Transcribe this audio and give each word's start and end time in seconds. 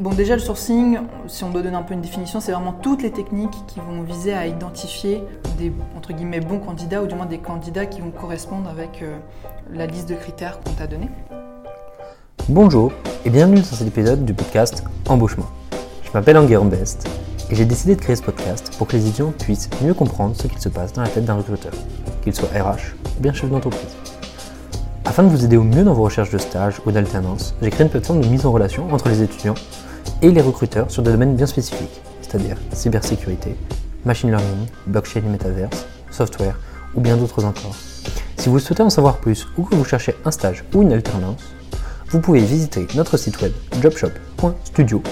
Bon, 0.00 0.14
déjà, 0.14 0.34
le 0.34 0.40
sourcing, 0.40 0.96
si 1.26 1.44
on 1.44 1.50
doit 1.50 1.60
donner 1.60 1.76
un 1.76 1.82
peu 1.82 1.92
une 1.92 2.00
définition, 2.00 2.40
c'est 2.40 2.52
vraiment 2.52 2.72
toutes 2.72 3.02
les 3.02 3.10
techniques 3.10 3.66
qui 3.66 3.80
vont 3.80 4.00
viser 4.00 4.32
à 4.32 4.46
identifier 4.46 5.22
des, 5.58 5.70
entre 5.94 6.14
guillemets, 6.14 6.40
bons 6.40 6.58
candidats, 6.58 7.02
ou 7.02 7.06
du 7.06 7.14
moins 7.14 7.26
des 7.26 7.36
candidats 7.36 7.84
qui 7.84 8.00
vont 8.00 8.10
correspondre 8.10 8.70
avec 8.70 9.02
euh, 9.02 9.18
la 9.74 9.86
liste 9.86 10.08
de 10.08 10.14
critères 10.14 10.58
qu'on 10.60 10.72
t'a 10.72 10.86
donnée. 10.86 11.10
Bonjour 12.48 12.92
et 13.26 13.28
bienvenue 13.28 13.58
dans 13.58 13.62
cet 13.62 13.86
épisode 13.86 14.24
du 14.24 14.32
podcast 14.32 14.84
Embauchement. 15.06 15.50
Je 16.02 16.08
m'appelle 16.14 16.38
Enguerrand 16.38 16.64
Best 16.64 17.06
et 17.50 17.54
j'ai 17.54 17.66
décidé 17.66 17.94
de 17.94 18.00
créer 18.00 18.16
ce 18.16 18.22
podcast 18.22 18.74
pour 18.78 18.86
que 18.86 18.96
les 18.96 19.06
étudiants 19.06 19.34
puissent 19.38 19.68
mieux 19.82 19.92
comprendre 19.92 20.34
ce 20.34 20.46
qu'il 20.46 20.60
se 20.60 20.70
passe 20.70 20.94
dans 20.94 21.02
la 21.02 21.08
tête 21.08 21.26
d'un 21.26 21.34
recruteur, 21.34 21.74
qu'il 22.24 22.34
soit 22.34 22.48
RH 22.48 22.94
ou 23.18 23.20
bien 23.20 23.34
chef 23.34 23.50
d'entreprise. 23.50 23.94
Afin 25.04 25.24
de 25.24 25.28
vous 25.28 25.44
aider 25.44 25.58
au 25.58 25.64
mieux 25.64 25.84
dans 25.84 25.92
vos 25.92 26.04
recherches 26.04 26.30
de 26.30 26.38
stage 26.38 26.80
ou 26.86 26.90
d'alternance, 26.90 27.54
j'ai 27.60 27.68
créé 27.68 27.84
une 27.84 27.90
plateforme 27.90 28.22
de 28.22 28.28
mise 28.28 28.46
en 28.46 28.52
relation 28.52 28.90
entre 28.94 29.10
les 29.10 29.22
étudiants 29.22 29.56
et 30.22 30.30
les 30.30 30.40
recruteurs 30.40 30.90
sur 30.90 31.02
des 31.02 31.12
domaines 31.12 31.36
bien 31.36 31.46
spécifiques, 31.46 32.00
c'est-à-dire 32.20 32.56
cybersécurité, 32.72 33.56
machine 34.04 34.30
learning, 34.30 34.66
blockchain 34.86 35.20
et 35.20 35.28
metaverse, 35.28 35.86
software 36.10 36.58
ou 36.94 37.00
bien 37.00 37.16
d'autres 37.16 37.44
encore. 37.44 37.74
Si 38.36 38.48
vous 38.48 38.58
souhaitez 38.58 38.82
en 38.82 38.90
savoir 38.90 39.18
plus 39.18 39.46
ou 39.56 39.64
que 39.64 39.74
vous 39.74 39.84
cherchez 39.84 40.14
un 40.24 40.30
stage 40.30 40.64
ou 40.74 40.82
une 40.82 40.92
alternance, 40.92 41.54
vous 42.08 42.20
pouvez 42.20 42.40
visiter 42.40 42.86
notre 42.94 43.16
site 43.16 43.40
web 43.40 43.52
jobshop.studio. 43.80 45.02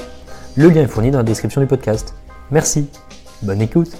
Le 0.56 0.68
lien 0.68 0.82
est 0.82 0.88
fourni 0.88 1.10
dans 1.10 1.18
la 1.18 1.24
description 1.24 1.60
du 1.60 1.66
podcast. 1.66 2.15
Merci, 2.51 2.88
bonne 3.43 3.62
écoute. 3.62 3.96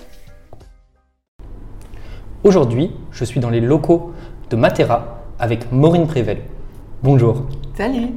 Aujourd'hui, 2.43 2.93
je 3.13 3.25
suis 3.25 3.41
dans 3.41 3.51
les 3.51 3.61
locaux 3.61 4.13
de 4.51 4.57
Matera 4.57 5.23
avec 5.39 5.71
Maureen 5.71 6.07
Prével. 6.07 6.39
Bonjour. 7.03 7.47
Salut 7.77 8.09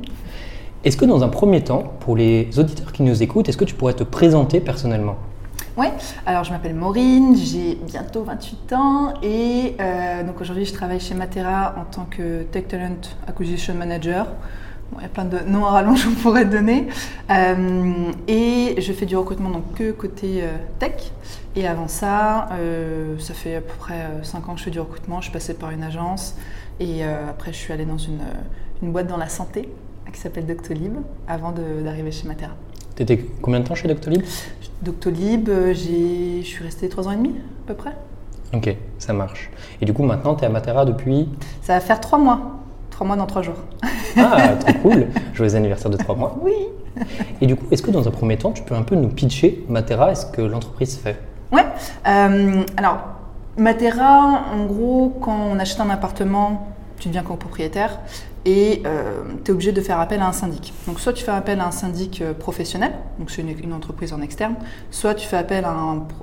Est-ce 0.83 0.97
que 0.97 1.05
dans 1.05 1.23
un 1.23 1.29
premier 1.29 1.63
temps, 1.63 1.93
pour 1.99 2.15
les 2.15 2.57
auditeurs 2.57 2.91
qui 2.91 3.03
nous 3.03 3.21
écoutent, 3.21 3.47
est-ce 3.47 3.57
que 3.57 3.65
tu 3.65 3.75
pourrais 3.75 3.93
te 3.93 4.03
présenter 4.03 4.59
personnellement? 4.59 5.15
Oui, 5.77 5.85
alors 6.25 6.43
je 6.43 6.51
m'appelle 6.51 6.73
Maureen, 6.73 7.35
j'ai 7.37 7.75
bientôt 7.75 8.23
28 8.23 8.73
ans 8.73 9.13
et 9.21 9.75
euh, 9.79 10.23
donc 10.23 10.41
aujourd'hui 10.41 10.65
je 10.65 10.73
travaille 10.73 10.99
chez 10.99 11.13
Matera 11.13 11.75
en 11.77 11.83
tant 11.83 12.05
que 12.05 12.41
Tech 12.43 12.67
Talent 12.67 12.97
Acquisition 13.27 13.75
Manager. 13.75 14.25
Il 14.97 15.03
y 15.03 15.05
a 15.05 15.07
plein 15.07 15.25
de 15.25 15.37
noms 15.47 15.67
à 15.67 15.69
rallonge 15.69 16.03
qu'on 16.07 16.15
pourrait 16.15 16.45
donner. 16.45 16.87
Euh, 17.29 18.11
et 18.27 18.81
je 18.81 18.91
fais 18.91 19.05
du 19.05 19.15
recrutement 19.15 19.51
donc 19.51 19.75
que 19.75 19.91
côté 19.91 20.41
euh, 20.41 20.47
tech. 20.79 21.11
Et 21.55 21.67
avant 21.67 21.87
ça, 21.87 22.49
ça 23.19 23.33
fait 23.35 23.57
à 23.57 23.61
peu 23.61 23.73
près 23.77 24.07
5 24.23 24.49
ans 24.49 24.53
que 24.53 24.59
je 24.59 24.63
fais 24.63 24.71
du 24.71 24.79
recrutement. 24.79 25.19
Je 25.19 25.25
suis 25.25 25.33
passée 25.33 25.53
par 25.53 25.69
une 25.69 25.83
agence 25.83 26.35
et 26.79 27.03
après 27.03 27.51
je 27.51 27.57
suis 27.57 27.73
allée 27.73 27.85
dans 27.85 27.97
une 27.97 28.21
boîte 28.81 29.07
dans 29.07 29.17
la 29.17 29.27
santé 29.27 29.69
qui 30.13 30.19
s'appelle 30.19 30.45
Doctolib 30.45 30.93
avant 31.27 31.51
d'arriver 31.83 32.11
chez 32.11 32.27
Matera. 32.27 32.51
Tu 32.95 33.03
étais 33.03 33.17
combien 33.41 33.59
de 33.59 33.65
temps 33.67 33.75
chez 33.75 33.87
Doctolib? 33.87 34.21
Doctolib, 34.81 35.49
euh, 35.49 35.73
je 35.73 36.41
suis 36.43 36.63
restée 36.63 36.89
3 36.89 37.07
ans 37.07 37.11
et 37.11 37.15
demi 37.15 37.29
à 37.29 37.67
peu 37.67 37.73
près. 37.73 37.95
Ok, 38.53 38.75
ça 38.97 39.13
marche. 39.13 39.49
Et 39.81 39.85
du 39.85 39.93
coup, 39.93 40.03
maintenant, 40.03 40.35
tu 40.35 40.43
es 40.43 40.47
à 40.47 40.49
Matera 40.49 40.85
depuis? 40.85 41.29
Ça 41.61 41.73
va 41.73 41.79
faire 41.79 41.99
3 42.01 42.19
mois. 42.19 42.41
3 42.89 43.07
mois 43.07 43.15
dans 43.15 43.25
3 43.25 43.41
jours. 43.43 43.55
Ah, 44.17 44.55
trop 44.59 44.73
cool 44.89 45.07
Joyeux 45.33 45.55
anniversaire 45.55 45.89
de 45.89 45.97
3 45.97 46.15
mois. 46.15 46.37
Oui 46.41 46.53
Et 47.39 47.47
du 47.47 47.55
coup, 47.55 47.65
est-ce 47.71 47.81
que 47.81 47.91
dans 47.91 48.07
un 48.07 48.11
premier 48.11 48.37
temps, 48.37 48.51
tu 48.51 48.63
peux 48.63 48.75
un 48.75 48.83
peu 48.83 48.95
nous 48.95 49.07
pitcher 49.07 49.63
Matera 49.69 50.11
et 50.11 50.15
ce 50.15 50.25
que 50.25 50.41
l'entreprise 50.41 50.97
fait? 50.97 51.17
Ouais. 51.51 51.65
euh, 52.07 52.63
alors, 52.75 52.97
Matera, 53.57 54.43
en 54.53 54.65
gros, 54.65 55.17
quand 55.21 55.37
on 55.51 55.59
achète 55.59 55.79
un 55.79 55.89
appartement, 55.89 56.67
tu 56.99 57.07
deviens 57.07 57.23
copropriétaire 57.23 57.99
et 58.45 58.83
tu 59.43 59.51
es 59.51 59.53
obligé 59.53 59.71
de 59.71 59.81
faire 59.81 59.99
appel 59.99 60.21
à 60.21 60.27
un 60.27 60.31
syndic. 60.31 60.73
Donc, 60.87 60.99
soit 60.99 61.13
tu 61.13 61.23
fais 61.23 61.31
appel 61.31 61.59
à 61.59 61.67
un 61.67 61.71
syndic 61.71 62.21
euh, 62.21 62.33
professionnel, 62.33 62.93
donc 63.19 63.29
c'est 63.29 63.41
une, 63.41 63.73
entreprise 63.73 64.13
en 64.13 64.21
externe, 64.21 64.55
soit 64.89 65.13
tu 65.13 65.27
fais 65.27 65.37
appel 65.37 65.65
à 65.65 65.75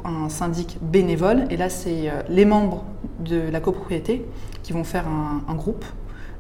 un, 0.05 0.28
syndic 0.28 0.78
bénévole, 0.83 1.44
et 1.50 1.56
là, 1.56 1.69
c'est 1.69 2.08
euh, 2.08 2.22
les 2.28 2.44
membres 2.44 2.84
de 3.20 3.41
la 3.50 3.60
copropriété 3.60 4.25
qui 4.62 4.72
vont 4.72 4.84
faire 4.84 5.06
un, 5.09 5.54
groupe 5.54 5.84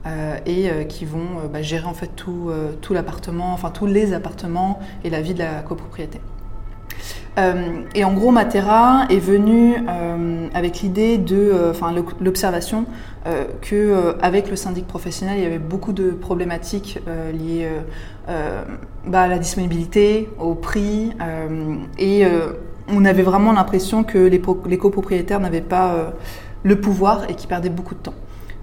euh, 0.06 0.38
et 0.46 0.70
euh, 0.70 0.84
qui 0.84 1.04
vont 1.04 1.40
euh, 1.44 1.48
bah, 1.48 1.62
gérer 1.62 1.86
en 1.86 1.94
fait 1.94 2.10
euh, 2.28 2.72
tout 2.80 2.94
l'appartement, 2.94 3.52
enfin 3.52 3.70
tous 3.70 3.86
les 3.86 4.12
appartements 4.12 4.78
et 5.04 5.10
la 5.10 5.20
vie 5.20 5.34
de 5.34 5.40
la 5.40 5.62
copropriété. 5.62 6.20
Euh, 7.38 7.82
et 7.94 8.04
en 8.04 8.12
gros, 8.12 8.30
Matera 8.30 9.06
est 9.10 9.18
venu 9.18 9.76
euh, 9.76 10.48
avec 10.54 10.80
l'idée 10.80 11.18
de, 11.18 11.36
euh, 11.36 11.70
enfin 11.70 11.94
l'observation 12.20 12.86
que 13.60 14.14
avec 14.22 14.48
le 14.48 14.56
syndic 14.56 14.86
professionnel, 14.86 15.36
il 15.36 15.42
y 15.42 15.46
avait 15.46 15.58
beaucoup 15.58 15.92
de 15.92 16.12
problématiques 16.12 16.98
liées 17.34 17.68
bah, 19.06 19.20
à 19.20 19.28
la 19.28 19.38
disponibilité, 19.38 20.30
au 20.38 20.54
prix, 20.54 21.12
et 21.98 22.24
on 22.88 23.04
avait 23.04 23.22
vraiment 23.22 23.52
l'impression 23.52 24.02
que 24.02 24.16
les, 24.16 24.40
les 24.66 24.78
copropriétaires 24.78 25.40
n'avaient 25.40 25.60
pas 25.60 26.14
le 26.62 26.80
pouvoir 26.80 27.28
et 27.28 27.34
qu'ils 27.34 27.50
perdaient 27.50 27.68
beaucoup 27.68 27.94
de 27.94 28.00
temps. 28.00 28.14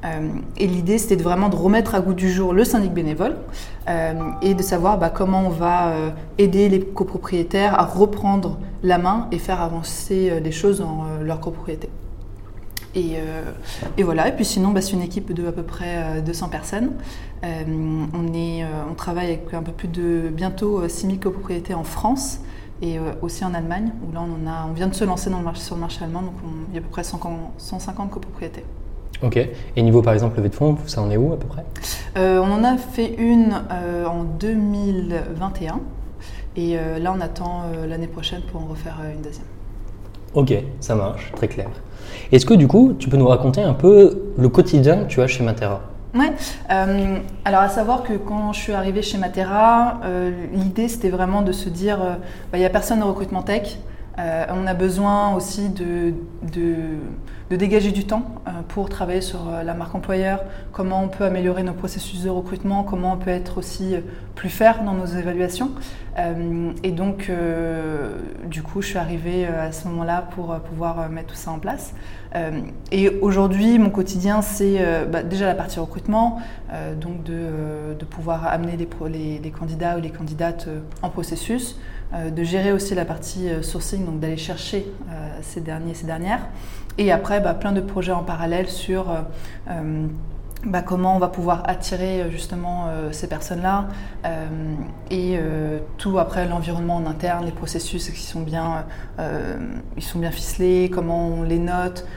Euh, 0.05 0.29
et 0.57 0.67
l'idée, 0.67 0.97
c'était 0.97 1.21
vraiment 1.21 1.49
de 1.49 1.55
remettre 1.55 1.95
à 1.95 1.99
goût 1.99 2.13
du 2.13 2.31
jour 2.31 2.53
le 2.53 2.63
syndic 2.63 2.93
bénévole 2.93 3.37
euh, 3.89 4.13
et 4.41 4.53
de 4.53 4.61
savoir 4.61 4.97
bah, 4.97 5.09
comment 5.09 5.47
on 5.47 5.49
va 5.49 5.87
euh, 5.87 6.09
aider 6.37 6.69
les 6.69 6.79
copropriétaires 6.79 7.79
à 7.79 7.85
reprendre 7.85 8.59
la 8.83 8.97
main 8.97 9.27
et 9.31 9.39
faire 9.39 9.61
avancer 9.61 10.39
les 10.41 10.51
choses 10.51 10.79
dans 10.79 11.05
leur 11.23 11.39
copropriété. 11.39 11.89
Et, 12.95 13.17
voilà, 14.03 14.29
et 14.29 14.31
puis 14.31 14.45
sinon, 14.45 14.69
bah, 14.69 14.81
c'est 14.81 14.93
une 14.93 15.01
équipe 15.01 15.33
de 15.33 15.47
à 15.47 15.51
peu 15.51 15.63
près 15.63 16.19
euh, 16.19 16.21
200 16.21 16.49
personnes. 16.49 16.91
On, 17.43 18.93
travaille 18.95 19.27
avec 19.27 19.53
un 19.53 19.61
peu 19.61 19.73
plus 19.73 19.89
de 19.89 20.29
bientôt 20.29 20.79
euh, 20.79 20.87
6000 20.87 21.19
copropriétés 21.19 21.73
en 21.73 21.83
France 21.83 22.39
et 22.81 22.97
aussi 23.21 23.45
en 23.45 23.53
Allemagne, 23.53 23.91
là 24.13 24.21
on, 24.67 24.73
vient 24.73 24.87
de 24.87 24.93
se 24.93 25.05
lancer 25.05 25.29
dans 25.29 25.37
le 25.37 25.45
marché, 25.45 25.61
sur 25.61 25.75
le 25.75 25.81
marché 25.81 26.03
allemand, 26.03 26.23
donc 26.23 26.33
on- 26.43 26.69
il 26.69 26.75
y 26.75 26.77
a 26.77 26.81
à 26.81 26.83
peu 26.83 26.89
près 26.89 27.03
100 27.03 27.19
150 27.57 28.09
copropriétés. 28.09 28.65
Ok. 29.23 29.37
Et 29.75 29.81
niveau, 29.81 30.01
par 30.01 30.13
exemple, 30.13 30.37
levée 30.37 30.49
de 30.49 30.55
fonds, 30.55 30.77
ça 30.85 31.01
en 31.01 31.09
est 31.09 31.17
où 31.17 31.33
à 31.33 31.37
peu 31.37 31.47
près? 31.47 31.63
Euh, 32.17 32.39
on 32.39 32.51
en 32.51 32.63
a 32.63 32.77
fait 32.77 33.15
une 33.17 33.61
euh, 33.71 34.05
en 34.05 34.23
2021 34.23 35.79
et 36.57 36.77
euh, 36.77 36.99
là 36.99 37.13
on 37.15 37.19
attend 37.19 37.63
l'année 37.87 38.07
prochaine 38.07 38.41
pour 38.49 38.61
en 38.61 38.65
refaire 38.65 38.97
une 39.13 39.21
deuxième. 39.21 39.45
Ok, 40.33 40.53
ça 40.79 40.95
marche, 40.95 41.31
très 41.35 41.47
clair. 41.47 41.67
Est-ce 42.31 42.45
que 42.45 42.53
du 42.53 42.67
coup, 42.67 42.93
tu 42.97 43.09
peux 43.09 43.17
nous 43.17 43.27
raconter 43.27 43.61
un 43.61 43.73
peu 43.73 44.31
le 44.37 44.49
quotidien 44.49 45.03
que 45.03 45.07
tu 45.07 45.21
as 45.21 45.27
chez 45.27 45.43
Matera? 45.43 45.81
Ouais. 46.13 46.31
alors 47.43 47.59
à 47.59 47.67
savoir 47.67 48.03
que 48.03 48.13
quand 48.13 48.53
je 48.53 48.61
suis 48.61 48.71
arrivée 48.71 49.01
chez 49.01 49.17
Matera, 49.17 49.99
l'idée 50.53 50.87
c'était 50.87 51.09
vraiment 51.09 51.41
de 51.41 51.51
se 51.51 51.67
dire, 51.67 51.97
bah, 51.97 52.57
il 52.57 52.59
n'y 52.59 52.65
a 52.65 52.69
personne 52.69 53.03
au 53.03 53.07
recrutement 53.07 53.41
tech. 53.41 53.77
On 54.17 54.65
a 54.65 54.73
besoin 54.73 55.35
aussi 55.35 55.67
de, 55.69 56.13
de, 56.53 56.75
de 57.49 57.55
dégager 57.55 57.91
du 57.91 58.05
temps 58.05 58.25
euh, 58.47 58.51
pour 58.67 58.89
travailler 58.89 59.21
sur 59.21 59.47
euh, 59.47 59.63
la 59.63 59.73
marque 59.73 59.93
employeur, 59.93 60.43
comment 60.71 61.03
on 61.03 61.07
peut 61.07 61.25
améliorer 61.25 61.63
nos 61.63 61.73
processus 61.73 62.23
de 62.23 62.29
recrutement, 62.29 62.83
comment 62.83 63.13
on 63.13 63.17
peut 63.17 63.29
être 63.29 63.59
aussi 63.59 63.95
euh, 63.95 64.01
plus 64.33 64.49
faire 64.49 64.83
dans 64.83 64.93
nos 64.93 65.05
évaluations. 65.05 65.71
Et 66.83 66.91
donc, 66.91 67.29
du 68.45 68.63
coup, 68.63 68.81
je 68.81 68.87
suis 68.87 68.97
arrivée 68.97 69.45
à 69.47 69.73
ce 69.73 69.85
moment-là 69.89 70.25
pour 70.33 70.55
pouvoir 70.61 71.09
mettre 71.09 71.27
tout 71.27 71.35
ça 71.35 71.51
en 71.51 71.59
place. 71.59 71.93
Euh, 72.35 72.61
et 72.91 73.09
aujourd'hui, 73.09 73.79
mon 73.79 73.89
quotidien, 73.89 74.41
c'est 74.41 74.75
euh, 74.79 75.05
bah, 75.05 75.23
déjà 75.23 75.45
la 75.45 75.55
partie 75.55 75.79
recrutement, 75.79 76.39
euh, 76.71 76.95
donc 76.95 77.23
de, 77.23 78.03
pouvoir 78.09 78.47
amener 78.47 78.77
les, 78.77 79.51
candidats 79.51 79.97
ou 79.97 80.01
les 80.01 80.09
candidates 80.09 80.67
en 81.01 81.09
processus, 81.09 81.77
de 82.13 82.43
gérer 82.43 82.71
aussi 82.71 82.95
la 82.95 83.03
partie 83.03 83.49
sourcing, 83.61 84.05
donc 84.05 84.19
d'aller 84.19 84.37
chercher 84.37 84.85
ces 85.41 85.59
derniers, 85.59 85.95
ces 85.95 86.05
dernières. 86.05 86.47
Et 86.97 87.11
après, 87.11 87.41
bah, 87.41 87.53
plein 87.55 87.73
de 87.73 87.81
projets 87.81 88.13
en 88.13 88.23
parallèle 88.23 88.69
sur 88.69 89.07
bah, 90.63 90.81
comment 90.81 91.15
on 91.15 91.19
va 91.19 91.27
pouvoir 91.27 91.63
attirer 91.65 92.21
euh, 92.21 92.31
justement 92.31 92.87
euh, 92.87 93.11
ces 93.11 93.27
personnes-là 93.27 93.87
euh, 94.25 94.47
et 95.11 95.39
tout 95.97 96.17
après 96.17 96.47
l'environnement 96.47 96.95
en 96.95 97.05
interne, 97.05 97.45
les 97.45 97.51
processus 97.51 98.09
qui 98.09 98.21
sont 98.21 98.41
bien, 98.41 98.85
ils 99.95 100.03
sont 100.03 100.19
bien 100.19 100.31
ficelés, 100.31 100.89
comment 100.91 101.27
on 101.27 101.43
les 101.43 101.59
note, 101.59 102.07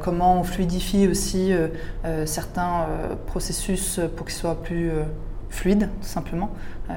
comment 0.00 0.40
on 0.40 0.42
fluidifie 0.42 1.06
aussi 1.06 1.52
certains 2.24 2.86
processus 3.26 4.00
pour 4.16 4.26
qu'ils 4.26 4.36
soient 4.36 4.62
plus 4.62 4.90
fluides, 5.50 5.88
tout 6.00 6.08
simplement. 6.08 6.50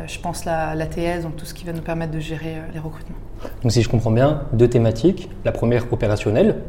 Je 0.08 0.20
pense 0.20 0.46
la, 0.46 0.74
la 0.76 0.86
TS, 0.86 1.24
donc 1.24 1.36
tout 1.36 1.46
ce 1.46 1.54
qui 1.54 1.66
va 1.66 1.74
nous 1.74 1.82
permettre 1.82 2.14
de 2.14 2.20
gérer 2.20 2.56
les 2.74 2.80
recrutements. 2.80 3.18
Donc 3.62 3.72
si 3.72 3.82
je 3.82 3.90
comprends 3.90 4.12
bien, 4.12 4.44
deux 4.54 4.70
thématiques. 4.70 5.30
La 5.46 5.52
première 5.52 5.92
opérationnelle 5.92 6.62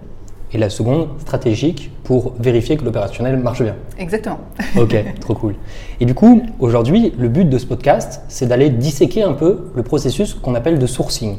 et 0.55 0.59
la 0.59 0.71
seconde 0.71 1.09
stratégique 1.19 1.91
pour 2.05 2.35
vérifier 2.39 2.77
que 2.77 2.85
l'opérationnel 2.85 3.37
marche 3.39 3.63
bien. 3.63 3.77
Exactement. 3.99 4.41
Ok, 4.79 4.97
trop 5.21 5.35
cool. 5.35 5.55
Et 6.01 6.05
du 6.05 6.15
coup, 6.15 6.43
aujourd'hui, 6.61 7.13
le 7.19 7.29
but 7.29 7.49
de 7.49 7.59
ce 7.59 7.67
podcast, 7.67 8.23
c'est 8.29 8.47
d'aller 8.47 8.71
disséquer 8.71 9.23
un 9.23 9.33
peu 9.33 9.71
le 9.75 9.83
processus 9.83 10.35
qu'on 10.35 10.55
appelle 10.55 10.79
de 10.79 10.87
sourcing. 10.87 11.37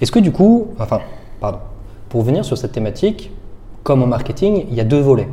Est-ce 0.00 0.12
que 0.12 0.18
du 0.18 0.32
coup, 0.32 0.68
enfin, 0.78 1.00
pardon, 1.40 1.58
pour 2.08 2.22
venir 2.22 2.44
sur 2.44 2.56
cette 2.56 2.72
thématique, 2.72 3.30
comme 3.82 4.02
en 4.02 4.06
marketing, 4.06 4.66
il 4.70 4.74
y 4.74 4.80
a 4.80 4.84
deux 4.84 5.00
volets. 5.00 5.28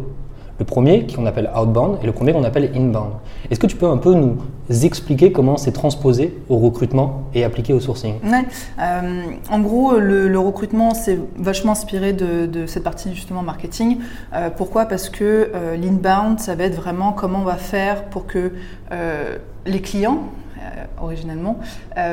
Le 0.60 0.66
premier 0.66 1.06
qu'on 1.06 1.26
appelle 1.26 1.50
outbound 1.56 2.00
et 2.02 2.06
le 2.06 2.12
premier 2.12 2.34
qu'on 2.34 2.44
appelle 2.44 2.72
inbound. 2.76 3.12
Est-ce 3.52 3.60
que 3.60 3.68
tu 3.68 3.76
peux 3.76 3.88
un 3.88 3.98
peu 3.98 4.14
nous 4.14 4.38
expliquer 4.70 5.32
comment 5.32 5.58
c'est 5.58 5.72
transposé 5.72 6.38
au 6.50 6.58
recrutement 6.58 7.24
et 7.34 7.44
appliqué 7.44 7.74
au 7.74 7.80
sourcing? 7.80 8.16
Ouais. 8.24 8.44
Euh, 8.80 9.22
en 9.52 9.60
gros, 9.60 9.98
le, 10.00 10.40
recrutement, 10.40 10.94
c'est 10.94 11.20
vachement 11.38 11.74
inspiré 11.74 12.14
de, 12.14 12.66
cette 12.66 12.84
partie 12.84 13.14
justement 13.14 13.44
marketing. 13.44 14.00
Euh, 14.34 14.50
pourquoi? 14.50 14.86
Parce 14.86 15.10
que 15.10 15.52
euh, 15.54 15.78
l'inbound, 15.78 16.40
ça 16.40 16.56
va 16.56 16.64
être 16.64 16.76
vraiment 16.76 17.12
comment 17.12 17.40
on 17.40 17.46
va 17.46 17.56
faire 17.56 18.06
pour 18.06 18.26
que 18.26 18.52
les 19.66 19.82
clients, 19.82 20.20
originellement, 21.02 21.60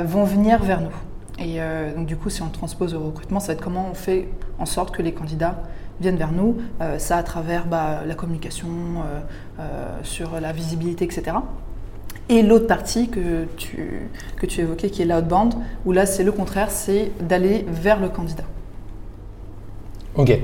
vont 0.05 0.25
venir 0.25 0.62
vers 0.62 0.81
nous. 0.81 0.94
Et 1.38 1.58
donc 1.96 2.06
du 2.06 2.16
coup, 2.16 2.31
si 2.31 2.42
on 2.42 2.48
transpose 2.48 2.94
au 2.94 3.00
recrutement, 3.00 3.40
ça 3.40 3.48
va 3.48 3.52
être 3.54 3.62
comment 3.62 3.88
on 3.90 3.94
fait 3.94 4.28
en 4.58 4.66
sorte 4.66 4.94
que 4.94 5.02
les 5.02 5.12
candidats 5.12 5.62
viennent 6.00 6.16
vers 6.16 6.32
nous, 6.32 6.58
ça 6.98 7.16
à 7.16 7.22
travers 7.25 7.66
bah, 7.66 8.02
la 8.06 8.14
communication, 8.14 8.69
sur 10.04 10.40
la 10.40 10.52
visibilité, 10.52 11.04
etc. 11.04 11.32
Et 12.28 12.42
l'autre 12.42 12.66
partie 12.66 13.08
que 13.08 13.46
tu, 13.56 14.60
évoquais, 14.60 14.88
qui 14.88 15.02
est 15.02 15.04
l'outbound, 15.04 15.54
où 15.84 15.92
là, 15.92 16.06
c'est 16.06 16.25
le 16.25 16.32
contraire, 16.32 16.70
c'est 16.70 17.10
d'aller 17.20 17.66
vers 17.69 18.00
le 18.00 18.08
candidat. 18.08 18.44
Ok. 20.16 20.38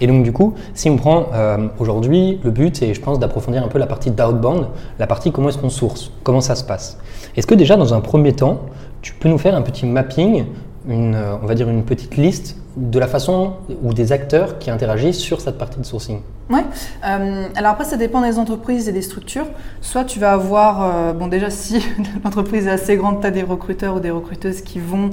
Et 0.00 0.06
donc 0.06 0.24
du 0.24 0.32
coup, 0.32 0.54
si 0.74 0.90
on 0.90 0.96
prend 0.96 1.28
euh, 1.32 1.68
aujourd'hui, 1.78 2.40
le 2.42 2.50
but, 2.50 2.76
c'est, 2.76 2.92
je 2.92 3.00
pense, 3.00 3.18
d'approfondir 3.18 3.62
un 3.62 3.68
peu 3.68 3.78
la 3.78 3.86
partie 3.86 4.10
d'outbound, 4.10 4.66
la 4.98 5.06
partie 5.06 5.30
comment 5.30 5.48
est-ce 5.48 5.58
qu'on 5.58 5.70
source, 5.70 6.10
comment 6.24 6.40
ça 6.40 6.56
se 6.56 6.64
passe. 6.64 6.98
Est-ce 7.36 7.46
que 7.46 7.54
déjà, 7.54 7.76
dans 7.76 7.94
un 7.94 8.00
premier 8.00 8.32
temps, 8.34 8.62
tu 9.02 9.12
peux 9.14 9.28
nous 9.28 9.38
faire 9.38 9.54
un 9.54 9.62
petit 9.62 9.84
mapping, 9.84 10.46
une, 10.88 11.14
euh, 11.14 11.36
on 11.42 11.46
va 11.46 11.54
dire 11.54 11.68
une 11.68 11.84
petite 11.84 12.16
liste 12.16 12.56
de 12.76 12.98
la 12.98 13.06
façon 13.06 13.54
ou 13.82 13.92
des 13.92 14.12
acteurs 14.12 14.58
qui 14.58 14.70
interagissent 14.70 15.18
sur 15.18 15.42
cette 15.42 15.58
partie 15.58 15.78
de 15.78 15.84
sourcing 15.84 16.20
Oui. 16.48 16.60
Euh, 17.04 17.48
alors 17.54 17.72
après, 17.72 17.84
ça 17.84 17.96
dépend 17.98 18.22
des 18.22 18.38
entreprises 18.38 18.88
et 18.88 18.92
des 18.92 19.02
structures. 19.02 19.46
Soit 19.82 20.04
tu 20.04 20.18
vas 20.18 20.32
avoir, 20.32 20.82
euh, 20.82 21.12
bon 21.12 21.26
déjà 21.26 21.50
si 21.50 21.84
l'entreprise 22.24 22.66
est 22.66 22.70
assez 22.70 22.96
grande, 22.96 23.20
tu 23.20 23.26
as 23.26 23.30
des 23.30 23.42
recruteurs 23.42 23.96
ou 23.96 24.00
des 24.00 24.10
recruteuses 24.10 24.62
qui 24.62 24.78
vont, 24.78 25.10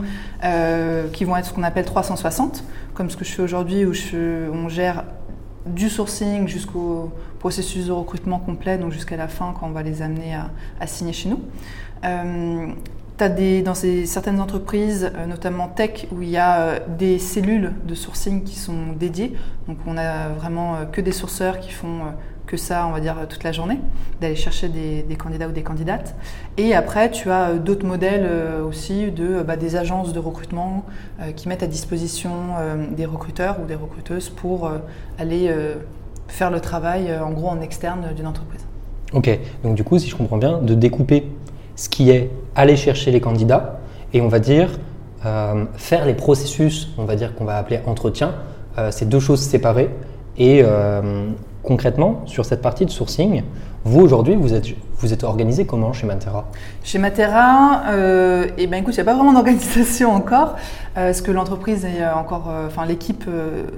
qui 1.11 1.25
vont 1.25 1.35
être 1.35 1.47
ce 1.47 1.53
qu'on 1.53 1.63
appelle 1.63 1.85
360, 1.85 2.63
comme 2.93 3.09
ce 3.09 3.17
que 3.17 3.25
je 3.25 3.31
fais 3.31 3.41
aujourd'hui 3.41 3.85
où 3.85 3.93
on 4.53 4.69
gère 4.69 5.03
du 5.65 5.89
sourcing 5.89 6.47
jusqu'au 6.47 7.11
processus 7.39 7.87
de 7.87 7.91
recrutement 7.91 8.39
complet, 8.39 8.77
donc 8.77 8.93
jusqu'à 8.93 9.17
la 9.17 9.27
fin 9.27 9.53
quand 9.59 9.67
on 9.67 9.71
va 9.71 9.83
les 9.83 10.01
amener 10.01 10.37
à 10.79 10.87
signer 10.87 11.13
chez 11.13 11.29
nous 11.29 11.41
des, 13.27 13.61
dans 13.61 13.73
certaines 13.73 14.39
entreprises, 14.39 15.11
euh, 15.15 15.25
notamment 15.25 15.67
tech, 15.67 16.07
où 16.13 16.21
il 16.21 16.29
y 16.29 16.37
a 16.37 16.61
euh, 16.61 16.79
des 16.97 17.19
cellules 17.19 17.73
de 17.85 17.95
sourcing 17.95 18.43
qui 18.43 18.55
sont 18.55 18.93
dédiées. 18.97 19.33
Donc 19.67 19.77
on 19.85 19.97
a 19.97 20.29
vraiment 20.29 20.75
euh, 20.75 20.85
que 20.85 21.01
des 21.01 21.11
sourceurs 21.11 21.59
qui 21.59 21.71
font 21.71 22.13
que 22.47 22.55
ça, 22.57 22.87
on 22.87 22.91
va 22.91 22.99
dire, 22.99 23.15
toute 23.27 23.43
la 23.43 23.51
journée, 23.51 23.79
d'aller 24.21 24.35
chercher 24.35 24.69
des, 24.69 25.15
candidats 25.17 25.47
ou 25.47 25.51
des 25.51 25.61
candidates. 25.61 26.15
Et 26.57 26.73
après, 26.73 27.11
tu 27.11 27.29
as 27.29 27.53
d'autres 27.53 27.85
modèles 27.85 28.27
aussi 28.67 29.11
de 29.11 29.43
bah, 29.43 29.55
des 29.55 29.75
agences 29.75 30.13
de 30.13 30.19
recrutement 30.19 30.83
qui 31.35 31.47
mettent 31.47 31.61
à 31.61 31.67
disposition 31.67 32.31
des 32.97 33.05
recruteurs 33.05 33.59
ou 33.61 33.67
des 33.67 33.75
recruteuses 33.75 34.29
pour 34.29 34.71
aller 35.19 35.53
faire 36.27 36.49
le 36.49 36.59
travail 36.59 37.15
en 37.19 37.29
gros 37.29 37.49
en 37.49 37.61
externe 37.61 38.15
d'une 38.15 38.25
entreprise. 38.25 38.65
Ok, 39.13 39.39
donc 39.63 39.75
du 39.75 39.83
coup, 39.83 39.97
si 39.97 40.07
je 40.07 40.15
comprends 40.15 40.37
bien, 40.37 40.59
de 40.59 40.75
découper 40.75 41.25
ce 41.79 41.87
qui 41.87 42.09
est 42.09 42.29
aller 42.55 42.75
chercher 42.75 43.09
les 43.09 43.21
candidats 43.21 43.79
et 44.11 44.19
on 44.19 44.27
va 44.27 44.39
dire 44.39 44.69
euh, 45.25 45.63
faire 45.75 46.05
les 46.05 46.13
processus, 46.13 46.89
on 46.97 47.05
va 47.05 47.15
dire 47.15 47.35
qu'on 47.35 47.45
va 47.45 47.55
appeler 47.57 47.79
entretien, 47.85 48.33
euh, 48.77 48.89
c'est 48.91 49.07
deux 49.07 49.21
choses 49.21 49.39
séparées. 49.39 49.89
Et 50.37 50.61
euh, 50.61 51.29
concrètement, 51.63 52.21
sur 52.25 52.43
cette 52.43 52.61
partie 52.61 52.85
de 52.85 52.91
sourcing, 52.91 53.43
vous 53.85 54.01
aujourd'hui, 54.01 54.35
vous 54.35 54.53
êtes, 54.53 54.67
vous 54.97 55.13
êtes 55.13 55.23
organisé 55.23 55.65
comment 55.65 55.93
chez 55.93 56.05
Matera? 56.05 56.49
Chez 56.83 56.99
Matera, 56.99 57.83
eh 58.57 58.67
ben 58.67 58.81
écoute, 58.81 58.95
il 58.95 58.97
n'y 58.97 59.01
a 59.01 59.05
pas 59.05 59.13
vraiment 59.13 59.31
d'organisation 59.33 60.11
encore, 60.11 60.55
parce 60.95 61.21
que 61.21 61.31
l'entreprise 61.31 61.85
est 61.85 62.05
encore, 62.05 62.51
enfin 62.67 62.85
l'équipe 62.85 63.23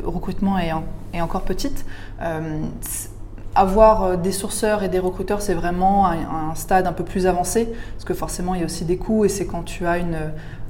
recrutement 0.04 0.58
est, 0.58 0.72
est, 1.14 1.22
encore 1.22 1.42
petite 1.42 1.86
avoir 3.56 4.04
euh, 4.04 4.16
des 4.16 4.32
sourceurs 4.32 4.84
et 4.84 4.90
des 4.90 5.00
recruteurs, 5.00 5.42
c'est 5.42 5.54
vraiment 5.54 6.08
un, 6.08 6.56
stade 6.56 6.88
un 6.88 6.94
peu 6.94 7.04
plus 7.04 7.28
avancé, 7.28 7.70
parce 7.94 8.06
que 8.06 8.14
forcément, 8.14 8.56
il 8.56 8.60
y 8.60 8.64
a 8.64 8.66
aussi 8.66 8.86
des 8.86 8.98
coûts, 8.98 9.26
et 9.26 9.30
c'est 9.30 9.46
quand 9.46 9.64
tu 9.64 9.86
as 9.86 9.98
une, 9.98 10.18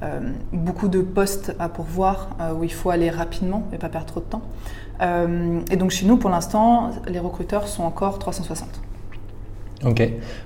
euh, 0.02 0.20
beaucoup 0.52 0.88
de 0.88 1.00
postes 1.00 1.54
à 1.58 1.68
pourvoir, 1.68 2.30
euh, 2.40 2.52
où 2.52 2.64
il 2.64 2.72
faut 2.72 2.90
aller 2.90 3.10
rapidement 3.10 3.64
et 3.72 3.78
pas 3.78 3.88
perdre 3.88 4.06
trop 4.06 4.20
de 4.20 4.26
temps. 4.26 4.42
et 5.70 5.76
donc 5.76 5.90
chez 5.90 6.06
nous, 6.06 6.16
pour 6.16 6.30
l'instant, 6.30 6.90
les 7.08 7.18
recruteurs 7.18 7.66
sont 7.66 7.82
encore 7.82 8.20
360. 8.20 8.68
Ok. 9.84 10.00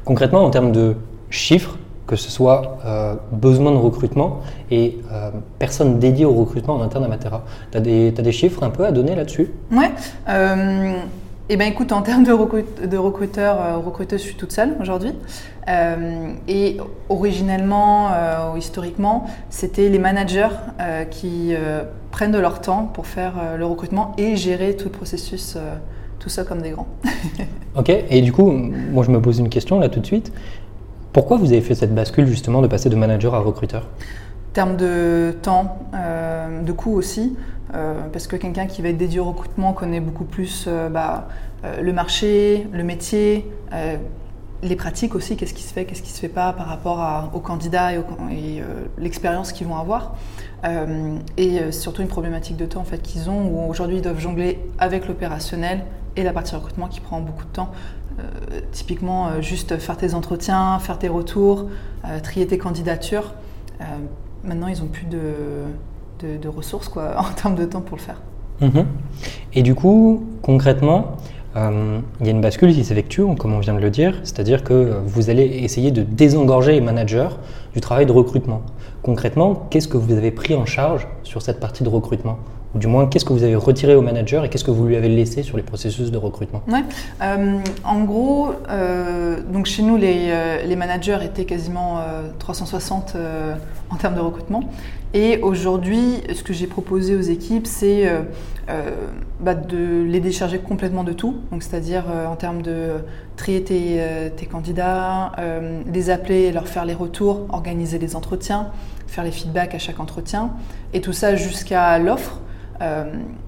Concrètement, 0.07 0.43
en 0.45 0.51
termes 0.51 0.73
de 0.73 0.97
chiffres, 1.29 1.77
que 2.07 2.17
ce 2.17 2.31
soit 2.31 2.79
besoin 3.33 3.73
de 3.73 3.77
recrutement 3.77 4.41
et 4.71 4.99
personnes 5.59 5.99
dédiées 5.99 6.25
au 6.25 6.33
recrutement 6.33 6.77
en 6.77 6.81
interne 6.83 7.05
à 7.05 7.09
Matera. 7.09 7.45
Tu 7.71 7.77
as, 7.77 7.81
as, 7.83 8.23
des 8.23 8.33
chiffres 8.33 8.63
un 8.63 8.71
peu 8.71 8.87
à 8.87 8.93
donner 8.93 9.15
là-dessus? 9.15 9.51
Ouais. 9.71 9.91
Eh 11.49 11.57
bien 11.57 11.69
écoute, 11.69 11.93
en 11.93 12.03
termes 12.03 12.25
de, 12.25 12.87
de 12.87 12.97
recruteurs, 12.97 13.61
euh, 13.61 13.77
recruteuse, 13.77 14.21
je 14.21 14.27
suis 14.27 14.35
toute 14.35 14.51
seule 14.51 14.77
aujourd'hui. 14.81 15.13
Euh, 15.69 16.33
et 16.49 16.79
originellement 17.09 18.09
euh, 18.13 18.53
ou 18.53 18.57
historiquement, 18.57 19.27
c'était 19.49 19.89
les 19.89 20.01
managers 20.01 20.49
qui 21.11 21.55
prennent 22.11 22.33
de 22.33 22.39
leur 22.39 22.61
temps 22.61 22.91
pour 22.93 23.07
faire 23.07 23.35
le 23.57 23.65
recrutement 23.65 24.13
et 24.19 24.35
gérer 24.37 24.75
tout 24.75 24.87
le 24.87 24.91
processus, 24.91 25.57
tout 26.19 26.29
ça 26.29 26.43
comme 26.45 26.63
des 26.63 26.71
grands. 26.71 26.89
ok, 27.77 27.91
et 28.11 28.23
du 28.23 28.33
coup, 28.33 28.51
moi 28.51 29.05
je 29.05 29.11
me 29.11 29.21
pose 29.21 29.39
une 29.39 29.49
question 29.49 29.79
là 29.79 29.89
tout 29.89 30.01
de 30.01 30.07
suite. 30.07 30.33
Pourquoi 31.13 31.37
vous 31.37 31.53
avez 31.53 31.61
fait 31.61 31.75
cette 31.75 31.95
bascule 31.95 32.27
justement 32.27 32.61
de 32.61 32.67
passer 32.67 32.89
de 32.89 32.97
manager 32.97 33.35
à 33.35 33.41
recruteur? 33.41 33.83
En 33.83 34.53
termes 34.53 34.77
de 34.77 35.37
temps, 35.43 35.79
de 36.65 36.73
coût 36.73 36.95
aussi. 36.95 37.37
Euh, 37.75 38.09
parce 38.13 38.27
que 38.27 38.37
quelqu'un 38.37 38.67
qui 38.67 38.83
va 38.83 38.91
être 38.91 38.97
dédié 38.97 39.19
au 39.19 39.25
recrutement 39.25 39.73
connaît 39.73 40.01
beaucoup 40.01 40.25
plus 40.25 40.67
euh, 40.69 40.89
bah, 40.89 41.29
euh, 41.65 41.81
le 41.81 41.93
marché, 41.93 42.67
le 42.73 42.85
métier, 42.85 43.51
les 44.63 44.77
pratiques 44.77 45.15
aussi, 45.15 45.37
qu'est-ce 45.37 45.53
qui 45.53 45.63
se 45.63 45.73
fait, 45.73 45.85
qu'est-ce 45.85 46.03
qui 46.03 46.11
se 46.11 46.19
fait 46.19 46.29
pas 46.29 46.53
par 46.55 46.67
rapport 46.67 47.31
aux 47.35 47.41
candidats 47.41 47.93
et, 47.93 48.01
l'expérience 48.97 49.53
qu'ils 49.53 49.67
vont 49.67 49.77
avoir. 49.77 50.15
et 51.37 51.73
surtout 51.73 52.01
une 52.01 52.09
problématique 52.09 52.57
de 52.57 52.65
temps 52.65 52.81
en 52.81 52.85
fait, 52.85 53.03
qu'ils 53.03 53.29
ont 53.29 53.49
où 53.49 53.69
aujourd'hui 53.69 53.99
ils 53.99 54.03
doivent 54.03 54.19
jongler 54.19 54.59
avec 54.79 55.09
l'opérationnel 55.09 55.85
et 56.17 56.23
la 56.23 56.33
partie 56.33 56.55
recrutement 56.55 56.89
qui 56.89 57.01
prend 57.01 57.21
beaucoup 57.21 57.45
de 57.45 57.51
temps. 57.51 57.71
typiquement, 58.73 59.43
juste 59.43 59.77
faire 59.77 59.99
tes 59.99 60.15
entretiens, 60.15 60.79
faire 60.79 60.99
tes 60.99 61.09
retours, 61.09 61.67
trier 62.23 62.47
tes 62.47 62.57
candidatures. 62.57 63.35
maintenant, 64.43 64.69
ils 64.69 64.81
n'ont 64.81 64.89
plus 64.89 65.07
de 65.07 65.21
de, 66.21 66.49
ressources 66.49 66.89
quoi, 66.89 67.15
en 67.19 67.33
termes 67.35 67.55
de 67.55 67.65
temps 67.65 67.81
pour 67.81 67.97
le 67.97 68.03
faire. 68.03 68.21
Mhm. 68.61 68.87
Et 69.55 69.63
du 69.63 69.75
coup, 69.75 70.25
concrètement, 70.43 71.17
euh, 71.57 72.01
il 72.21 72.27
y 72.27 72.29
a 72.29 72.33
une 72.33 72.41
bascule 72.41 72.73
qui 72.73 72.85
s'effectue, 72.85 73.23
comme 73.39 73.55
on 73.55 73.59
vient 73.61 73.75
de 73.75 73.81
le 73.81 73.91
dire, 73.91 74.21
c'est-à-dire 74.25 74.63
que 74.63 74.99
vous 75.07 75.31
allez 75.31 75.45
essayer 75.45 75.91
de 75.91 76.03
désengorger 76.03 76.73
les 76.73 76.81
managers 76.81 77.29
du 77.73 77.81
travail 77.81 78.07
de 78.07 78.13
recrutement. 78.13 78.63
Concrètement, 79.03 79.67
qu'est-ce 79.71 79.89
que 79.89 79.97
vous 79.97 80.13
avez 80.13 80.31
pris 80.31 80.55
en 80.55 80.67
charge 80.67 81.09
sur 81.23 81.41
cette 81.41 81.61
partie 81.61 81.83
de 81.83 81.89
recrutement? 81.89 82.39
Ou 82.75 82.79
du 82.79 82.89
moins, 82.89 83.07
qu'est-ce 83.07 83.25
que 83.25 83.33
vous 83.33 83.45
avez 83.45 83.55
retiré 83.55 83.95
au 83.95 84.03
manager 84.03 84.45
et 84.45 84.51
qu'est-ce 84.51 84.65
que 84.65 84.71
vous 84.71 84.87
lui 84.87 84.97
avez 84.97 85.09
laissé 85.09 85.43
sur 85.43 85.57
les 85.57 85.63
processus 85.63 86.11
de 86.11 86.19
recrutement? 86.19 86.63
Ouais. 86.69 86.83
Euh, 87.23 87.59
en 87.85 88.05
gros, 88.05 88.51
euh, 88.69 89.41
donc 89.51 89.65
chez 89.65 89.83
nous, 89.83 89.97
les, 89.97 90.35
les, 90.67 90.77
managers 90.77 91.19
étaient 91.23 91.47
quasiment 91.47 92.01
360 92.39 93.17
en 93.89 93.97
termes 93.97 94.15
de 94.15 94.21
recrutement. 94.21 94.65
Et 95.17 95.39
aujourd'hui, 95.39 96.21
ce 96.35 96.43
que 96.43 96.53
j'ai 96.53 96.67
proposé 96.67 97.17
aux 97.17 97.23
équipes, 97.23 97.67
c'est 97.67 98.07
euh, 98.07 98.21
euh, 98.69 98.91
bah, 99.41 99.55
de 99.55 100.03
les 100.03 100.21
décharger 100.21 100.59
complètement 100.59 101.05
de 101.05 101.15
tout. 101.15 101.37
Donc, 101.51 101.63
c'est-à-dire 101.63 102.05
euh, 102.11 102.27
en 102.27 102.37
termes 102.37 102.61
de 102.61 102.97
trier 103.35 103.65
tes, 103.65 104.47
candidats, 104.53 105.33
les 105.91 106.11
appeler, 106.11 106.53
leur 106.53 106.69
faire 106.69 106.85
les 106.85 106.93
retours, 106.93 107.47
organiser 107.49 107.99
les 107.99 108.15
entretiens, 108.15 108.73
faire 109.07 109.25
les 109.25 109.31
feedbacks 109.31 109.75
à 109.75 109.79
chaque 109.79 110.01
entretien, 110.01 110.51
et 110.93 111.01
tout 111.01 111.15
ça 111.15 111.35
jusqu'à 111.35 111.99
l'offre. 111.99 112.41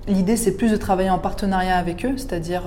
L'idée, 0.06 0.36
c'est 0.36 0.56
plus 0.56 0.70
de 0.70 0.76
travailler 0.76 1.10
en 1.10 1.18
partenariat 1.18 1.76
avec 1.76 2.06
eux, 2.06 2.16
c'est-à-dire, 2.16 2.62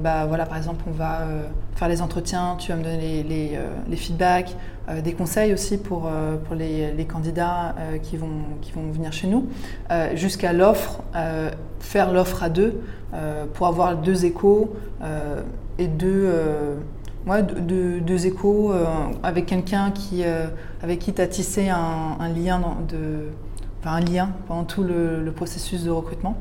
bah, 0.00 0.26
voilà, 0.26 0.46
par 0.46 0.56
exemple, 0.56 0.84
on 0.88 0.92
va 0.92 1.26
faire 1.74 1.88
les 1.88 2.02
entretiens, 2.02 2.56
tu 2.58 2.72
vas 2.72 2.78
me 2.78 2.84
donner 2.84 3.24
les, 3.28 3.58
les 3.88 3.96
feedbacks, 3.96 4.56
euh, 4.88 5.00
des 5.00 5.14
conseils 5.14 5.52
aussi 5.52 5.78
pour, 5.78 6.06
euh, 6.06 6.36
pour 6.36 6.54
les, 6.54 7.04
candidats 7.08 7.74
euh, 7.78 7.98
qui, 7.98 8.16
vont, 8.16 8.44
qui 8.62 8.70
vont 8.70 8.88
venir 8.92 9.12
chez 9.12 9.26
nous, 9.26 9.46
jusqu'à 10.14 10.52
l'offre, 10.52 11.00
faire 11.80 12.12
l'offre 12.12 12.42
à 12.42 12.48
deux 12.48 12.80
pour 13.54 13.66
avoir 13.66 13.96
deux 13.96 14.24
échos 14.24 14.74
et 15.78 15.86
deux, 15.86 16.30
ouais, 17.26 17.42
deux, 17.42 18.00
deux, 18.00 18.26
échos 18.26 18.72
avec 19.22 19.46
quelqu'un 19.46 19.90
qui, 19.90 20.22
avec 20.82 20.98
qui 20.98 21.12
tu 21.12 21.22
as 21.22 21.26
tissé 21.26 21.68
un, 21.68 22.28
lien, 22.28 22.60
de, 22.88 23.28
enfin, 23.80 23.96
un 23.96 24.00
lien 24.00 24.30
pendant 24.48 24.64
tout 24.64 24.82
le, 24.82 25.22
le 25.22 25.32
processus 25.32 25.84
de 25.84 25.90
recrutement 25.90 26.36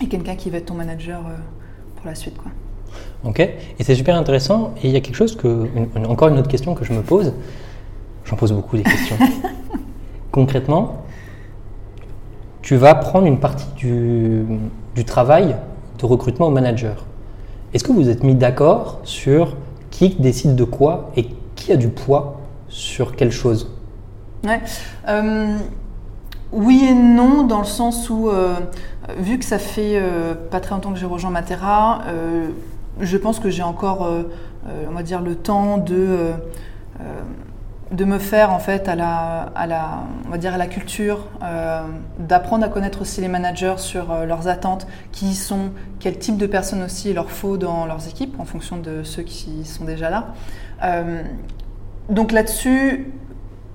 et 0.00 0.08
quelqu'un 0.08 0.36
qui 0.36 0.50
va 0.50 0.58
être 0.58 0.66
ton 0.66 0.74
manager 0.74 1.22
pour 1.96 2.06
la 2.06 2.14
suite. 2.14 2.36
Quoi. 2.38 2.52
Ok, 3.24 3.40
et 3.40 3.82
c'est 3.82 3.94
super 3.94 4.16
intéressant. 4.16 4.74
Et 4.82 4.88
il 4.88 4.92
y 4.92 4.96
a 4.96 5.00
quelque 5.00 5.16
chose 5.16 5.36
que, 5.36 5.66
encore 6.06 6.28
une 6.28 6.38
autre 6.38 6.48
question 6.48 6.74
que 6.74 6.84
je 6.84 6.92
me 6.92 7.02
pose. 7.02 7.32
J'en 8.26 8.36
pose 8.36 8.52
beaucoup 8.52 8.76
des 8.76 8.82
questions. 8.82 9.16
Concrètement, 10.32 11.04
tu 12.62 12.76
vas 12.76 12.94
prendre 12.94 13.26
une 13.26 13.40
partie 13.40 13.72
du, 13.76 14.44
du 14.94 15.04
travail 15.04 15.56
de 15.98 16.06
recrutement 16.06 16.48
au 16.48 16.50
manager. 16.50 17.06
Est-ce 17.72 17.84
que 17.84 17.92
vous 17.92 18.08
êtes 18.08 18.22
mis 18.22 18.34
d'accord 18.34 19.00
sur 19.04 19.56
qui 19.90 20.10
décide 20.18 20.56
de 20.56 20.64
quoi 20.64 21.10
et 21.16 21.28
qui 21.54 21.72
a 21.72 21.76
du 21.76 21.88
poids 21.88 22.40
sur 22.68 23.16
quelle 23.16 23.32
chose? 23.32 23.72
Euh, 25.08 25.56
oui 26.52 26.86
et 26.88 26.94
non, 26.94 27.44
dans 27.44 27.58
le 27.58 27.64
sens 27.64 28.10
où, 28.10 28.28
euh, 28.28 28.54
vu 29.18 29.38
que 29.38 29.44
ça 29.44 29.58
fait 29.58 29.98
euh, 29.98 30.34
pas 30.50 30.60
très 30.60 30.74
longtemps 30.74 30.92
que 30.92 30.98
j'ai 30.98 31.06
rejoint 31.06 31.30
Matera, 31.30 32.02
je 33.00 33.16
pense 33.16 33.40
que 33.40 33.50
j'ai 33.50 33.62
encore, 33.62 34.08
on 34.88 34.94
va 34.94 35.02
dire, 35.02 35.20
le 35.20 35.34
temps 35.34 35.78
de 35.78 36.30
de 37.92 38.04
me 38.04 38.18
faire 38.18 38.52
en 38.52 38.58
fait 38.58 38.88
à 38.88 38.96
la, 38.96 39.52
à 39.54 39.66
la, 39.66 40.02
on 40.26 40.30
va 40.30 40.38
dire 40.38 40.52
à 40.54 40.58
la 40.58 40.66
culture, 40.66 41.26
d'apprendre 42.18 42.64
à 42.64 42.68
connaître 42.68 43.02
aussi 43.02 43.20
les 43.20 43.28
managers 43.28 43.76
sur 43.78 44.12
leurs 44.26 44.48
attentes, 44.48 44.88
qui 45.12 45.34
sont, 45.34 45.70
quel 46.00 46.18
type 46.18 46.36
de 46.36 46.46
personnes 46.46 46.82
aussi 46.82 47.10
il 47.10 47.14
leur 47.14 47.30
faut 47.30 47.56
dans 47.56 47.86
leurs 47.86 48.08
équipes 48.08 48.40
en 48.40 48.44
fonction 48.44 48.76
de 48.76 49.04
ceux 49.04 49.22
qui 49.22 49.64
sont 49.64 49.84
déjà 49.84 50.10
là. 50.10 50.34
donc 52.08 52.32
là-dessus, 52.32 53.12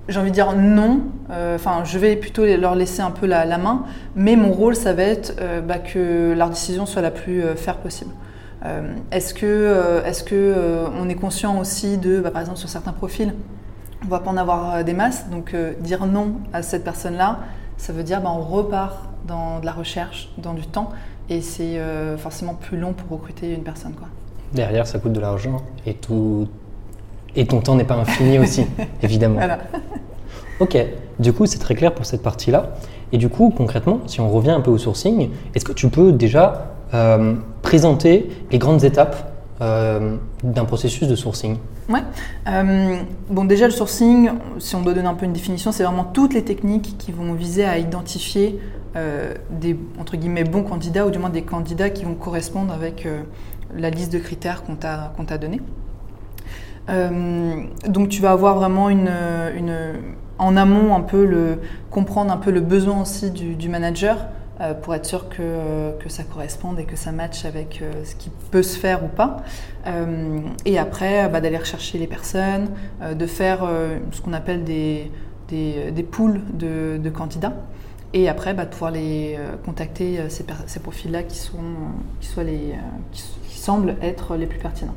j'ai 0.08 0.18
envie 0.18 0.30
de 0.30 0.34
dire 0.34 0.52
non. 0.52 1.02
Euh, 1.30 1.56
enfin, 1.56 1.82
je 1.84 1.98
vais 1.98 2.16
plutôt 2.16 2.44
leur 2.44 2.74
laisser 2.74 3.02
un 3.02 3.10
peu 3.10 3.26
la, 3.26 3.58
main, 3.58 3.84
mais 4.16 4.36
mon 4.36 4.52
rôle, 4.52 4.74
ça 4.74 4.92
va 4.92 5.02
être 5.04 5.36
euh, 5.40 5.60
bah, 5.60 5.78
que 5.78 6.34
leur 6.36 6.50
décision 6.50 6.86
soit 6.86 7.02
la 7.02 7.10
plus 7.10 7.42
euh, 7.42 7.54
faire 7.54 7.78
possible. 7.78 8.10
est-ce 9.10 9.34
que, 9.34 10.02
est-ce 10.04 10.22
que 10.22 10.54
on 11.00 11.08
est 11.08 11.16
conscient 11.16 11.58
aussi 11.58 11.98
de, 11.98 12.20
bah, 12.20 12.30
par 12.30 12.40
exemple, 12.40 12.58
sur 12.58 12.68
certains 12.68 12.92
profils, 12.92 13.34
on 14.04 14.08
va 14.08 14.20
pas 14.20 14.30
en 14.30 14.36
avoir 14.36 14.84
des 14.84 14.92
masses, 14.92 15.28
donc 15.30 15.54
dire 15.80 16.06
non 16.06 16.34
à 16.52 16.62
cette 16.62 16.84
personne-là, 16.84 17.40
ça 17.76 17.92
veut 17.92 18.02
dire 18.02 18.20
bah, 18.20 18.32
on 18.34 18.40
repart 18.40 18.96
dans 19.26 19.60
de 19.60 19.66
la 19.66 19.72
recherche, 19.72 20.30
dans 20.38 20.54
du 20.54 20.66
temps, 20.66 20.90
et 21.28 21.40
c'est 21.40 21.78
forcément 22.18 22.54
plus 22.54 22.78
long 22.78 22.92
pour 22.92 23.18
recruter 23.18 23.52
une 23.52 23.62
personne, 23.62 23.92
quoi. 23.92 24.08
Derrière, 24.52 24.86
ça 24.86 24.98
coûte 24.98 25.12
de 25.12 25.20
l'argent 25.20 25.58
et 25.86 25.94
tout, 25.94 26.48
et 27.36 27.46
ton 27.46 27.60
temps 27.60 27.74
n'est 27.74 27.84
pas 27.84 27.94
infini 27.94 28.38
aussi, 28.38 28.66
évidemment. 29.02 29.36
Voilà. 29.36 29.58
Ok, 30.60 30.76
du 31.18 31.32
coup 31.32 31.46
c'est 31.46 31.58
très 31.58 31.74
clair 31.74 31.94
pour 31.94 32.04
cette 32.04 32.22
partie-là. 32.22 32.74
Et 33.12 33.18
du 33.18 33.28
coup, 33.28 33.52
concrètement, 33.54 34.00
si 34.06 34.20
on 34.20 34.30
revient 34.30 34.50
un 34.50 34.60
peu 34.60 34.70
au 34.70 34.78
sourcing, 34.78 35.30
est-ce 35.54 35.64
que 35.64 35.72
tu 35.72 35.88
peux 35.88 36.12
déjà 36.12 36.72
euh, 36.94 37.34
présenter 37.62 38.30
les 38.50 38.58
grandes 38.58 38.84
étapes 38.84 39.31
euh, 39.62 40.16
d'un 40.42 40.64
processus 40.64 41.08
de 41.08 41.16
sourcing 41.16 41.56
Ouais. 41.88 42.02
Euh, 42.48 42.96
bon, 43.30 43.44
déjà 43.44 43.66
le 43.66 43.72
sourcing, 43.72 44.30
si 44.58 44.76
on 44.76 44.82
doit 44.82 44.92
donner 44.92 45.08
un 45.08 45.14
peu 45.14 45.24
une 45.24 45.32
définition, 45.32 45.72
c'est 45.72 45.84
vraiment 45.84 46.04
toutes 46.04 46.34
les 46.34 46.44
techniques 46.44 46.96
qui 46.98 47.12
vont 47.12 47.32
viser 47.32 47.64
à 47.64 47.78
identifier 47.78 48.58
des 49.50 49.74
entre 49.98 50.18
guillemets 50.18 50.44
bons 50.44 50.64
candidats 50.64 51.06
ou 51.06 51.10
du 51.10 51.18
moins 51.18 51.30
des 51.30 51.40
candidats 51.40 51.88
qui 51.88 52.04
vont 52.04 52.12
correspondre 52.12 52.74
avec 52.74 53.08
la 53.74 53.88
liste 53.88 54.12
de 54.12 54.18
critères 54.18 54.64
qu'on 54.64 54.76
t'a 54.76 55.14
qu'on 55.16 55.24
t'a 55.24 55.38
donné. 55.38 55.62
Euh, 56.88 57.62
donc 57.86 58.08
tu 58.08 58.20
vas 58.22 58.32
avoir 58.32 58.56
vraiment 58.56 58.88
une, 58.90 59.10
en 60.38 60.56
amont 60.56 60.94
un 60.94 61.00
peu 61.00 61.24
le 61.24 61.58
comprendre 61.90 62.32
un 62.32 62.36
peu 62.36 62.50
le 62.50 62.60
besoin 62.60 63.02
aussi 63.02 63.30
du, 63.30 63.68
manager 63.68 64.26
euh, 64.60 64.74
pour 64.74 64.94
être 64.94 65.06
sûr 65.06 65.28
que, 65.28 65.92
que, 65.98 66.08
ça 66.08 66.24
corresponde 66.24 66.78
et 66.78 66.84
que 66.84 66.96
ça 66.96 67.10
matche 67.10 67.44
avec 67.44 67.80
euh, 67.82 68.04
ce 68.04 68.14
qui 68.14 68.30
peut 68.50 68.62
se 68.62 68.78
faire 68.78 69.04
ou 69.04 69.08
pas. 69.08 69.38
et 70.64 70.78
après, 70.78 71.28
bah, 71.28 71.40
d'aller 71.40 71.58
rechercher 71.58 71.98
les 71.98 72.06
personnes, 72.06 72.68
de 73.14 73.26
faire 73.26 73.68
ce 74.12 74.20
qu'on 74.20 74.32
appelle 74.32 74.62
des, 74.62 75.10
des, 75.48 75.90
des 75.90 76.02
pools 76.02 76.40
de, 76.54 76.98
de, 76.98 77.10
candidats. 77.10 77.54
Et 78.14 78.28
après, 78.28 78.54
bah, 78.54 78.64
de 78.64 78.70
pouvoir 78.70 78.92
les 78.92 79.38
contacter 79.64 80.20
ces, 80.28 80.44
ces 80.66 80.80
profils-là 80.80 81.24
qui, 81.24 81.38
sont, 81.38 81.56
qui, 82.20 82.28
soient 82.28 82.44
les, 82.44 82.74
qui, 83.10 83.24
qui 83.48 83.58
semblent 83.58 83.96
être 84.02 84.36
les 84.36 84.46
plus 84.46 84.60
pertinents. 84.60 84.94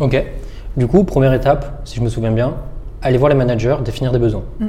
Ok. 0.00 0.24
Du 0.76 0.86
coup, 0.86 1.04
première 1.04 1.32
étape, 1.32 1.82
si 1.84 1.96
je 1.96 2.00
me 2.00 2.08
souviens 2.08 2.32
bien, 2.32 2.54
aller 3.02 3.18
voir 3.18 3.28
les 3.28 3.36
managers, 3.36 3.76
définir 3.84 4.12
des 4.12 4.18
besoins. 4.18 4.44
Mm. 4.58 4.68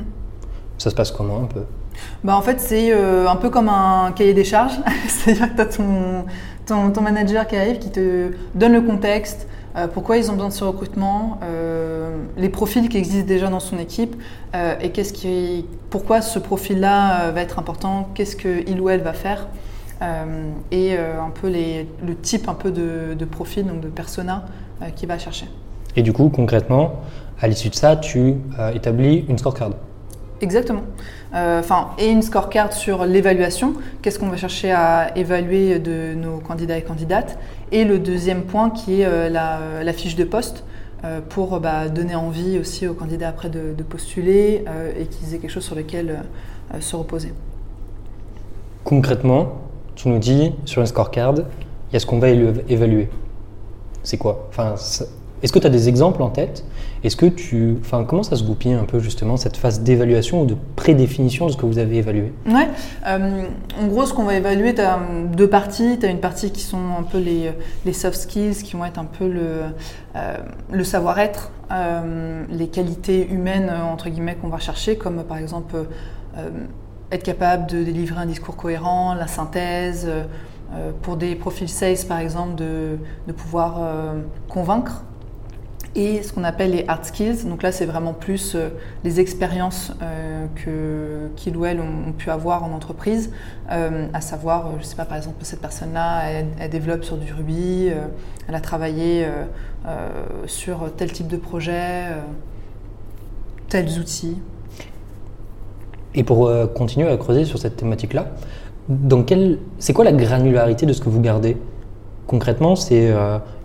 Ça 0.77 0.89
se 0.89 0.96
passe 0.96 1.12
comment 1.12 1.44
un 1.44 1.46
peu? 1.46 1.63
Bah 2.24 2.38
en 2.38 2.41
fait, 2.41 2.60
c'est 2.60 2.91
euh, 2.91 3.27
un 3.27 3.36
peu 3.36 3.50
comme 3.50 3.70
un 3.70 4.12
cahier 4.15 4.34
des 4.34 4.43
charges. 4.43 4.79
C'est-à-dire 5.08 5.51
que 5.51 5.55
tu 5.55 5.62
as 5.62 5.65
ton, 6.65 6.91
ton, 6.91 7.01
manager 7.01 7.48
qui 7.48 7.55
arrive, 7.55 7.79
qui 7.79 7.89
te 7.89 8.31
donne 8.53 8.74
le 8.74 8.81
contexte, 8.81 9.48
euh, 9.75 9.88
pourquoi 9.88 10.17
ils 10.17 10.29
ont 10.29 10.34
besoin 10.34 10.50
de 10.50 10.53
ce 10.53 10.63
recrutement, 10.63 11.39
euh, 11.43 12.15
les 12.38 12.50
profils 12.50 12.89
qui 12.89 12.98
existent 12.98 13.27
déjà 13.27 13.48
dans 13.48 13.60
son 13.60 13.77
équipe, 13.79 14.15
et 14.81 14.89
qu'est-ce 14.89 15.13
qui, 15.13 15.65
pourquoi 15.89 16.22
ce 16.22 16.38
profil-là 16.38 17.31
va 17.31 17.41
être 17.41 17.58
important, 17.58 18.10
qu'est-ce 18.13 18.36
qu'il 18.36 18.81
ou 18.81 18.89
elle 18.89 19.01
va 19.01 19.13
faire, 19.13 19.48
et 20.72 20.98
un 20.98 21.29
peu 21.29 21.48
les, 21.48 21.88
le 22.05 22.15
type 22.17 22.50
un 22.50 22.53
peu 22.53 22.70
de, 22.70 23.13
de 23.17 23.25
profil, 23.25 23.65
donc 23.65 23.79
de 23.79 23.88
persona, 23.88 24.43
qu'il 24.98 25.08
va 25.08 25.17
chercher. 25.17 25.46
Et 25.96 26.01
du 26.01 26.12
coup, 26.12 26.27
concrètement, 26.27 26.96
à 27.39 27.48
l'issue 27.48 27.70
de 27.70 27.75
ça, 27.75 27.96
tu 27.96 28.36
établis 28.74 29.24
une 29.29 29.38
scorecard. 29.38 29.70
Exactement. 30.41 30.81
Euh, 31.36 31.60
enfin, 31.60 31.89
et 31.98 32.10
une 32.10 32.21
scorecard 32.21 32.74
sur 32.74 33.05
l'évaluation. 33.05 33.75
Qu'est-ce 34.01 34.17
qu'on 34.19 34.29
va 34.29 34.38
chercher 34.38 34.71
à 34.71 35.15
évaluer 35.15 35.79
de 35.79 36.13
nos 36.15 36.38
candidats 36.38 36.77
et 36.77 36.81
candidates? 36.81 37.38
Et 37.71 37.86
le 37.86 38.00
deuxième 38.00 38.43
point 38.43 38.71
qui 38.71 39.01
est 39.01 39.05
euh, 39.05 39.29
la, 39.29 39.93
fiche 39.93 40.15
de 40.15 40.24
poste 40.24 40.63
pour 41.29 41.60
bah, 41.60 41.89
donner 41.89 42.13
envie 42.13 42.60
aussi 42.60 42.88
aux 42.88 42.93
candidats 42.93 43.29
après 43.29 43.50
de, 43.50 43.74
de 43.75 43.83
postuler 43.83 44.63
et 45.00 45.05
qu'ils 45.07 45.33
aient 45.33 45.39
quelque 45.39 45.50
chose 45.50 45.63
sur 45.63 45.74
lequel 45.74 46.19
se 46.79 46.95
reposer. 46.95 47.33
Concrètement, 48.83 49.62
tu 49.95 50.10
nous 50.10 50.19
dis 50.19 50.53
sur 50.65 50.81
une 50.81 50.88
scorecard, 50.88 51.33
il 51.38 51.93
y 51.93 51.95
a 51.95 52.00
ce 52.00 52.05
qu'on 52.05 52.19
va 52.19 52.29
évaluer. 52.29 53.10
C'est 54.03 54.17
quoi? 54.17 54.48
Enfin, 54.50 54.75
est-ce 55.43 55.51
que 55.51 55.60
tu 55.60 55.65
as 55.65 55.71
des 55.71 55.89
exemples 55.89 56.21
en 56.21 56.29
tête? 56.29 56.63
Est-ce 57.03 57.15
que 57.15 57.25
tu, 57.25 57.77
enfin, 57.81 58.03
comment 58.03 58.21
ça 58.21 58.36
se 58.36 58.43
goupille 58.43 58.74
un 58.74 58.83
peu 58.83 59.00
justement 59.00 59.38
cette 59.38 59.57
phase 59.57 59.81
d'évaluation 59.81 60.43
ou 60.43 60.45
de 60.45 60.55
prédéfinition 60.75 61.48
de 61.48 61.51
ce 61.51 61.57
que 61.57 61.65
vous 61.65 61.79
avez 61.79 61.98
évalué? 61.98 62.31
Ouais. 62.45 62.67
Euh, 63.07 63.43
en 63.81 63.88
gros, 63.88 64.05
ce 64.05 64.13
qu'on 64.13 64.24
va 64.24 64.36
évaluer, 64.36 64.75
tu 64.75 64.81
as 64.81 65.00
deux 65.36 65.50
parties. 65.50 65.98
Tu 66.00 66.05
as 66.05 66.10
une 66.10 66.19
partie 66.19 66.51
qui 66.51 66.62
sont 66.62 66.95
un 67.00 67.03
peu 67.03 67.17
les, 67.17 67.51
les, 67.86 67.93
soft 67.93 68.19
skills, 68.19 68.62
qui 68.63 68.75
vont 68.75 68.86
être 68.86 69.00
un 69.00 69.05
peu 69.05 69.27
le, 69.27 69.62
euh, 70.15 70.83
savoir-être, 70.83 71.51
euh, 71.71 72.43
les 72.50 72.67
qualités 72.67 73.27
humaines 73.27 73.71
entre 73.91 74.10
guillemets 74.10 74.36
qu'on 74.36 74.50
va 74.50 74.60
chercher, 74.60 74.95
comme 74.95 75.24
par 75.24 75.38
exemple 75.38 75.75
être 77.12 77.24
capable 77.24 77.69
de 77.69 77.83
délivrer 77.83 78.21
un 78.21 78.25
discours 78.25 78.55
cohérent, 78.55 79.15
la 79.15 79.27
synthèse. 79.27 80.10
pour 81.01 81.17
des 81.17 81.36
profils 81.36 81.67
sales, 81.67 81.98
par 82.07 82.19
exemple, 82.19 82.55
de 82.55 82.98
pouvoir 83.33 83.81
convaincre 84.48 85.03
et 85.95 86.24
ce 86.24 86.31
qu'on 86.31 86.43
appelle 86.43 86.71
les 86.71 86.86
hard 86.88 87.05
skills. 87.05 87.45
Donc 87.45 87.63
là, 87.63 87.71
c'est 87.71 87.86
vraiment 87.86 88.13
plus 88.13 88.55
euh, 88.55 88.69
les 89.03 89.19
expériences 89.19 89.93
euh, 90.01 90.45
que 90.55 91.29
qu'ils 91.36 91.57
ou 91.57 91.65
elles 91.65 91.79
ont, 91.79 92.12
pu 92.17 92.29
avoir 92.29 92.63
en 92.63 92.71
entreprise, 92.71 93.31
euh, 93.71 94.07
à 94.13 94.21
savoir, 94.21 94.71
je 94.74 94.79
ne 94.79 94.83
sais 94.83 94.95
pas, 94.95 95.05
par 95.05 95.17
exemple, 95.17 95.38
cette 95.41 95.62
personne-là, 95.62 96.29
elle, 96.60 96.69
développe 96.69 97.03
sur 97.03 97.17
du 97.17 97.33
Ruby, 97.33 97.89
elle 98.48 98.55
a 98.55 98.60
travaillé 98.60 99.25
sur 100.45 100.91
tel 100.95 101.12
type 101.12 101.27
de 101.27 101.38
projet, 101.38 102.03
tels 103.69 104.00
outils. 104.00 104.38
Et 106.13 106.24
pour 106.24 106.51
continuer 106.75 107.10
à 107.10 107.17
creuser 107.17 107.45
sur 107.45 107.60
cette 107.60 107.77
thématique-là, 107.77 108.27
c'est 109.79 109.93
quoi 109.93 110.05
la 110.05 110.12
granularité 110.12 110.86
de 110.86 110.93
ce 110.93 111.01
que 111.01 111.10
vous 111.10 111.21
gardez? 111.21 111.57
Concrètement, 112.31 112.75
c'est 112.75 113.13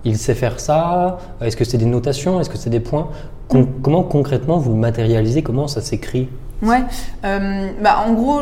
il 0.05 0.19
sait 0.19 0.35
faire 0.35 0.61
ça 0.61 1.19
Est-ce 1.41 1.57
que 1.57 1.65
c'est 1.65 1.79
des 1.79 1.87
notations 1.87 2.41
Est-ce 2.41 2.51
que 2.51 2.59
c'est 2.59 2.71
des 2.71 2.81
points 2.81 3.09
mm. 3.53 3.63
Comment 3.83 4.03
concrètement 4.03 4.59
vous 4.59 4.73
le 4.73 4.79
matérialisez 4.79 5.43
Comment 5.43 5.69
ça 5.69 5.81
s'écrit 5.81 6.29
Ouais, 6.63 6.83
euh, 7.25 7.71
bah, 7.83 8.05
en 8.07 8.15
gros, 8.15 8.41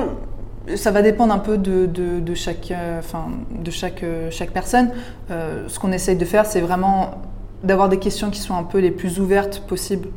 ça 0.77 0.91
va 0.93 1.03
dépendre 1.03 1.35
un 1.35 1.39
peu 1.39 1.59
de, 1.59 1.87
de, 1.87 2.35
chaque, 2.35 2.71
euh, 2.71 3.01
enfin, 3.01 3.27
de 3.59 3.71
chaque, 3.71 4.03
euh, 4.03 4.29
chaque 4.31 4.51
personne. 4.51 4.91
ce 5.29 5.79
qu'on 5.79 5.93
essaye 5.93 6.17
de 6.17 6.25
faire, 6.25 6.47
c'est 6.47 6.61
vraiment 6.61 7.23
d'avoir 7.65 7.89
des 7.89 7.99
questions 7.99 8.31
qui 8.31 8.41
sont 8.41 8.55
un 8.55 8.63
peu 8.63 8.79
les 8.79 8.91
plus 8.91 9.19
ouvertes 9.19 9.63
possibles 9.67 10.09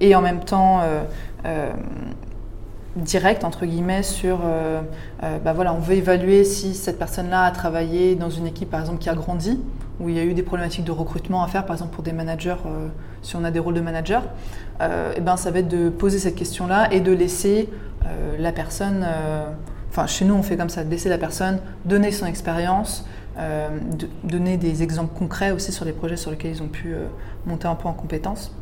et 0.00 0.14
en 0.14 0.22
même 0.22 0.40
temps 0.40 0.80
direct 2.98 3.44
entre 3.44 3.66
guillemets 3.66 4.02
sur 4.02 4.40
bah 5.20 5.52
voilà 5.52 5.72
on 5.72 5.78
veut 5.78 5.94
évaluer 5.94 6.44
si 6.44 6.74
cette 6.74 6.98
personne 6.98 7.30
là 7.30 7.44
a 7.44 7.50
travaillé 7.50 8.14
dans 8.14 8.30
une 8.30 8.46
équipe 8.46 8.70
par 8.70 8.80
exemple 8.80 8.98
qui 8.98 9.08
a 9.08 9.14
grandi 9.14 9.60
où 10.00 10.08
il 10.08 10.16
y 10.16 10.18
a 10.18 10.24
eu 10.24 10.34
des 10.34 10.42
problématiques 10.42 10.84
de 10.84 10.92
recrutement 10.92 11.42
à 11.42 11.48
faire, 11.48 11.66
par 11.66 11.74
exemple 11.74 11.94
pour 11.94 12.04
des 12.04 12.12
managers, 12.12 12.56
euh, 12.66 12.88
si 13.22 13.36
on 13.36 13.44
a 13.44 13.50
des 13.50 13.58
rôles 13.58 13.74
de 13.74 13.80
manager, 13.80 14.22
et 14.22 14.26
euh, 14.82 15.12
eh 15.16 15.20
ben, 15.20 15.36
ça 15.36 15.50
va 15.50 15.58
être 15.60 15.68
de 15.68 15.88
poser 15.88 16.18
cette 16.18 16.36
question-là 16.36 16.92
et 16.92 17.00
de 17.00 17.12
laisser 17.12 17.68
euh, 18.06 18.36
la 18.38 18.52
personne, 18.52 19.04
enfin 19.90 20.06
chez 20.06 20.24
nous 20.24 20.34
on 20.34 20.42
fait 20.42 20.56
comme 20.56 20.70
ça, 20.70 20.84
de 20.84 20.90
laisser 20.90 21.08
la 21.08 21.18
personne 21.18 21.58
donner 21.84 22.12
son 22.12 22.26
expérience, 22.26 23.04
donner 24.24 24.56
des 24.56 24.82
exemples 24.82 25.16
concrets 25.16 25.52
aussi 25.52 25.70
sur 25.70 25.84
les 25.84 25.92
projets 25.92 26.16
sur 26.16 26.30
lesquels 26.30 26.52
ils 26.52 26.62
ont 26.62 26.68
pu 26.68 26.94
monter 27.46 27.68
un 27.68 27.76
peu 27.76 27.88
en 27.88 27.92
compétences. 27.92 28.52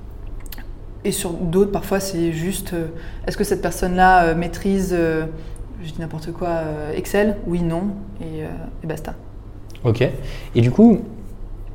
Et 1.05 1.13
sur 1.13 1.31
d'autres, 1.31 1.71
parfois, 1.71 2.01
c'est 2.01 2.33
juste 2.33 2.75
est-ce 3.27 3.37
que 3.37 3.45
cette 3.45 3.63
personne-là 3.63 4.35
maîtrise, 4.35 4.97
je 4.97 5.91
dis 5.93 6.01
n'importe 6.01 6.33
quoi, 6.33 6.63
Excel? 6.95 7.37
Oui, 7.47 7.63
non, 7.63 7.83
et, 8.21 8.41
et 8.83 8.87
basta. 8.87 9.15
Ok. 9.85 10.09
Et 10.55 10.61
du 10.61 10.71
coup, 10.73 11.01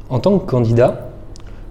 en 0.09 0.19
tant 0.19 0.37
que 0.37 0.45
candidat, 0.45 1.11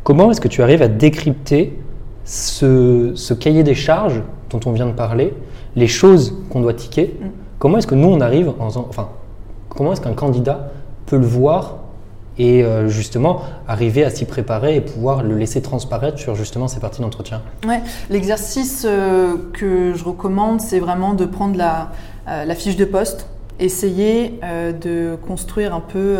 comment 0.04 0.30
est-ce 0.30 0.40
que 0.40 0.48
tu 0.48 0.62
arrives 0.62 0.80
à 0.82 0.88
décrypter 0.88 1.78
ce, 2.24 3.32
cahier 3.34 3.62
des 3.62 3.74
charges 3.74 4.22
dont 4.50 4.60
on 4.66 4.72
vient 4.72 4.86
de 4.86 4.92
parler, 4.92 5.34
les 5.76 5.86
choses 5.86 6.34
qu'on 6.50 6.60
doit 6.60 6.74
ticker 6.74 7.14
mm. 7.20 7.26
Comment 7.58 7.78
est-ce 7.78 7.86
que 7.86 7.94
nous, 7.94 8.08
on 8.08 8.20
arrive, 8.20 8.48
en, 8.58 8.68
enfin, 8.68 9.10
comment 9.68 9.92
est-ce 9.92 10.00
qu'un 10.00 10.14
candidat 10.14 10.70
peut 11.06 11.18
le 11.18 11.26
voir 11.26 11.76
et 12.38 12.62
euh, 12.62 12.88
justement 12.88 13.42
arriver 13.68 14.04
à 14.04 14.10
s'y 14.10 14.24
préparer 14.24 14.76
et 14.76 14.80
pouvoir 14.80 15.22
le 15.22 15.36
laisser 15.36 15.62
transparaître 15.62 16.18
sur 16.18 16.34
justement 16.34 16.68
ces 16.68 16.80
parties 16.80 17.02
d'entretien. 17.02 17.42
Ouais, 17.66 17.82
l'exercice 18.08 18.86
euh, 18.88 19.36
que 19.52 19.94
je 19.94 20.04
recommande, 20.04 20.60
c'est 20.60 20.80
vraiment 20.80 21.14
de 21.14 21.24
prendre 21.24 21.56
la, 21.56 21.90
euh, 22.28 22.54
fiche 22.54 22.76
de 22.76 22.84
poste, 22.84 23.26
essayer 23.58 24.40
de 24.82 25.16
construire 25.26 25.74
un 25.74 25.80
peu 25.80 26.16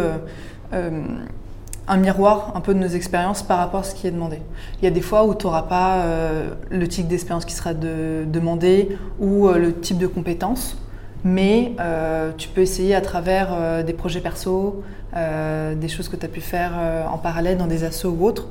un 0.72 1.96
miroir 1.96 2.52
un 2.54 2.60
peu 2.60 2.74
de 2.74 2.78
nos 2.78 2.88
expériences 2.88 3.42
par 3.42 3.58
rapport 3.58 3.80
à 3.80 3.82
ce 3.82 3.94
qui 3.94 4.06
est 4.06 4.10
demandé. 4.10 4.40
Il 4.80 4.84
y 4.84 4.88
a 4.88 4.90
des 4.90 5.00
fois 5.00 5.24
où 5.24 5.34
tu 5.34 5.46
n'auras 5.46 5.62
pas 5.62 6.04
le 6.70 6.86
type 6.86 7.08
d'expérience 7.08 7.46
qui 7.46 7.54
sera 7.54 7.72
demandé 7.72 8.98
ou 9.20 9.48
le 9.48 9.72
type 9.72 9.96
de 9.96 10.06
compétences, 10.06 10.76
mais 11.24 11.72
euh, 11.80 12.32
tu 12.36 12.48
peux 12.48 12.60
essayer 12.60 12.94
à 12.94 13.00
travers 13.00 13.84
des 13.84 13.92
projets 13.92 14.20
perso, 14.20 14.82
des 15.14 15.88
choses 15.88 16.08
que 16.08 16.16
tu 16.16 16.24
as 16.24 16.28
pu 16.28 16.40
faire 16.40 16.72
en 17.10 17.18
parallèle 17.18 17.58
dans 17.58 17.66
des 17.66 17.84
assos 17.84 18.10
ou 18.10 18.24
autres, 18.24 18.48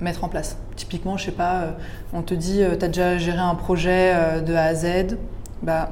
mettre 0.00 0.24
en 0.24 0.28
place. 0.28 0.56
Typiquement, 0.76 1.16
je 1.16 1.26
sais 1.26 1.32
pas, 1.32 1.76
on 2.12 2.22
te 2.22 2.34
dit, 2.34 2.62
tu 2.78 2.84
as 2.84 2.88
déjà 2.88 3.18
géré 3.18 3.38
un 3.38 3.54
projet 3.54 4.40
de 4.42 4.54
A 4.54 4.64
à 4.64 4.74
Z, 4.74 5.16
bah, 5.62 5.90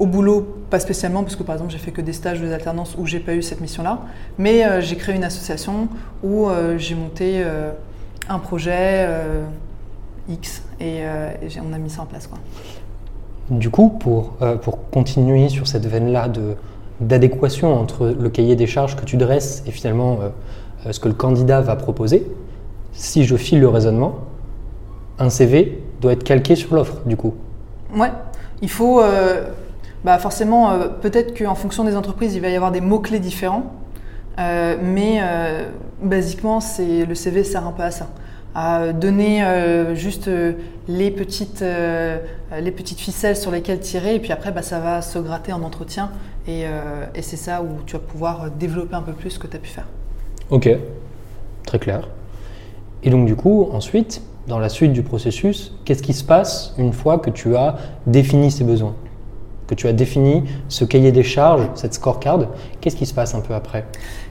au 0.00 0.06
boulot, 0.06 0.64
pas 0.70 0.80
spécialement, 0.80 1.22
parce 1.22 1.36
que 1.36 1.42
par 1.42 1.54
exemple 1.56 1.72
j'ai 1.72 1.78
fait 1.78 1.92
que 1.92 2.00
des 2.00 2.14
stages 2.14 2.40
des 2.40 2.52
alternances 2.52 2.96
où 2.96 3.06
j'ai 3.06 3.20
pas 3.20 3.34
eu 3.34 3.42
cette 3.42 3.60
mission-là, 3.60 4.00
mais 4.38 4.64
euh, 4.64 4.80
j'ai 4.80 4.96
créé 4.96 5.14
une 5.14 5.24
association 5.24 5.88
où 6.22 6.48
euh, 6.48 6.78
j'ai 6.78 6.94
monté 6.94 7.42
euh, 7.44 7.72
un 8.28 8.38
projet 8.38 9.08
X 10.28 10.62
et, 10.80 11.02
on 11.62 11.72
a 11.72 11.78
mis 11.78 11.90
ça 11.90 12.02
en 12.02 12.06
place. 12.06 12.26
Quoi. 12.26 12.38
Du 13.50 13.70
coup, 13.70 13.88
pour, 13.88 14.36
pour 14.62 14.90
continuer 14.90 15.48
sur 15.48 15.66
cette 15.66 15.86
veine-là 15.86 16.28
d'adéquation 17.00 17.74
entre 17.74 18.06
le 18.06 18.28
cahier 18.30 18.54
des 18.54 18.66
charges 18.66 18.94
que 18.94 19.04
tu 19.04 19.16
dresses 19.16 19.64
et 19.66 19.72
finalement 19.72 20.18
ce 20.88 21.00
que 21.00 21.08
le 21.08 21.14
candidat 21.14 21.60
va 21.60 21.74
proposer, 21.74 22.30
si 22.92 23.24
je 23.24 23.36
file 23.36 23.60
le 23.60 23.68
raisonnement, 23.68 24.20
un 25.18 25.30
CV 25.30 25.82
doit 26.00 26.12
être 26.12 26.22
calqué 26.22 26.54
sur 26.54 26.74
l'offre, 26.74 26.98
du 27.06 27.16
coup. 27.16 27.34
Ouais, 27.96 28.12
il 28.62 28.70
faut 28.70 29.00
bah 30.04 30.18
forcément, 30.18 30.70
euh, 30.70 30.88
peut-être 30.88 31.38
qu'en 31.38 31.54
fonction 31.54 31.84
des 31.84 31.94
entreprises, 31.94 32.34
il 32.34 32.40
va 32.40 32.48
y 32.48 32.56
avoir 32.56 32.72
des 32.72 32.80
mots-clés 32.80 33.18
différents. 33.18 33.64
Euh, 34.38 34.76
mais 34.80 35.20
euh, 35.22 35.68
basiquement, 36.00 36.60
le 36.78 37.14
CV 37.14 37.44
sert 37.44 37.66
un 37.66 37.72
peu 37.72 37.82
à 37.82 37.90
ça. 37.90 38.08
À 38.54 38.92
donner 38.92 39.44
juste 39.94 40.28
les, 40.88 41.10
petites, 41.10 41.62
les 41.62 42.70
petites 42.72 42.98
ficelles 42.98 43.36
sur 43.36 43.50
lesquelles 43.50 43.80
tirer, 43.80 44.16
et 44.16 44.18
puis 44.18 44.32
après, 44.32 44.50
bah, 44.50 44.62
ça 44.62 44.80
va 44.80 45.02
se 45.02 45.18
gratter 45.18 45.52
en 45.52 45.62
entretien. 45.62 46.10
Et, 46.48 46.62
et 47.14 47.22
c'est 47.22 47.36
ça 47.36 47.62
où 47.62 47.68
tu 47.86 47.92
vas 47.92 48.02
pouvoir 48.02 48.50
développer 48.50 48.96
un 48.96 49.02
peu 49.02 49.12
plus 49.12 49.30
ce 49.30 49.38
que 49.38 49.46
tu 49.46 49.56
as 49.56 49.60
pu 49.60 49.68
faire. 49.68 49.86
Ok, 50.50 50.68
très 51.64 51.78
clair. 51.78 52.08
Et 53.04 53.10
donc, 53.10 53.26
du 53.26 53.36
coup, 53.36 53.68
ensuite, 53.72 54.20
dans 54.48 54.58
la 54.58 54.68
suite 54.68 54.92
du 54.92 55.02
processus, 55.02 55.72
qu'est-ce 55.84 56.02
qui 56.02 56.12
se 56.12 56.24
passe 56.24 56.74
une 56.76 56.92
fois 56.92 57.18
que 57.18 57.30
tu 57.30 57.54
as 57.54 57.76
défini 58.06 58.50
ces 58.50 58.64
besoins? 58.64 58.96
Que 59.70 59.74
tu 59.76 59.86
as 59.86 59.92
défini 59.92 60.42
ce 60.68 60.84
cahier 60.84 61.12
des 61.12 61.22
charges, 61.22 61.68
cette 61.74 61.94
scorecard, 61.94 62.40
qu'est-ce 62.80 62.96
qui 62.96 63.06
se 63.06 63.14
passe 63.14 63.36
un 63.36 63.40
peu 63.40 63.54
après 63.54 63.86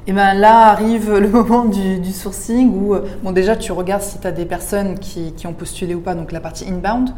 eh 0.08 0.12
ben 0.12 0.34
là 0.34 0.70
arrive 0.70 1.16
le 1.18 1.28
moment 1.30 1.66
du, 1.66 2.12
sourcing 2.12 2.74
où 2.74 2.96
euh, 2.96 3.06
bon, 3.22 3.32
déjà 3.32 3.56
tu 3.56 3.72
regardes 3.72 4.02
si 4.02 4.20
tu 4.20 4.26
as 4.26 4.32
des 4.32 4.46
personnes 4.46 4.98
qui, 4.98 5.34
ont 5.46 5.54
postulé 5.54 5.94
ou 5.94 6.02
pas, 6.02 6.16
donc 6.16 6.32
la 6.32 6.40
partie 6.40 6.68
inbound. 6.68 7.10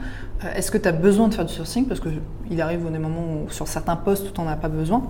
Euh, 0.44 0.54
est-ce 0.56 0.72
que 0.72 0.78
tu 0.78 0.90
as 0.90 0.92
besoin 0.92 1.30
de 1.30 1.34
faire 1.34 1.46
du 1.46 1.54
sourcing? 1.54 1.88
Parce 1.88 2.02
qu'il 2.02 2.62
arrive 2.62 2.92
des 2.92 3.00
moments 3.00 3.46
où 3.46 3.50
sur 3.50 3.68
certains 3.68 3.96
postes 3.96 4.34
tu 4.34 4.42
n'en 4.42 4.48
as 4.48 4.58
pas 4.58 4.68
besoin. 4.68 5.04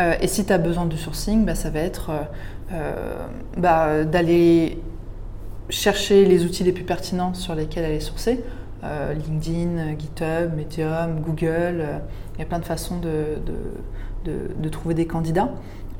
Euh, 0.00 0.14
et 0.20 0.28
si 0.28 0.46
tu 0.46 0.52
as 0.52 0.56
besoin 0.56 0.86
du 0.86 0.96
sourcing, 0.96 1.44
bah, 1.44 1.54
ça 1.54 1.68
va 1.68 1.80
être 1.80 2.10
bah, 3.58 4.04
d'aller 4.04 4.80
chercher 5.68 6.24
les 6.24 6.44
outils 6.44 6.64
les 6.64 6.72
plus 6.72 6.84
pertinents 6.84 7.34
sur 7.34 7.54
lesquels 7.54 7.84
aller 7.84 8.00
sourcer. 8.00 8.42
LinkedIn, 8.82 9.98
GitHub, 9.98 10.56
Medium, 10.56 11.20
Google, 11.20 11.84
il 12.40 12.44
y 12.44 12.46
a 12.46 12.48
plein 12.48 12.58
de 12.58 12.64
façons 12.64 12.98
de, 12.98 14.68
trouver 14.70 14.94
des 14.94 15.06
candidats. 15.06 15.50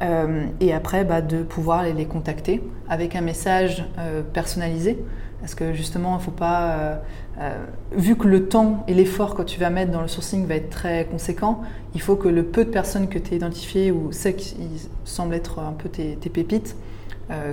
Euh, 0.00 0.46
et 0.61 0.72
après, 0.72 1.05
bah, 1.05 1.20
de 1.20 1.42
pouvoir 1.42 1.83
les, 1.85 2.07
contacter 2.07 2.62
avec 2.88 3.14
un 3.14 3.20
message 3.20 3.85
euh, 3.98 4.22
personnalisé. 4.22 5.05
Parce 5.40 5.55
que 5.55 5.74
justement, 5.74 6.16
il 6.18 6.24
faut 6.24 6.31
pas. 6.31 7.03
Euh, 7.38 7.64
vu 7.92 8.16
que 8.16 8.26
le 8.26 8.48
temps 8.48 8.85
et 8.88 8.94
l'effort 8.94 9.35
que 9.35 9.42
tu 9.42 9.61
vas 9.61 9.68
mettre 9.68 9.90
dans 9.92 10.00
le 10.00 10.09
sourcing 10.09 10.46
va 10.46 10.55
être 10.55 10.70
très 10.70 11.05
conséquent, 11.05 11.61
il 11.94 12.00
faut 12.00 12.16
que 12.16 12.29
le 12.29 12.44
peu 12.44 12.64
de 12.64 12.70
personnes 12.70 13.09
que 13.09 13.18
tu 13.18 13.35
as 13.35 13.37
identifiées 13.37 13.90
ou 13.92 14.11
celles 14.11 14.37
qui 14.37 14.57
semblent 15.05 15.35
être 15.35 15.59
un 15.59 15.72
peu 15.72 15.90
tes, 15.90 16.16
pépites, 16.16 16.74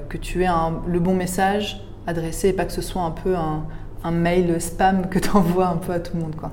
que 0.10 0.18
tu 0.18 0.44
aies 0.44 0.50
le 0.88 1.00
bon 1.00 1.14
message 1.14 1.86
adressé 2.08 2.50
et 2.50 2.54
pas 2.54 2.66
que 2.66 2.74
ce 2.74 2.82
soit 2.82 3.04
un 3.04 3.12
peu 3.12 3.36
un, 3.36 3.66
un 4.04 4.12
mail 4.12 4.62
spam 4.62 5.10
que 5.10 5.20
tu 5.20 5.30
envoies 5.30 5.68
un 5.68 5.78
peu 5.78 5.92
à 5.92 6.00
tout 6.00 6.16
le 6.16 6.24
monde. 6.24 6.36
Quoi. 6.36 6.52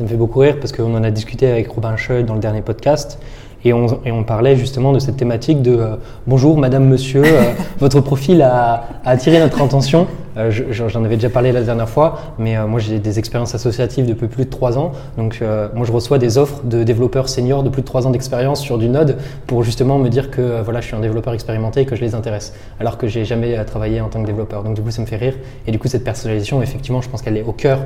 Ça 0.00 0.04
me 0.04 0.08
fait 0.08 0.16
beaucoup 0.16 0.38
rire 0.38 0.56
parce 0.58 0.72
qu'on 0.72 0.94
en 0.94 1.04
a 1.04 1.10
discuté 1.10 1.46
avec 1.46 1.68
Robin 1.68 1.94
Scheu 1.94 2.22
dans 2.22 2.32
le 2.32 2.40
dernier 2.40 2.62
podcast. 2.62 3.18
Et 3.66 3.74
on, 3.74 4.02
et 4.06 4.10
on, 4.10 4.24
parlait 4.24 4.56
justement 4.56 4.94
de 4.94 4.98
cette 4.98 5.18
thématique 5.18 5.60
de 5.60 5.76
euh, 5.76 5.96
bonjour 6.26 6.56
madame, 6.56 6.88
monsieur, 6.88 7.22
euh, 7.22 7.52
votre 7.80 8.00
profil 8.00 8.40
a, 8.40 8.84
attiré 9.04 9.38
notre 9.40 9.60
attention. 9.60 10.06
Euh, 10.38 10.50
j'en 10.70 11.04
avais 11.04 11.16
déjà 11.16 11.28
parlé 11.28 11.52
la 11.52 11.60
dernière 11.60 11.90
fois, 11.90 12.18
mais 12.38 12.56
moi 12.66 12.80
j'ai 12.80 12.98
des 12.98 13.18
expériences 13.18 13.54
associatives 13.54 14.06
depuis 14.06 14.26
plus 14.26 14.46
de 14.46 14.50
trois 14.50 14.78
ans. 14.78 14.92
Donc 15.18 15.42
moi 15.74 15.84
je 15.84 15.92
reçois 15.92 16.16
des 16.16 16.38
offres 16.38 16.62
de 16.64 16.82
développeurs 16.82 17.28
seniors 17.28 17.62
de 17.62 17.68
plus 17.68 17.82
de 17.82 17.86
trois 17.86 18.06
ans 18.06 18.10
d'expérience 18.10 18.62
sur 18.62 18.78
du 18.78 18.88
Node 18.88 19.18
pour 19.46 19.64
justement 19.64 19.98
me 19.98 20.08
dire 20.08 20.30
que 20.30 20.62
voilà, 20.62 20.80
je 20.80 20.86
suis 20.86 20.96
un 20.96 21.00
développeur 21.00 21.34
expérimenté 21.34 21.82
et 21.82 21.84
que 21.84 21.94
je 21.94 22.00
les 22.00 22.14
intéresse, 22.14 22.54
alors 22.78 22.96
que 22.96 23.06
j'ai 23.06 23.26
jamais 23.26 23.62
travaillé 23.66 24.00
en 24.00 24.08
tant 24.08 24.22
que 24.22 24.26
développeur. 24.26 24.62
Donc 24.62 24.76
du 24.76 24.80
coup 24.80 24.92
ça 24.92 25.02
me 25.02 25.06
fait 25.06 25.16
rire. 25.16 25.34
Et 25.66 25.72
du 25.72 25.78
coup 25.78 25.88
cette 25.88 26.04
personnalisation, 26.04 26.62
effectivement, 26.62 27.02
je 27.02 27.10
pense 27.10 27.20
qu'elle 27.20 27.36
est 27.36 27.44
au 27.44 27.52
cœur 27.52 27.80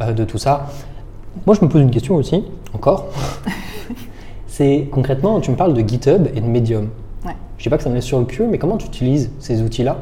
de 0.00 0.24
tout 0.24 0.38
ça. 0.38 0.66
Moi, 1.46 1.56
je 1.58 1.64
me 1.64 1.70
pose 1.70 1.82
une 1.82 1.90
question 1.90 2.16
aussi, 2.16 2.44
encore. 2.74 3.06
c'est 4.46 4.88
concrètement, 4.90 5.40
tu 5.40 5.50
me 5.50 5.56
parles 5.56 5.74
de 5.74 5.86
GitHub 5.86 6.26
et 6.34 6.40
de 6.40 6.46
Medium. 6.46 6.88
Ouais. 7.24 7.34
Je 7.56 7.62
ne 7.62 7.64
sais 7.64 7.70
pas 7.70 7.76
que 7.76 7.82
ça 7.82 7.90
me 7.90 7.94
laisse 7.94 8.04
sur 8.04 8.18
le 8.18 8.24
cul, 8.24 8.44
mais 8.44 8.58
comment 8.58 8.76
tu 8.76 8.86
utilises 8.86 9.30
ces 9.38 9.62
outils-là 9.62 9.96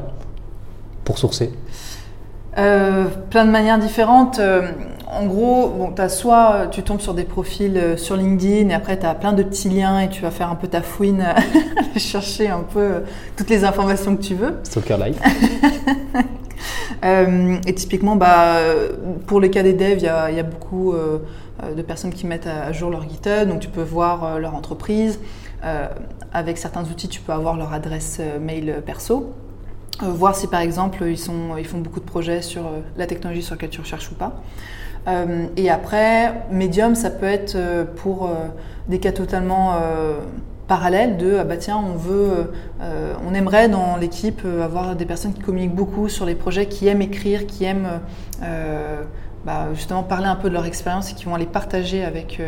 pour 1.03 1.17
sourcer? 1.17 1.51
Euh, 2.57 3.05
Plein 3.29 3.45
de 3.45 3.51
manières 3.51 3.79
différentes. 3.79 4.39
Euh, 4.39 4.71
en 5.11 5.25
gros, 5.25 5.69
bon, 5.69 5.93
as 5.97 6.09
soit 6.09 6.67
tu 6.71 6.83
tombes 6.83 6.99
sur 6.99 7.15
des 7.15 7.23
profils 7.23 7.75
euh, 7.77 7.97
sur 7.97 8.15
LinkedIn 8.15 8.69
et 8.69 8.73
après 8.73 8.99
tu 8.99 9.05
as 9.07 9.15
plein 9.15 9.33
de 9.33 9.41
petits 9.41 9.69
liens 9.69 9.99
et 9.99 10.09
tu 10.09 10.21
vas 10.21 10.29
faire 10.29 10.51
un 10.51 10.55
peu 10.55 10.67
ta 10.67 10.81
fouine, 10.81 11.25
chercher 11.97 12.47
un 12.47 12.61
peu 12.61 13.03
toutes 13.35 13.49
les 13.49 13.63
informations 13.63 14.15
que 14.15 14.21
tu 14.21 14.35
veux. 14.35 14.59
Stalker 14.63 14.97
Life. 15.03 15.19
Euh, 17.03 17.57
et 17.65 17.73
typiquement, 17.73 18.15
bah, 18.15 18.57
pour 19.27 19.39
les 19.39 19.49
cas 19.49 19.63
des 19.63 19.73
devs, 19.73 19.99
il 19.99 20.03
y 20.03 20.07
a, 20.07 20.43
beaucoup 20.43 20.93
euh, 20.93 21.19
de 21.75 21.81
personnes 21.81 22.13
qui 22.13 22.25
mettent 22.25 22.47
à 22.47 22.71
jour 22.71 22.89
leur 22.89 23.07
GitHub, 23.07 23.47
donc 23.47 23.59
tu 23.59 23.69
peux 23.69 23.81
voir 23.81 24.23
euh, 24.23 24.39
leur 24.39 24.55
entreprise. 24.55 25.19
avec 26.31 26.57
certains 26.57 26.83
outils, 26.83 27.09
tu 27.09 27.21
peux 27.21 27.33
avoir 27.33 27.57
leur 27.57 27.73
adresse 27.73 28.21
mail 28.39 28.81
perso. 28.85 29.33
voir 30.01 30.35
si 30.35 30.47
par 30.47 30.61
exemple 30.61 31.03
ils, 31.05 31.17
sont, 31.17 31.57
ils 31.57 31.65
font 31.65 31.79
beaucoup 31.79 31.99
de 31.99 32.05
projets 32.05 32.41
sur 32.41 32.63
la 32.97 33.07
technologie 33.07 33.41
sur 33.41 33.55
laquelle 33.55 33.69
tu 33.69 33.81
recherches 33.81 34.11
ou 34.11 34.15
pas. 34.15 34.41
et 35.57 35.69
après, 35.69 36.45
Medium, 36.51 36.95
ça 36.95 37.09
peut 37.09 37.25
être 37.25 37.57
pour 37.97 38.29
des 38.87 38.99
cas 38.99 39.11
totalement 39.11 39.75
parallèle 40.69 41.17
de 41.17 41.35
ah 41.39 41.43
bah 41.43 41.57
tiens 41.57 41.77
on 41.83 41.95
veut 41.95 42.51
euh, 42.79 43.13
on 43.27 43.33
aimerait 43.33 43.67
dans 43.67 43.97
l'équipe 43.97 44.41
euh, 44.45 44.63
avoir 44.63 44.95
des 44.95 45.05
personnes 45.05 45.33
qui 45.33 45.41
communiquent 45.41 45.75
beaucoup 45.75 46.07
sur 46.09 46.25
les 46.27 46.35
projets 46.35 46.67
qui 46.67 46.87
aiment 46.87 47.01
écrire 47.01 47.47
qui 47.47 47.65
aiment 47.65 47.99
euh, 48.43 49.01
bah, 49.45 49.69
justement 49.73 50.03
parler 50.03 50.27
un 50.27 50.35
peu 50.35 50.47
de 50.47 50.53
leur 50.53 50.65
expérience 50.65 51.11
et 51.11 51.15
qui 51.15 51.25
vont 51.25 51.33
aller 51.33 51.47
partager 51.47 52.03
avec 52.03 52.41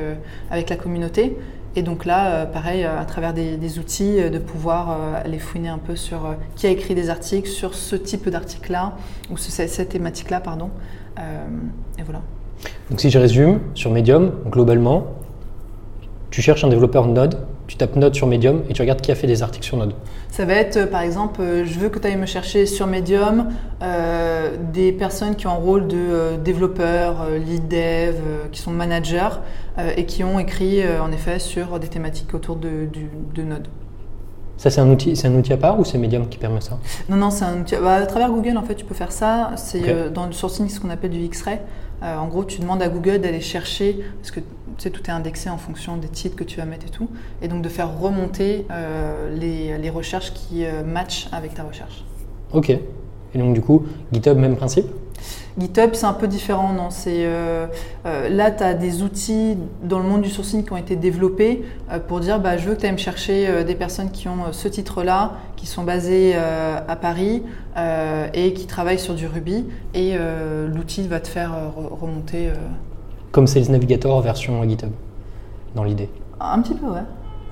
avec 0.51 0.69
la 0.69 0.75
communauté. 0.75 1.37
Et 1.77 1.83
donc 1.83 2.03
là 2.03 2.45
pareil 2.45 2.83
à 2.83 3.05
travers 3.05 3.33
des, 3.33 3.79
outils 3.79 4.17
de 4.29 4.37
pouvoir 4.39 4.97
aller 5.23 5.39
fouiner 5.39 5.69
un 5.69 5.77
peu 5.77 5.95
sur 5.95 6.35
qui 6.57 6.67
a 6.67 6.69
écrit 6.69 6.93
des 6.93 7.09
articles 7.09 7.47
sur 7.47 7.75
ce 7.75 7.95
type 7.95 8.27
d'article 8.27 8.73
là 8.73 8.97
ou 9.31 9.37
cette 9.37 9.87
thématique 9.87 10.29
là 10.29 10.41
pardon. 10.41 10.69
Et 11.17 12.03
voilà. 12.03 12.21
Donc 12.89 12.99
si 12.99 13.09
je 13.09 13.17
résume 13.17 13.61
sur 13.73 13.89
Medium 13.89 14.33
globalement 14.49 15.05
tu 16.29 16.41
cherches 16.41 16.65
un 16.65 16.69
développeur 16.69 17.07
Node 17.07 17.37
tu 17.71 17.77
tapes 17.77 17.95
Node 17.95 18.13
sur 18.13 18.27
Medium 18.27 18.63
et 18.69 18.73
tu 18.73 18.81
regardes 18.81 18.99
qui 18.99 19.13
a 19.13 19.15
fait 19.15 19.27
des 19.27 19.43
articles 19.43 19.65
sur 19.65 19.77
Node. 19.77 19.93
Ça 20.29 20.43
va 20.43 20.55
être, 20.55 20.89
par 20.89 21.03
exemple, 21.03 21.41
je 21.63 21.79
veux 21.79 21.87
que 21.87 21.99
tu 21.99 22.07
ailles 22.07 22.17
me 22.17 22.25
chercher 22.25 22.65
sur 22.65 22.85
Medium 22.85 23.47
des 24.73 24.91
personnes 24.91 25.37
qui 25.37 25.47
ont 25.47 25.51
un 25.51 25.53
rôle 25.53 25.87
de 25.87 26.35
développeur, 26.43 27.27
lead 27.29 27.69
dev, 27.69 28.15
qui 28.51 28.59
sont 28.59 28.71
managers 28.71 29.39
et 29.95 30.05
qui 30.05 30.21
ont 30.25 30.37
écrit 30.37 30.81
en 31.01 31.13
effet 31.13 31.39
sur 31.39 31.79
des 31.79 31.87
thématiques 31.87 32.33
autour 32.33 32.57
de, 32.57 32.89
de 33.33 33.41
Node. 33.41 33.69
Ça, 34.57 34.69
c'est 34.69 34.81
un 34.81 34.89
outil, 34.89 35.15
c'est 35.15 35.29
un 35.29 35.35
outil 35.35 35.53
à 35.53 35.57
part 35.57 35.79
ou 35.79 35.85
c'est 35.85 35.97
Medium 35.97 36.27
qui 36.27 36.37
permet 36.37 36.59
ça? 36.59 36.77
Non, 37.07 37.15
non, 37.15 37.29
c'est 37.29 37.45
un 37.45 37.61
outil. 37.61 37.75
Bah, 37.81 37.95
à 37.95 38.05
travers 38.05 38.29
Google, 38.31 38.57
en 38.57 38.63
fait, 38.63 38.75
tu 38.75 38.83
peux 38.83 38.93
faire 38.93 39.13
ça. 39.13 39.51
C'est 39.55 39.87
euh, 39.87 40.09
dans 40.09 40.25
le 40.25 40.33
sourcing 40.33 40.67
ce 40.67 40.79
qu'on 40.81 40.89
appelle 40.89 41.11
du 41.11 41.19
X-ray. 41.19 41.59
Euh, 42.03 42.17
en 42.17 42.27
gros, 42.27 42.43
tu 42.43 42.59
demandes 42.59 42.81
à 42.83 42.89
Google 42.89 43.19
d'aller 43.19 43.41
chercher, 43.41 44.03
parce 44.19 44.29
que 44.29 44.39
tu 44.81 44.89
sais, 44.89 44.89
tout 44.89 45.03
est 45.07 45.13
indexé 45.13 45.49
en 45.49 45.57
fonction 45.57 45.97
des 45.97 46.07
titres 46.07 46.35
que 46.35 46.43
tu 46.43 46.57
vas 46.57 46.65
mettre 46.65 46.87
et 46.87 46.89
tout, 46.89 47.09
et 47.41 47.47
donc 47.47 47.61
de 47.61 47.69
faire 47.69 47.99
remonter 47.99 48.65
euh, 48.71 49.35
les, 49.37 49.77
les, 49.77 49.89
recherches 49.89 50.33
qui 50.33 50.63
matchent 50.85 51.27
avec 51.31 51.53
ta 51.53 51.63
recherche. 51.63 52.03
Ok. 52.53 52.69
Et 53.33 53.37
donc, 53.37 53.53
du 53.53 53.61
coup, 53.61 53.85
GitHub, 54.11 54.37
même 54.37 54.55
principe? 54.55 54.87
GitHub, 55.57 55.91
c'est 55.93 56.05
un 56.05 56.13
peu 56.13 56.27
différent. 56.27 56.73
Non? 56.73 56.89
C'est, 56.89 57.25
euh, 57.25 57.67
euh, 58.05 58.29
là, 58.29 58.51
tu 58.51 58.63
as 58.63 58.73
des 58.73 59.03
outils 59.03 59.57
dans 59.83 59.99
le 59.99 60.05
monde 60.05 60.21
du 60.21 60.29
sourcing 60.29 60.63
qui 60.63 60.73
ont 60.73 60.77
été 60.77 60.95
développés 60.95 61.63
euh, 61.91 61.99
pour 61.99 62.19
dire 62.19 62.39
bah, 62.39 62.57
je 62.57 62.67
veux 62.67 62.75
que 62.75 62.81
tu 62.81 62.85
ailles 62.85 62.93
me 62.93 62.97
chercher 62.97 63.63
des 63.63 63.75
personnes 63.75 64.11
qui 64.11 64.27
ont 64.27 64.51
ce 64.51 64.67
titre-là, 64.67 65.33
qui 65.55 65.67
sont 65.67 65.83
basées 65.83 66.35
à 66.35 66.95
Paris 66.95 67.43
et 68.33 68.53
qui 68.53 68.65
travaillent 68.65 68.99
sur 68.99 69.13
du 69.13 69.27
Ruby. 69.27 69.65
Et 69.93 70.15
l'outil 70.67 71.07
va 71.07 71.19
te 71.19 71.27
faire 71.27 71.51
remonter. 71.75 72.49
Comme 73.31 73.47
Sales 73.47 73.69
Navigator 73.69 74.21
version 74.21 74.63
GitHub, 74.67 74.91
dans 75.75 75.83
l'idée 75.83 76.09
Un 76.39 76.61
petit 76.61 76.73
peu, 76.73 76.87
ouais. 76.87 77.03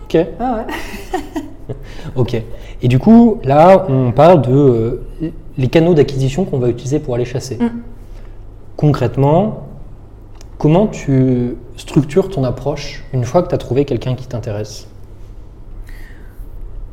Ok. 0.05 0.27
Ah 0.39 0.57
ouais. 0.57 1.75
ok. 2.15 2.41
Et 2.81 2.87
du 2.87 2.99
coup, 2.99 3.39
là, 3.43 3.85
on 3.89 4.11
parle 4.11 4.41
de 4.41 5.01
les 5.57 5.67
canaux 5.67 5.93
d'acquisition 5.93 6.45
qu'on 6.45 6.59
va 6.59 6.69
utiliser 6.69 6.99
pour 6.99 7.15
aller 7.15 7.25
chasser. 7.25 7.57
Mm. 7.57 7.69
Concrètement, 8.77 9.67
comment 10.57 10.87
tu 10.87 11.57
structures 11.75 12.29
ton 12.29 12.43
approche 12.43 13.03
une 13.13 13.23
fois 13.23 13.43
que 13.43 13.49
tu 13.49 13.55
as 13.55 13.57
trouvé 13.57 13.85
quelqu'un 13.85 14.15
qui 14.15 14.27
t'intéresse? 14.27 14.87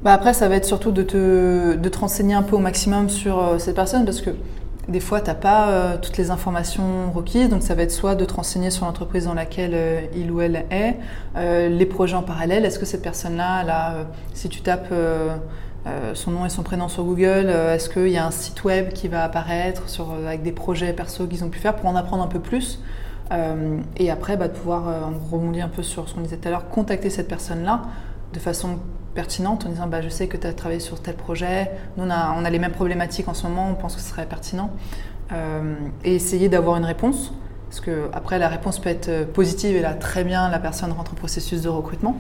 Bah 0.03 0.13
Après, 0.13 0.35
ça 0.35 0.49
va 0.49 0.57
être 0.57 0.65
surtout 0.65 0.93
de 0.93 1.03
te, 1.03 1.75
de 1.75 1.89
te 1.89 1.99
renseigner 1.99 2.35
un 2.35 2.43
peu 2.43 2.57
au 2.57 2.61
maximum 2.61 3.09
sur 3.09 3.39
euh, 3.39 3.59
cette 3.59 3.75
personne 3.75 4.05
parce 4.05 4.21
que 4.21 4.31
des 4.89 5.01
fois, 5.01 5.21
tu 5.21 5.27
n'as 5.27 5.35
pas 5.35 5.69
euh, 5.69 5.97
toutes 6.01 6.17
les 6.17 6.31
informations 6.31 7.11
requises, 7.13 7.49
donc 7.49 7.63
ça 7.63 7.75
va 7.75 7.83
être 7.83 7.91
soit 7.91 8.15
de 8.15 8.25
te 8.25 8.35
renseigner 8.35 8.71
sur 8.71 8.87
l'entreprise 8.87 9.25
dans 9.25 9.35
laquelle 9.35 9.73
euh, 9.75 10.01
il 10.15 10.31
ou 10.31 10.41
elle 10.41 10.65
est, 10.71 10.97
les 11.69 11.87
projets 11.87 12.17
en 12.17 12.23
parallèle, 12.23 12.65
est-ce 12.65 12.79
que 12.79 12.87
cette 12.87 13.03
personne-là, 13.03 13.65
là, 13.65 13.95
si 14.35 14.49
tu 14.49 14.61
tapes 14.61 14.93
euh, 15.87 16.15
son 16.15 16.33
nom 16.33 16.45
et 16.45 16.49
son 16.49 16.65
prénom 16.65 16.89
sur 16.89 17.05
Google 17.05 17.47
euh, 17.47 17.75
Est-ce 17.75 17.89
qu'il 17.89 18.09
y 18.09 18.17
a 18.17 18.27
un 18.27 18.33
site 18.33 18.65
web 18.65 18.89
qui 18.89 19.07
va 19.07 19.23
apparaître 19.23 19.83
euh, 20.01 20.27
avec 20.27 20.43
des 20.43 20.51
projets 20.51 20.93
perso 20.93 21.29
qu'ils 21.29 21.45
ont 21.45 21.49
pu 21.49 21.61
faire 21.61 21.77
pour 21.77 21.89
en 21.89 21.95
apprendre 21.95 22.25
un 22.25 22.29
peu 22.29 22.41
plus 22.41 22.81
Et 23.97 24.11
après, 24.11 24.37
bah, 24.37 24.49
de 24.49 24.53
pouvoir 24.53 25.11
rebondir 25.31 25.65
un 25.65 25.69
peu 25.69 25.83
sur 25.83 26.09
ce 26.09 26.15
qu'on 26.15 26.21
disait 26.21 26.37
tout 26.37 26.49
à 26.49 26.51
l'heure, 26.53 26.69
contacter 26.69 27.11
cette 27.11 27.29
personne-là 27.29 27.83
de 28.33 28.39
façon 28.39 28.79
pertinente 29.17 29.67
en 29.67 29.71
disant 29.71 29.89
bah, 29.89 30.01
je 30.03 30.09
sais 30.09 30.29
que 30.29 30.37
tu 30.37 30.47
as 30.47 30.53
travaillé 30.53 30.81
sur 30.81 31.01
tel 31.01 31.17
projet, 31.17 31.73
nous 31.97 32.05
on 32.05 32.11
a, 32.11 32.51
les 32.51 32.61
mêmes 32.61 32.71
problématiques 32.71 33.27
en 33.27 33.35
ce 33.35 33.49
moment, 33.49 33.69
on 33.69 33.75
pense 33.75 33.97
que 33.97 34.01
ce 34.01 34.09
serait 34.09 34.27
pertinent. 34.27 34.71
et 36.05 36.15
essayer 36.15 36.49
d'avoir 36.49 36.77
une 36.77 36.85
réponse. 36.85 37.33
Parce 37.69 37.81
que 37.81 38.09
après 38.13 38.39
la 38.39 38.49
réponse 38.49 38.79
peut 38.79 38.91
être 38.91 39.27
positive 39.33 39.75
et 39.75 39.81
là 39.81 39.95
très 39.95 40.23
bien 40.23 40.49
la 40.49 40.61
personne 40.61 40.93
rentre 40.93 41.13
en 41.13 41.17
processus 41.17 41.63
de 41.63 41.69
recrutement. 41.69 42.17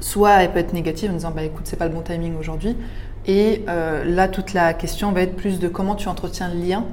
Soit 0.00 0.42
elle 0.42 0.50
peut 0.52 0.58
être 0.58 0.72
négative 0.72 1.10
en 1.10 1.14
disant 1.14 1.30
bah 1.30 1.42
écoute 1.42 1.64
c'est 1.64 1.76
pas 1.76 1.86
le 1.86 1.94
bon 1.94 2.00
timing 2.00 2.36
aujourd'hui. 2.38 2.76
Et 3.26 3.64
euh, 3.68 4.04
là 4.04 4.28
toute 4.28 4.52
la 4.52 4.74
question 4.74 5.12
va 5.12 5.22
être 5.22 5.36
plus 5.36 5.60
de 5.60 5.68
comment 5.68 5.94
tu 5.94 6.08
entretiens 6.08 6.52
le 6.52 6.60
lien 6.60 6.84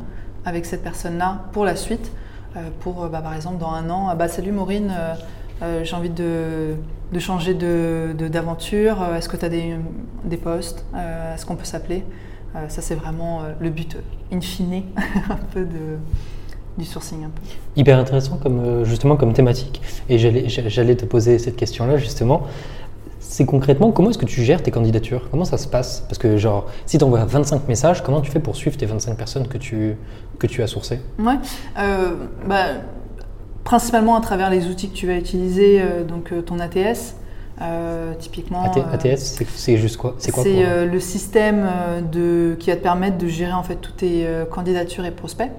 avec 0.46 0.65
cette 0.65 0.84
personne-là 0.84 1.46
pour 1.52 1.65
la 1.65 1.76
suite. 1.76 2.12
Euh, 2.56 2.70
pour 2.82 3.04
euh, 3.04 3.10
bah, 3.10 3.22
par 3.22 3.34
exemple 3.34 3.58
dans 3.58 3.72
un 3.72 3.89
an, 3.89 4.08
ah, 4.10 4.15
bah 4.15 4.28
salut 4.28 4.52
Maureen, 4.52 4.94
j'ai 5.84 5.96
envie 5.96 6.10
de, 6.10 6.76
de 7.12 7.19
changer 7.19 7.54
d'aventure. 7.54 8.98
De, 8.98 9.15
Est-ce 9.15 9.30
que 9.30 9.38
tu 9.38 9.45
as 9.45 9.50
des, 9.50 9.76
des 10.26 10.38
postes? 10.38 10.86
Est-ce 10.95 11.45
qu'on 11.45 11.56
peut 11.56 11.65
s'appeler? 11.65 12.04
Ça 12.67 12.82
c'est 12.82 12.95
vraiment 12.95 13.43
le 13.60 13.69
but 13.69 13.95
in 14.34 14.41
fine 14.41 14.84
un 15.30 15.36
peu 15.54 15.62
de 15.62 15.98
du 16.78 16.86
sourcing 16.86 17.26
un 17.26 17.30
peu. 17.30 17.41
Hyper 17.76 18.00
intéressant 18.00 18.38
comme 18.38 18.84
justement 18.86 19.17
comme 19.17 19.34
thématique. 19.34 19.82
Et 20.08 20.17
j'allais 20.17 20.95
te 20.95 21.06
poser 21.06 21.38
cette 21.38 21.56
question-là 21.56 21.98
justement 21.98 22.48
c'est 23.30 23.45
concrètement 23.45 23.91
comment 23.91 24.10
est-ce 24.10 24.17
que 24.17 24.26
tu 24.26 24.43
gères 24.43 24.63
tes 24.63 24.72
candidatures? 24.72 25.30
Comment 25.30 25.45
ça 25.45 25.58
se 25.58 25.67
passe? 25.67 26.04
Parce 26.10 26.17
que 26.17 26.36
genre, 26.38 26.65
si 26.86 26.98
tu 26.98 27.04
envoies 27.04 27.24
25 27.24 27.67
messages, 27.67 28.04
comment 28.04 28.22
tu 28.22 28.32
fais 28.32 28.39
pour 28.39 28.56
suivre 28.56 28.76
tes 28.76 28.88
25 28.88 29.15
personnes 29.15 29.48
que 29.48 29.58
tu, 29.58 29.95
que 30.39 30.48
tu 30.48 30.63
as 30.63 30.67
sourcées? 30.67 31.00
Ouais, 31.19 31.36
euh, 31.78 32.15
bah, 32.48 32.65
principalement 33.70 34.16
à 34.16 34.22
travers 34.22 34.50
les 34.50 34.66
outils 34.66 34.90
que 34.90 34.96
tu 34.96 35.06
vas 35.06 35.14
utiliser, 35.14 35.80
euh, 35.80 36.04
donc 36.04 36.32
euh, 36.32 36.42
ton 36.42 36.58
ATS. 36.60 37.16
typiquement. 38.18 38.64
ATS, 38.64 39.38
c'est 39.56 39.78
juste 39.78 39.98
quoi 39.98 40.16
C'est 40.18 40.32
quoi 40.32 40.44
C'est 40.44 40.86
le 40.88 41.00
système 41.00 41.68
de, 42.12 42.56
qui 42.60 42.72
va 42.72 42.78
te 42.78 42.82
permettre 42.82 43.20
de 43.20 43.28
gérer 43.28 43.54
en 43.54 43.62
fait 43.62 43.76
toutes 43.76 43.98
tes 43.98 44.28
candidatures 44.50 45.06
et 45.06 45.12
prospects. 45.12 45.52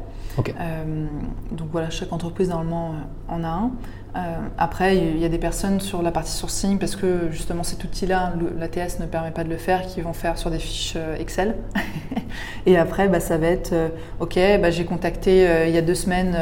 donc 1.53 1.69
voilà, 1.71 1.91
chaque 1.91 2.13
entreprise 2.13 2.49
normalement 2.49 2.95
en 3.29 3.45
a 3.45 3.49
un. 3.49 3.71
Euh, 4.17 4.19
après, 4.59 4.97
il 4.97 5.19
y 5.19 5.25
a 5.25 5.29
des 5.29 5.39
personnes 5.39 5.81
sur 5.81 6.03
la 6.03 6.11
partie 6.11 6.33
sourcing, 6.33 6.79
parce 6.79 6.97
que 6.97 7.31
justement 7.31 7.63
cet 7.63 7.85
outil-là, 7.85 8.33
l'ATS 8.59 8.99
ne 8.99 9.07
permet 9.07 9.31
pas 9.31 9.45
de 9.45 9.49
le 9.49 9.57
faire, 9.57 9.87
qui 9.87 10.01
vont 10.01 10.13
faire 10.13 10.37
sur 10.37 10.51
des 10.51 10.59
fiches 10.59 10.95
euh, 10.97 11.17
Excel. 11.17 11.57
et 12.67 12.77
après, 12.77 13.09
bah, 13.09 13.21
ça 13.21 13.39
va 13.39 13.47
être, 13.47 13.73
euh, 13.73 13.89
OK, 14.19 14.39
bah, 14.61 14.71
j'ai 14.71 14.85
contacté 14.85 15.49
il 15.67 15.73
y 15.73 15.79
a 15.79 15.83
deux 15.83 15.95
semaines 15.95 16.37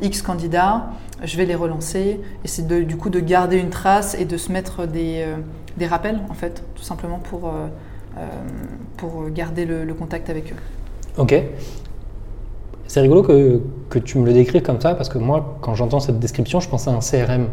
X 0.00 0.22
candidats, 0.22 0.90
je 1.22 1.36
vais 1.36 1.44
les 1.44 1.54
relancer. 1.54 2.20
Et 2.44 2.48
c'est 2.48 2.66
du 2.66 2.96
coup 2.96 3.10
de 3.10 3.20
garder 3.20 3.58
une 3.58 3.70
trace 3.70 4.14
et 4.14 4.24
de 4.24 4.36
se 4.36 4.50
mettre 4.50 4.86
des, 4.86 5.24
rappels, 5.86 6.20
en 6.30 6.34
fait, 6.34 6.62
tout 6.74 6.82
simplement 6.82 7.18
pour, 7.18 7.52
pour 8.96 9.28
garder 9.30 9.66
le 9.66 9.94
contact 9.94 10.30
avec 10.30 10.52
eux. 10.52 10.56
Ok. 11.18 11.34
C'est 12.90 13.00
rigolo 13.00 13.22
que, 13.22 13.62
que, 13.88 14.00
tu 14.00 14.18
me 14.18 14.26
le 14.26 14.32
décrives 14.32 14.62
comme 14.62 14.80
ça, 14.80 14.96
parce 14.96 15.08
que 15.08 15.18
moi, 15.18 15.58
quand 15.60 15.76
j'entends 15.76 16.00
cette 16.00 16.18
description, 16.18 16.58
je 16.58 16.68
pense 16.68 16.88
à 16.88 16.90
un 16.90 16.98
CRM. 16.98 17.46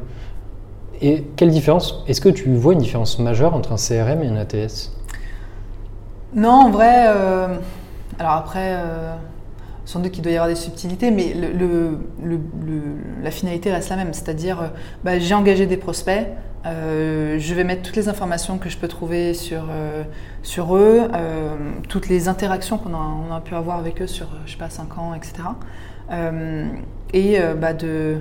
Et 0.99 1.25
quelle 1.35 1.51
différence 1.51 2.03
Est-ce 2.07 2.21
que 2.21 2.29
tu 2.29 2.51
vois 2.55 2.73
une 2.73 2.79
différence 2.79 3.19
majeure 3.19 3.53
entre 3.53 3.71
un 3.71 3.75
CRM 3.75 4.23
et 4.23 4.27
un 4.29 4.35
ATS 4.35 4.93
Non, 6.33 6.49
en 6.49 6.69
vrai, 6.71 7.03
euh, 7.05 7.55
alors 8.17 8.31
après, 8.31 8.77
euh, 8.79 9.13
sans 9.87 10.01
doute 10.01 10.11
qu'il 10.11 10.21
doit 10.21 10.33
y 10.33 10.35
avoir 10.35 10.49
des 10.49 10.55
subtilités, 10.55 11.11
mais 11.11 11.33
le, 11.33 11.97
la 13.23 13.31
finalité 13.31 13.71
reste 13.71 13.89
la 13.89 13.95
même. 13.95 14.11
C'est-à-dire, 14.11 14.61
euh, 14.61 14.67
bah, 15.05 15.17
j'ai 15.17 15.33
engagé 15.33 15.65
des 15.65 15.77
prospects, 15.77 16.27
euh, 16.65 17.39
je 17.39 17.53
vais 17.53 17.63
mettre 17.63 17.83
toutes 17.83 17.95
les 17.95 18.09
informations 18.09 18.57
que 18.57 18.67
je 18.67 18.77
peux 18.77 18.89
trouver 18.89 19.33
sur, 19.33 19.63
euh, 19.71 20.03
sur 20.43 20.75
eux, 20.75 21.09
toutes 21.87 22.09
les 22.09 22.27
interactions 22.27 22.77
qu'on 22.77 22.93
a, 22.93 23.37
a, 23.37 23.39
pu 23.39 23.55
avoir 23.55 23.79
avec 23.79 24.01
eux 24.01 24.07
sur, 24.07 24.27
je 24.45 24.51
sais 24.51 24.57
pas, 24.57 24.69
5 24.69 24.97
ans, 24.97 25.13
etc. 25.13 25.47
et 27.13 27.39
bah 27.57 27.71
de, 27.71 28.17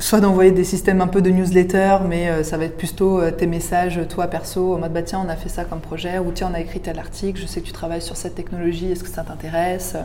soit 0.00 0.20
d'envoyer 0.20 0.50
des 0.50 0.64
systèmes 0.64 1.00
un 1.00 1.06
peu 1.06 1.22
de 1.22 1.30
newsletter, 1.30 1.98
mais 2.08 2.42
ça 2.42 2.56
va 2.56 2.64
être 2.64 2.76
plutôt 2.76 3.30
tes 3.30 3.46
messages, 3.46 4.00
toi 4.08 4.26
perso, 4.26 4.74
en 4.74 4.78
mode 4.78 4.92
bah 4.92 5.02
tiens, 5.02 5.22
on 5.24 5.28
a 5.28 5.36
fait 5.36 5.48
ça 5.48 5.64
comme 5.64 5.80
projet, 5.80 6.18
ou 6.18 6.32
tiens, 6.32 6.48
on 6.50 6.54
a 6.54 6.60
écrit 6.60 6.80
tel 6.80 6.98
article, 6.98 7.40
je 7.40 7.46
sais 7.46 7.60
que 7.60 7.66
tu 7.66 7.72
travailles 7.72 8.02
sur 8.02 8.16
cette 8.16 8.34
technologie, 8.34 8.90
est-ce 8.90 9.04
que 9.04 9.10
ça 9.10 9.22
t'intéresse? 9.22 9.96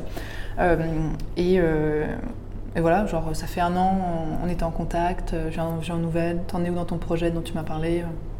Et, 1.37 1.61
voilà, 2.81 3.05
genre 3.05 3.33
ça 3.33 3.47
fait 3.47 3.61
un 3.61 3.75
an, 3.77 3.97
on 4.43 4.49
était 4.49 4.63
en 4.63 4.71
contact, 4.71 5.33
euh, 5.33 5.49
j'ai 5.49 5.61
un, 5.61 5.97
nouvelle, 5.97 6.41
t'en 6.45 6.61
es 6.65 6.69
où 6.69 6.75
dans 6.75 6.83
ton 6.83 6.97
projet 6.97 7.31
dont 7.31 7.41
tu 7.41 7.53
m'as 7.53 7.63
parlé? 7.63 8.01
euh 8.01 8.34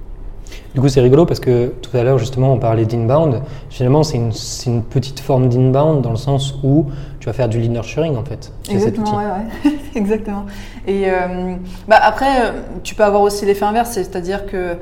du 0.74 0.82
coup, 0.82 0.90
c'est 0.90 1.02
rigolo 1.02 1.26
parce 1.26 1.40
que 1.40 1.68
tout 1.82 1.96
à 1.96 2.04
l'heure, 2.04 2.18
justement, 2.18 2.54
on 2.54 2.60
parlait 2.60 2.86
d'inbound. 2.86 3.42
Finalement, 3.70 4.04
c'est 4.04 4.18
une, 4.18 4.32
une, 4.68 4.84
petite 4.84 5.20
forme 5.20 5.50
d'inbound 5.50 6.02
dans 6.02 6.12
le 6.12 6.18
sens 6.18 6.56
où 6.64 6.88
tu 7.20 7.28
vas 7.28 7.34
faire 7.34 7.48
du 7.48 7.60
lead 7.60 7.72
nurturing, 7.72 8.18
en 8.18 8.26
fait. 8.26 8.52
Exactement, 8.70 9.18
ouais, 9.18 9.24
ouais. 9.26 9.72
Exactement. 9.96 10.46
Et 10.86 11.10
euh, 11.10 11.56
bah, 11.88 12.00
après, 12.02 12.54
tu 12.84 12.94
peux 12.96 13.04
avoir 13.04 13.22
aussi 13.22 13.46
l'effet 13.46 13.66
inverse, 13.66 13.92
c'est-à-dire 13.92 14.46
qu'il 14.46 14.78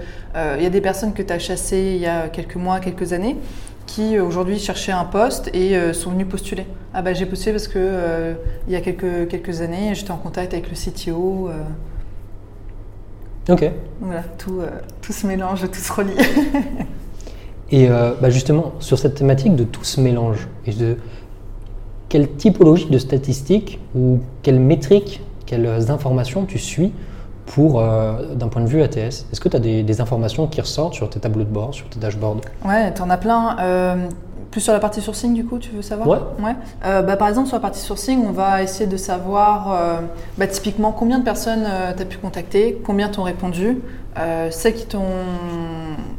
il 0.57 0.63
y 0.63 0.65
a 0.65 0.69
des 0.69 0.81
personnes 0.81 1.13
que 1.13 1.21
tu 1.21 1.31
as 1.31 1.39
chassées 1.39 1.93
il 1.95 2.01
y 2.01 2.07
a 2.07 2.27
quelques 2.27 2.55
mois, 2.55 2.79
quelques 2.79 3.13
années, 3.13 3.37
qui 3.85 4.15
euh, 4.15 4.23
aujourd'hui 4.23 4.59
cherchaient 4.59 4.91
un 4.91 5.05
poste 5.05 5.49
et 5.53 5.75
euh, 5.75 5.93
sont 5.93 6.11
venus 6.11 6.27
postuler. 6.27 6.65
Ah 6.93 7.01
bah 7.01 7.13
j'ai 7.13 7.25
postulé 7.25 7.53
parce 7.53 7.67
que 7.67 7.77
euh, 7.77 8.33
il 8.67 8.73
y 8.73 8.75
a 8.75 8.81
quelques, 8.81 9.27
quelques 9.27 9.61
années, 9.61 9.93
j'étais 9.95 10.11
en 10.11 10.17
contact 10.17 10.53
avec 10.53 10.69
le 10.69 10.75
CTO. 10.75 11.49
Ok. 13.49 13.69
Voilà, 13.99 14.23
tout, 14.37 14.61
tout 15.01 15.13
se 15.13 15.27
mélange, 15.27 15.61
tout 15.69 15.79
se 15.79 15.91
relie. 15.91 16.13
et 17.71 17.87
bah 17.89 18.29
justement, 18.29 18.73
sur 18.79 18.97
cette 18.97 19.15
thématique 19.15 19.55
de 19.55 19.63
tout 19.63 19.83
se 19.83 19.99
mélange, 19.99 20.47
et 20.65 20.71
de 20.71 20.97
quelle 22.13 22.29
typologie 22.29 22.89
de 22.89 22.99
statistiques 22.99 23.79
ou 23.95 24.19
quelles 24.43 24.59
métriques, 24.59 25.21
quelles 25.45 25.89
informations 25.89 26.45
tu 26.45 26.59
suis 26.59 26.93
pour, 27.47 27.81
euh, 27.81 28.35
d'un 28.35 28.47
point 28.47 28.61
de 28.61 28.67
vue 28.67 28.81
ATS 28.81 29.25
Est-ce 29.31 29.41
que 29.41 29.49
tu 29.49 29.57
as 29.57 29.59
des, 29.59 29.83
des, 29.83 29.99
informations 29.99 30.47
qui 30.47 30.61
ressortent 30.61 30.93
sur 30.93 31.09
tes 31.09 31.19
tableaux 31.19 31.43
de 31.43 31.49
bord, 31.49 31.73
sur 31.73 31.89
tes 31.89 31.99
dashboards? 31.99 32.41
Ouais, 32.65 32.93
tu 32.93 33.01
en 33.01 33.09
as 33.09 33.17
plein. 33.17 33.57
Euh, 34.53 34.59
plus 34.59 34.61
sur 34.61 34.73
la 34.73 34.79
partie 34.79 35.01
sourcing, 35.01 35.33
du 35.33 35.45
coup, 35.45 35.57
tu 35.57 35.71
veux 35.71 35.81
savoir 35.81 36.07
Ouais. 36.07 36.45
ouais. 36.45 36.55
Euh, 36.85 37.01
bah, 37.01 37.17
par 37.17 37.27
exemple, 37.27 37.47
sur 37.47 37.57
la 37.57 37.61
partie 37.61 37.79
sourcing, 37.79 38.23
on 38.25 38.31
va 38.31 38.61
essayer 38.61 38.87
de 38.87 38.97
savoir 38.97 39.71
euh, 39.71 39.99
bah, 40.37 40.47
typiquement 40.47 40.91
combien 40.91 41.19
de 41.19 41.23
personnes 41.23 41.65
tu 41.95 42.01
as 42.01 42.05
pu 42.05 42.17
contacter, 42.17 42.79
combien 42.85 43.09
t'ont 43.09 43.23
répondu, 43.23 43.81
celles 44.51 44.75
qui 44.75 44.85
t'ont 44.85 45.01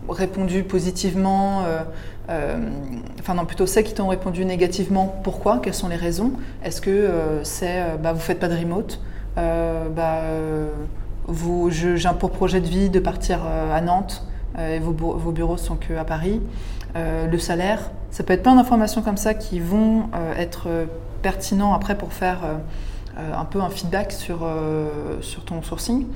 répondu 0.09 0.65
positivement, 0.65 1.63
enfin 2.29 3.35
non, 3.35 3.45
plutôt 3.45 3.67
celles 3.67 3.85
qui 3.85 3.95
t'ont 3.95 4.09
répondu 4.09 4.45
négativement, 4.45 5.15
pourquoi 5.23 5.61
Quelles 5.63 5.75
sont 5.75 5.89
les 5.89 5.97
raisons 5.97 6.33
Est-ce 6.65 6.81
que 6.81 7.11
c'est 7.45 7.85
bah, 8.03 8.13
vous 8.13 8.21
faites 8.21 8.41
pas 8.41 8.49
de 8.49 8.57
remote 8.57 9.01
bah, 9.37 10.23
j'ai 11.69 12.07
un 12.07 12.15
pour 12.15 12.31
projet 12.31 12.61
de 12.61 12.67
vie 12.67 12.91
de 12.91 13.01
partir 13.01 13.41
euh, 13.47 13.75
à 13.75 13.81
Nantes 13.81 14.27
euh, 14.59 14.77
et 14.77 14.79
vos, 14.79 14.93
vos, 14.93 15.33
bureaux 15.33 15.57
sont 15.57 15.77
que 15.77 15.95
à 15.95 16.05
Paris. 16.05 16.41
Euh, 16.97 17.27
le 17.27 17.39
salaire, 17.39 17.91
ça 18.15 18.23
peut 18.23 18.33
être 18.33 18.45
plein 18.45 18.55
d'informations 18.55 19.03
comme 19.03 19.17
ça 19.17 19.35
qui 19.35 19.59
vont 19.59 20.05
être 20.39 20.69
pertinents 21.21 21.75
après 21.75 21.99
pour 21.99 22.13
faire 22.13 22.43
un 23.17 23.45
peu 23.45 23.61
un 23.61 23.71
feedback 23.71 24.13
sur, 24.13 24.49
sur 25.21 25.45
ton 25.45 25.63
sourcing 25.63 26.07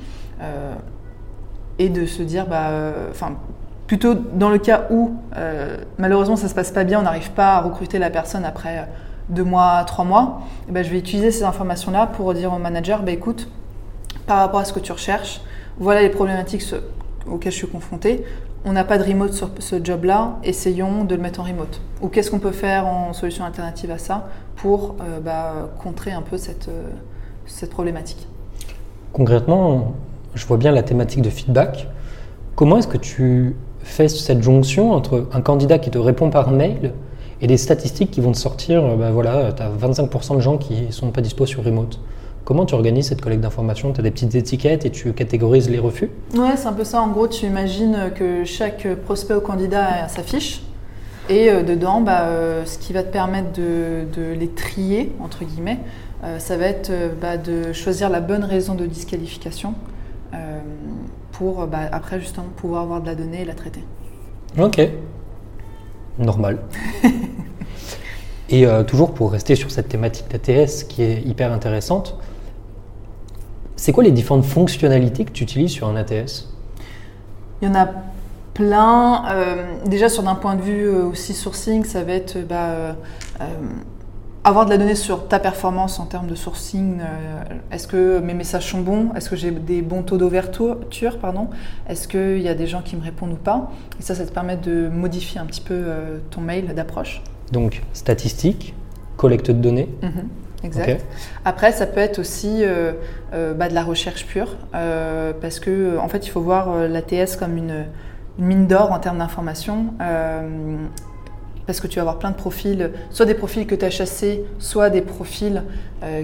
et 1.80 1.88
de 1.88 2.06
se 2.06 2.22
dire, 2.22 2.46
bah, 2.46 2.70
enfin, 3.10 3.32
plutôt 3.88 4.14
dans 4.14 4.48
le 4.48 4.58
cas 4.58 4.86
où 4.90 5.16
malheureusement 5.98 6.36
ça 6.36 6.46
se 6.46 6.54
passe 6.54 6.70
pas 6.70 6.84
bien, 6.84 7.00
on 7.00 7.02
n'arrive 7.02 7.32
pas 7.32 7.56
à 7.56 7.62
recruter 7.62 7.98
la 7.98 8.10
personne 8.10 8.44
après 8.44 8.86
deux 9.28 9.42
mois, 9.42 9.82
trois 9.84 10.04
mois, 10.04 10.42
et 10.68 10.72
ben, 10.72 10.84
je 10.84 10.90
vais 10.90 10.98
utiliser 10.98 11.32
ces 11.32 11.42
informations-là 11.42 12.06
pour 12.06 12.32
dire 12.32 12.52
au 12.52 12.58
manager, 12.58 13.02
bah, 13.02 13.10
écoute, 13.10 13.48
par 14.28 14.38
rapport 14.38 14.60
à 14.60 14.64
ce 14.64 14.72
que 14.72 14.78
tu 14.78 14.92
recherches. 14.92 15.40
Voilà 15.78 16.02
les 16.02 16.10
problématiques 16.10 16.62
auxquelles 17.28 17.50
je 17.50 17.56
suis 17.56 17.66
confrontée. 17.66 18.24
On 18.64 18.72
n'a 18.72 18.84
pas 18.84 18.98
de 18.98 19.04
remote 19.04 19.32
sur 19.32 19.50
ce 19.60 19.82
job-là, 19.82 20.38
essayons 20.42 21.04
de 21.04 21.14
le 21.14 21.22
mettre 21.22 21.40
en 21.40 21.44
remote. 21.44 21.80
Ou 22.02 22.08
qu'est-ce 22.08 22.30
qu'on 22.30 22.40
peut 22.40 22.52
faire 22.52 22.86
en 22.86 23.12
solution 23.12 23.44
alternative 23.44 23.90
à 23.90 23.98
ça 23.98 24.28
pour 24.56 24.96
euh, 25.00 25.20
bah, 25.20 25.70
contrer 25.80 26.10
un 26.10 26.22
peu 26.22 26.36
cette, 26.36 26.68
euh, 26.68 26.88
cette 27.46 27.70
problématique? 27.70 28.26
Concrètement, 29.12 29.94
je 30.34 30.44
vois 30.44 30.56
bien 30.56 30.72
la 30.72 30.82
thématique 30.82 31.22
de 31.22 31.30
feedback. 31.30 31.88
Comment 32.56 32.78
est-ce 32.78 32.88
que 32.88 32.98
tu 32.98 33.54
fais 33.80 34.08
cette 34.08 34.42
jonction 34.42 34.92
entre 34.92 35.28
un 35.32 35.40
candidat 35.40 35.78
qui 35.78 35.90
te 35.90 35.98
répond 35.98 36.30
par 36.30 36.50
mail 36.50 36.92
et 37.40 37.46
des 37.46 37.56
statistiques 37.56 38.10
qui 38.10 38.20
vont 38.20 38.32
te 38.32 38.38
sortir, 38.38 38.84
euh, 38.84 38.96
bah 38.96 39.12
voilà, 39.12 39.52
tu 39.52 39.62
as 39.62 39.70
25% 39.70 40.34
de 40.34 40.40
gens 40.40 40.58
qui 40.58 40.86
ne 40.86 40.90
sont 40.90 41.10
pas 41.12 41.20
dispo 41.20 41.46
sur 41.46 41.64
remote? 41.64 42.00
Comment 42.48 42.64
tu 42.64 42.74
organises 42.74 43.08
cette 43.08 43.20
collecte 43.20 43.42
d'informations? 43.42 43.92
Tu 43.92 44.00
as 44.00 44.02
des 44.02 44.10
petites 44.10 44.34
étiquettes 44.34 44.86
et 44.86 44.90
tu 44.90 45.12
catégorises 45.12 45.68
les 45.68 45.78
refus? 45.78 46.08
Ouais, 46.34 46.56
c'est 46.56 46.66
un 46.66 46.72
peu 46.72 46.82
ça. 46.82 47.02
En 47.02 47.08
gros, 47.08 47.28
tu 47.28 47.44
imagines 47.44 48.10
que 48.14 48.42
chaque 48.46 48.88
prospect 49.04 49.34
ou 49.34 49.42
candidat 49.42 50.04
a 50.04 50.08
sa 50.08 50.22
fiche. 50.22 50.62
Et 51.28 51.50
euh, 51.50 51.62
dedans, 51.62 52.00
bah, 52.00 52.22
euh, 52.22 52.64
ce 52.64 52.78
qui 52.78 52.94
va 52.94 53.02
te 53.02 53.12
permettre 53.12 53.52
de, 53.52 54.32
les 54.32 54.48
trier, 54.48 55.12
entre 55.20 55.44
guillemets, 55.44 55.80
euh, 56.24 56.38
ça 56.38 56.56
va 56.56 56.64
être 56.64 56.90
bah, 57.20 57.36
de 57.36 57.74
choisir 57.74 58.08
la 58.08 58.20
bonne 58.20 58.44
raison 58.44 58.74
de 58.74 58.86
disqualification 58.86 59.74
pour 61.32 61.66
bah, 61.66 61.80
après 61.92 62.18
justement 62.18 62.48
pouvoir 62.56 62.80
avoir 62.80 63.02
de 63.02 63.08
la 63.08 63.14
donnée 63.14 63.42
et 63.42 63.44
la 63.44 63.52
traiter. 63.52 63.84
Ok. 64.58 64.80
Normal. 66.18 66.60
et 68.48 68.64
toujours 68.86 69.12
pour 69.12 69.32
rester 69.32 69.54
sur 69.54 69.70
cette 69.70 69.88
thématique 69.88 70.28
d'ATS 70.30 70.84
qui 70.84 71.02
est 71.02 71.20
hyper 71.26 71.52
intéressante, 71.52 72.18
c'est 73.78 73.92
quoi 73.92 74.02
les 74.02 74.10
différentes 74.10 74.44
fonctionnalités 74.44 75.24
que 75.24 75.30
tu 75.30 75.44
utilises 75.44 75.70
sur 75.70 75.88
un 75.88 75.94
ATS 75.94 76.48
Il 77.62 77.68
y 77.68 77.70
en 77.70 77.76
a 77.76 77.88
plein. 78.52 79.24
Euh, 79.30 79.76
déjà, 79.86 80.08
sur 80.08 80.24
d'un 80.24 80.34
point 80.34 80.56
de 80.56 80.62
vue 80.62 80.88
euh, 80.88 81.04
aussi 81.04 81.32
sourcing, 81.32 81.84
ça 81.84 82.02
va 82.02 82.12
être 82.12 82.38
bah, 82.46 82.70
euh, 82.70 82.92
avoir 84.42 84.64
de 84.64 84.70
la 84.70 84.78
donnée 84.78 84.96
sur 84.96 85.28
ta 85.28 85.38
performance 85.38 86.00
en 86.00 86.06
termes 86.06 86.26
de 86.26 86.34
sourcing. 86.34 86.98
Est-ce 87.70 87.86
que 87.86 88.18
mes 88.18 88.34
messages 88.34 88.68
sont 88.68 88.80
bons? 88.80 89.10
Est-ce 89.14 89.30
que 89.30 89.36
j'ai 89.36 89.52
des 89.52 89.80
bons 89.80 90.02
taux 90.02 90.18
d'ouverture 90.18 90.78
Est-ce 91.88 92.08
qu'il 92.08 92.42
y 92.42 92.48
a 92.48 92.54
des 92.54 92.66
gens 92.66 92.82
qui 92.82 92.96
me 92.96 93.02
répondent 93.02 93.32
ou 93.32 93.36
pas? 93.36 93.70
Et 94.00 94.02
ça, 94.02 94.16
ça 94.16 94.26
te 94.26 94.32
permet 94.32 94.56
de 94.56 94.88
modifier 94.88 95.38
un 95.38 95.46
petit 95.46 95.60
peu 95.60 95.84
ton 96.30 96.40
mail 96.40 96.74
d'approche. 96.74 97.22
Donc, 97.52 97.82
statistiques, 97.92 98.74
collecte 99.16 99.52
de 99.52 99.60
données. 99.60 99.88
Mm-hmm. 100.02 100.47
Exact. 100.64 101.04
Après, 101.44 101.72
ça 101.72 101.86
peut 101.86 102.00
être 102.00 102.18
aussi 102.18 102.64
euh, 102.64 102.92
euh, 103.32 103.54
bah, 103.54 103.68
de 103.68 103.74
la 103.74 103.84
recherche 103.84 104.26
pure, 104.26 104.56
euh, 104.74 105.32
parce 105.40 105.60
que 105.60 105.98
en 105.98 106.08
fait, 106.08 106.26
il 106.26 106.30
faut 106.30 106.40
voir 106.40 106.88
l'ATS 106.88 107.36
comme 107.36 107.56
une, 107.56 107.86
mine 108.38 108.66
d'or 108.66 108.92
en 108.92 108.98
termes 108.98 109.18
d'information, 109.18 109.94
parce 111.66 111.80
que 111.80 111.86
tu 111.86 111.96
vas 111.96 112.02
avoir 112.02 112.18
plein 112.18 112.30
de 112.30 112.36
profils, 112.36 112.92
soit 113.10 113.26
des 113.26 113.34
profils 113.34 113.66
que 113.66 113.74
tu 113.74 113.84
as 113.84 113.90
chassés, 113.90 114.44
soit 114.58 114.90
des 114.90 115.02
profils 115.02 115.62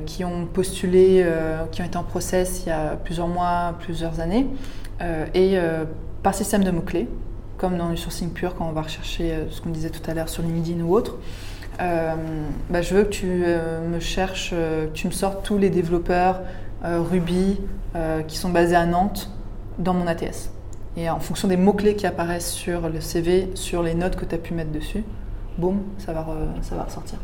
qui 0.07 0.25
ont 0.25 0.47
postulé, 0.47 1.27
qui 1.73 1.83
ont 1.83 1.85
été 1.85 1.99
en 1.99 2.05
process 2.05 2.63
il 2.65 2.69
y 2.69 2.73
a 2.73 2.97
plusieurs 3.03 3.27
mois, 3.27 3.75
plusieurs 3.81 4.21
années, 4.21 4.47
et 5.35 5.59
par 6.23 6.35
système 6.35 6.63
de 6.63 6.71
mots-clés, 6.71 7.09
comme 7.65 7.79
dans 7.79 7.89
le 7.89 7.97
sourcing 7.97 8.29
pur 8.29 8.55
quand 8.57 8.69
on 8.69 8.73
va 8.73 8.83
rechercher 8.83 9.35
ce 9.49 9.63
qu'on 9.63 9.71
disait 9.71 9.89
tout 9.89 10.03
à 10.11 10.13
l'heure 10.13 10.29
sur 10.29 10.43
LinkedIn 10.43 10.83
ou 10.85 10.95
autre. 10.95 11.17
Euh, 11.81 12.15
bah, 12.69 12.83
je 12.83 12.95
veux 12.95 13.05
que 13.05 13.09
tu 13.09 13.27
euh, 13.47 13.89
me 13.89 14.01
cherches, 14.01 14.51
euh, 14.53 14.87
que 14.87 14.93
tu 14.93 15.07
me 15.07 15.13
sortes 15.13 15.45
tous 15.45 15.57
les 15.57 15.71
développeurs 15.71 16.41
Ruby 16.83 17.59
qui 18.29 18.37
sont 18.37 18.51
basés 18.51 18.77
à 18.77 18.85
Nantes 18.85 19.31
dans 19.79 19.95
mon 19.95 20.07
ATS. 20.07 20.51
Et 20.99 21.09
en 21.09 21.19
fonction 21.19 21.49
des 21.49 21.57
mots-clés 21.57 21.95
qui 21.95 22.07
apparaissent 22.07 22.51
sur 22.51 22.91
le 22.91 23.01
CV, 23.01 23.49
sur 23.55 23.83
les 23.83 23.95
notes 23.95 24.17
que 24.17 24.27
tu 24.27 24.35
as 24.35 24.39
pu 24.39 24.53
mettre 24.53 24.71
dessus, 24.71 25.03
boum, 25.57 25.79
ça 25.97 26.13
va, 26.13 26.27
ça 26.61 26.75
va 26.75 26.83
ressortir. 26.83 27.19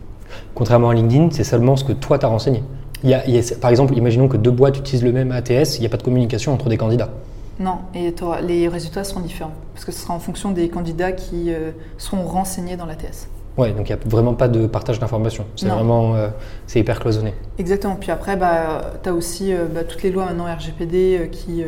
Contrairement 0.55 0.88
à 0.88 0.94
LinkedIn, 0.94 1.29
c'est 1.33 1.44
seulement 1.44 1.76
ce 1.76 1.85
que 1.85 1.92
toi 1.92 2.18
tu 2.18 2.24
as 2.24 2.31
renseigné. 2.31 2.64
Il 3.05 3.11
y 3.11 3.14
a, 3.14 3.42
par 3.61 3.70
exemple, 3.70 3.94
imaginons 3.98 4.29
que 4.29 4.38
deux 4.38 4.50
boîtes 4.50 4.79
utilisent 4.79 5.05
le 5.05 5.12
même 5.12 5.31
ATS, 5.31 5.76
il 5.76 5.81
n'y 5.81 5.87
a 5.87 5.90
pas 5.90 5.98
de 5.98 6.05
communication 6.05 6.55
entre 6.55 6.70
des 6.70 6.79
candidats. 6.79 7.11
Non, 7.60 7.78
et 7.94 8.12
les 8.42 8.68
résultats 8.68 9.04
seront 9.04 9.20
différents, 9.20 9.52
parce 9.74 9.84
que 9.84 9.92
ce 9.92 10.00
sera 10.00 10.14
en 10.14 10.18
fonction 10.18 10.50
des 10.50 10.68
candidats 10.68 11.12
qui 11.12 11.52
seront 11.98 12.22
renseignés 12.22 12.76
dans 12.76 12.86
l'ATS. 12.86 13.28
Ouais, 13.56 13.72
donc 13.72 13.88
il 13.88 13.94
n'y 13.94 14.00
a 14.00 14.08
vraiment 14.08 14.34
pas 14.34 14.48
de 14.48 14.66
partage 14.66 14.98
d'informations. 15.00 15.44
C'est 15.56 15.68
vraiment 15.68 16.14
euh, 16.14 16.28
c'est 16.66 16.80
hyper 16.80 17.00
cloisonné. 17.00 17.34
Exactement. 17.58 17.96
Puis 17.96 18.10
après, 18.10 18.36
bah, 18.36 18.92
tu 19.02 19.08
as 19.08 19.12
aussi 19.12 19.52
euh, 19.52 19.66
bah, 19.66 19.84
toutes 19.84 20.02
les 20.02 20.10
lois 20.10 20.24
maintenant 20.26 20.44
RGPD 20.44 21.18
euh, 21.18 21.26
qui, 21.26 21.64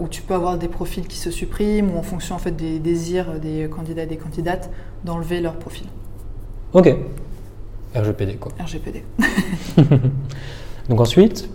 où 0.00 0.08
tu 0.08 0.22
peux 0.22 0.34
avoir 0.34 0.58
des 0.58 0.68
profils 0.68 1.06
qui 1.06 1.18
se 1.18 1.30
suppriment 1.30 1.94
ou 1.94 1.98
en 1.98 2.02
fonction 2.02 2.34
en 2.34 2.38
fait, 2.38 2.52
des 2.52 2.78
désirs 2.78 3.40
des 3.40 3.68
candidats 3.68 4.04
et 4.04 4.06
des 4.06 4.16
candidates 4.16 4.70
d'enlever 5.04 5.40
leur 5.40 5.56
profil. 5.56 5.86
Ok. 6.72 6.94
RGPD 7.94 8.36
quoi. 8.36 8.52
RGPD. 8.60 9.04
donc 10.88 11.00
ensuite, 11.00 11.48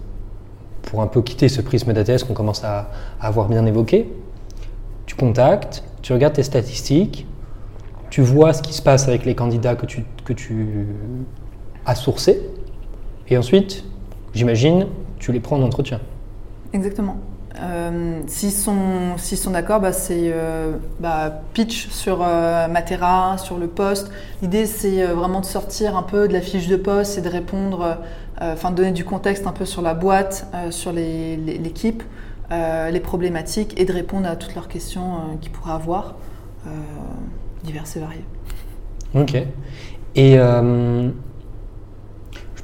pour 0.83 1.01
un 1.01 1.07
peu 1.07 1.21
quitter 1.21 1.49
ce 1.49 1.61
prisme 1.61 1.93
d'ATS 1.93 2.23
qu'on 2.23 2.33
commence 2.33 2.63
à, 2.63 2.91
avoir 3.19 3.47
bien 3.47 3.65
évoqué, 3.65 4.13
tu 5.05 5.15
contactes, 5.15 5.83
tu 6.01 6.13
regardes 6.13 6.33
tes 6.33 6.43
statistiques, 6.43 7.25
tu 8.09 8.21
vois 8.21 8.53
ce 8.53 8.61
qui 8.61 8.73
se 8.73 8.81
passe 8.81 9.07
avec 9.07 9.25
les 9.25 9.35
candidats 9.35 9.75
que 9.75 9.85
tu, 9.85 10.05
que 10.23 10.33
tu 10.33 10.87
as 11.85 11.95
sourcés, 11.95 12.41
et 13.29 13.37
ensuite, 13.37 13.83
j'imagine, 14.33 14.87
tu 15.19 15.31
les 15.31 15.39
prends 15.39 15.57
en 15.57 15.63
entretien. 15.63 15.99
Exactement. 16.73 17.17
Euh, 17.61 18.21
s'ils 18.27 18.51
sont, 18.51 19.17
sont 19.17 19.51
d'accord, 19.51 19.79
bah, 19.79 19.93
c'est 19.93 20.31
euh, 20.33 20.75
bah, 20.99 21.41
pitch 21.53 21.89
sur 21.89 22.21
euh, 22.21 22.67
Matera, 22.67 23.37
sur 23.37 23.57
le 23.57 23.67
poste. 23.67 24.11
L'idée, 24.41 24.65
c'est 24.65 25.03
vraiment 25.05 25.39
de 25.39 25.45
sortir 25.45 25.95
un 25.95 26.03
peu 26.03 26.27
de 26.27 26.33
la 26.33 26.41
fiche 26.41 26.67
de 26.67 26.75
poste 26.75 27.17
et 27.17 27.21
de 27.21 27.29
répondre, 27.29 27.97
enfin 28.41 28.71
de 28.71 28.75
donner 28.75 28.91
du 28.91 29.05
contexte 29.05 29.45
un 29.47 29.51
peu 29.51 29.65
sur 29.65 29.81
la 29.81 29.93
boîte, 29.93 30.47
sur 30.71 30.91
l'équipe, 30.91 32.03
les, 32.51 32.99
problématiques 32.99 33.79
et 33.79 33.85
de 33.85 33.93
répondre 33.93 34.27
à 34.27 34.35
toutes 34.35 34.55
leurs 34.55 34.67
questions 34.67 35.37
qu'ils 35.41 35.51
pourraient 35.51 35.73
avoir 35.73 36.15
divers 37.63 37.85
et 37.95 37.99
variés. 37.99 38.25
Ok. 39.15 39.35
Et 40.15 40.35
je 40.35 41.11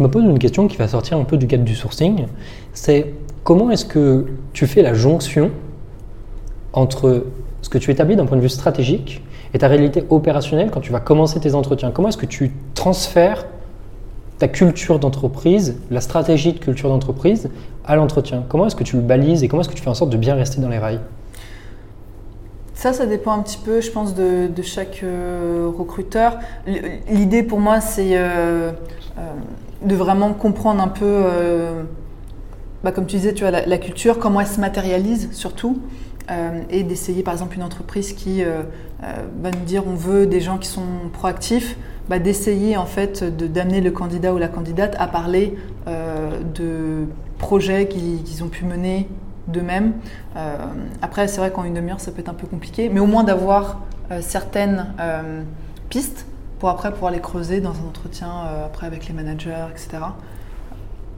me 0.04 0.08
pose 0.10 0.24
une 0.24 0.40
question 0.40 0.68
qui 0.68 0.78
va 0.78 0.88
sortir 0.88 1.18
un 1.18 1.24
peu 1.24 1.38
du 1.38 1.48
cadre 1.48 1.64
du 1.64 1.76
sourcing. 1.76 2.26
C'est 2.74 3.14
comment 3.44 3.72
est-ce 3.72 3.86
que 3.86 4.26
tu 4.54 4.68
fais 4.68 4.82
la 4.82 4.94
jonction 4.94 5.52
entre 6.74 7.26
ce 7.62 7.70
que 7.70 7.78
tu 7.78 7.92
établis 7.92 8.16
d'un 8.16 8.26
point 8.26 8.38
de 8.38 8.42
vue 8.42 8.50
stratégique 8.50 9.24
et 9.54 9.58
ta 9.58 9.68
réalité 9.68 10.04
opérationnelle 10.10 10.70
quand 10.72 10.82
tu 10.82 10.92
vas 10.92 11.00
commencer 11.00 11.40
tes 11.40 11.56
entretiens? 11.56 11.92
Comment 11.92 12.10
est-ce 12.10 12.18
que 12.18 12.26
tu 12.26 12.52
transfères 12.74 13.46
ta 14.38 14.48
culture 14.48 15.00
d'entreprise, 15.00 15.78
la 15.92 16.02
stratégie 16.02 16.54
de 16.54 16.60
culture 16.60 16.90
d'entreprise 16.90 17.50
à 17.86 17.96
l'entretien? 17.96 18.44
Comment 18.48 18.68
est-ce 18.68 18.76
que 18.76 18.84
tu 18.84 18.96
le 18.96 19.02
balises 19.02 19.44
et 19.44 19.48
comment 19.48 19.62
est-ce 19.62 19.70
que 19.70 19.76
tu 19.76 19.84
fais 19.84 19.90
en 19.90 19.96
sorte 19.96 20.12
de 20.12 20.18
bien 20.18 20.36
rester 20.36 20.62
dans 20.62 20.70
les 20.70 20.80
rails? 20.80 21.02
Ça, 22.80 22.94
ça 22.94 23.06
dépend 23.06 23.34
un 23.34 23.42
petit 23.42 23.58
peu, 23.58 23.82
je 23.82 23.92
pense, 23.92 24.16
de, 24.16 24.50
chaque 24.64 25.02
euh, 25.04 25.70
recruteur. 25.78 26.40
L'idée 27.10 27.44
pour 27.44 27.60
moi, 27.60 27.82
c'est 27.82 28.18
euh, 28.18 28.72
euh, 29.18 29.22
de 29.82 29.96
vraiment 29.96 30.32
comprendre 30.32 30.82
un 30.82 30.88
peu 30.88 31.26
bah, 32.84 32.92
comme 32.92 33.06
tu 33.06 33.18
disais, 33.18 33.34
tu 33.34 33.44
la, 33.44 33.78
culture, 33.78 34.20
comment 34.20 34.42
elle 34.42 34.48
se 34.48 34.60
matérialise 34.60 35.30
surtout, 35.34 35.82
euh, 36.32 36.62
et 36.70 36.84
d'essayer 36.84 37.24
par 37.24 37.34
exemple 37.34 37.56
une 37.56 37.64
entreprise 37.64 38.14
qui 38.14 38.44
euh, 38.44 38.62
euh, 39.04 39.14
va 39.42 39.52
nous 39.52 39.66
dire 39.66 39.84
on 39.88 39.96
veut 39.96 40.28
des 40.28 40.42
gens 40.42 40.58
qui 40.58 40.68
sont 40.68 40.86
proactifs, 41.12 41.76
bah, 42.08 42.20
d'essayer 42.20 42.78
en 42.78 42.86
fait 42.86 43.24
d'amener 43.24 43.82
le 43.82 43.92
candidat 43.92 44.34
ou 44.34 44.38
la 44.38 44.48
candidate 44.48 44.96
à 45.00 45.08
parler 45.08 45.56
de 46.56 47.06
projets 47.40 47.88
qu'ils 47.88 48.44
ont 48.44 48.48
pu 48.48 48.64
mener 48.64 49.08
d'eux-mêmes. 49.48 49.94
Après, 51.02 51.28
c'est 51.28 51.40
vrai 51.40 51.50
qu'en 51.50 51.64
une 51.64 51.74
demi-heure, 51.74 52.00
ça 52.00 52.12
peut 52.12 52.20
être 52.20 52.30
un 52.30 52.36
peu 52.36 52.46
compliqué, 52.46 52.90
mais 52.90 53.00
au 53.00 53.08
moins 53.08 53.24
d'avoir 53.24 53.82
certaines 54.22 54.88
pistes 55.90 56.28
pour 56.60 56.70
après 56.70 56.92
pouvoir 56.92 57.12
les 57.12 57.22
creuser 57.22 57.60
dans 57.60 57.72
un 57.72 57.88
entretien 57.88 58.30
après 58.66 58.86
avec 58.86 59.08
les 59.08 59.14
managers, 59.14 59.66
etc. 59.72 59.98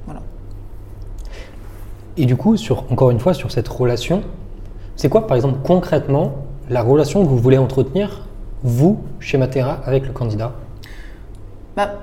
Voilà. 0.06 0.22
Et 2.18 2.26
du 2.26 2.36
coup, 2.36 2.56
encore 2.90 3.12
une 3.12 3.20
fois, 3.20 3.34
sur 3.34 3.52
cette 3.52 3.68
relation, 3.68 4.24
c'est 4.96 5.10
quoi, 5.10 5.28
par 5.28 5.36
exemple, 5.36 5.60
concrètement, 5.64 6.34
la 6.70 6.82
relation 6.82 7.24
que 7.24 7.30
vous 7.30 7.38
voulez 7.38 7.58
entretenir, 7.58 8.28
vous, 8.64 9.00
chez 9.20 9.38
Matera, 9.38 9.80
avec 9.86 10.06
le 10.06 10.14
candidat? 10.14 10.54
Bah, 11.76 11.94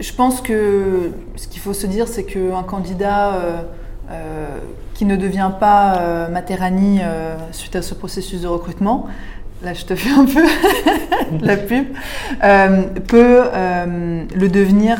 je 0.00 0.12
pense 0.12 0.40
que 0.40 1.12
ce 1.36 1.48
qu'il 1.48 1.60
faut 1.60 1.74
se 1.74 1.86
dire, 1.86 2.08
c'est 2.08 2.24
qu'un 2.24 2.62
candidat 2.62 3.34
euh, 3.34 3.62
euh, 4.10 4.58
qui 4.92 5.06
ne 5.06 5.16
devient 5.16 5.50
pas 5.58 5.96
euh, 5.96 6.28
Materani 6.28 7.00
euh, 7.02 7.36
suite 7.52 7.74
à 7.74 7.80
ce 7.80 7.94
processus 7.94 8.42
de 8.42 8.46
recrutement, 8.46 9.06
là 9.62 9.72
je 9.72 9.86
te 9.86 9.94
fais 9.96 10.10
un 10.10 10.26
peu 10.26 10.44
la 11.40 11.56
pub, 11.56 11.86
peut 13.08 13.42
le 14.36 14.48
devenir 14.48 14.98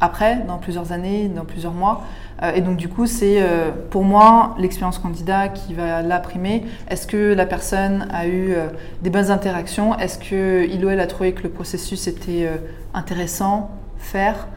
après, 0.00 0.44
dans 0.46 0.58
plusieurs 0.58 0.92
années, 0.92 1.28
dans 1.28 1.46
plusieurs 1.46 1.72
mois. 1.72 2.02
Euh, 2.42 2.52
et 2.54 2.60
donc 2.60 2.76
du 2.76 2.88
coup, 2.88 3.06
c'est 3.06 3.40
euh, 3.40 3.70
pour 3.90 4.04
moi 4.04 4.54
l'expérience 4.58 4.98
candidat 4.98 5.48
qui 5.48 5.74
va 5.74 6.02
là 6.02 6.20
primer. 6.20 6.64
Est-ce 6.88 7.06
que 7.06 7.34
la 7.34 7.46
personne 7.46 8.08
a 8.12 8.26
eu 8.26 8.52
euh, 8.52 8.68
des 9.02 9.10
bonnes 9.10 9.30
interactions? 9.30 9.96
Est-ce 9.98 10.18
qu'il 10.18 10.84
ou 10.84 10.88
elle 10.88 11.00
a 11.00 11.06
trouvé 11.06 11.32
que 11.32 11.42
le 11.42 11.50
processus 11.50 12.06
était 12.06 12.48
intéressant, 12.92 13.70
faire? 13.98 14.48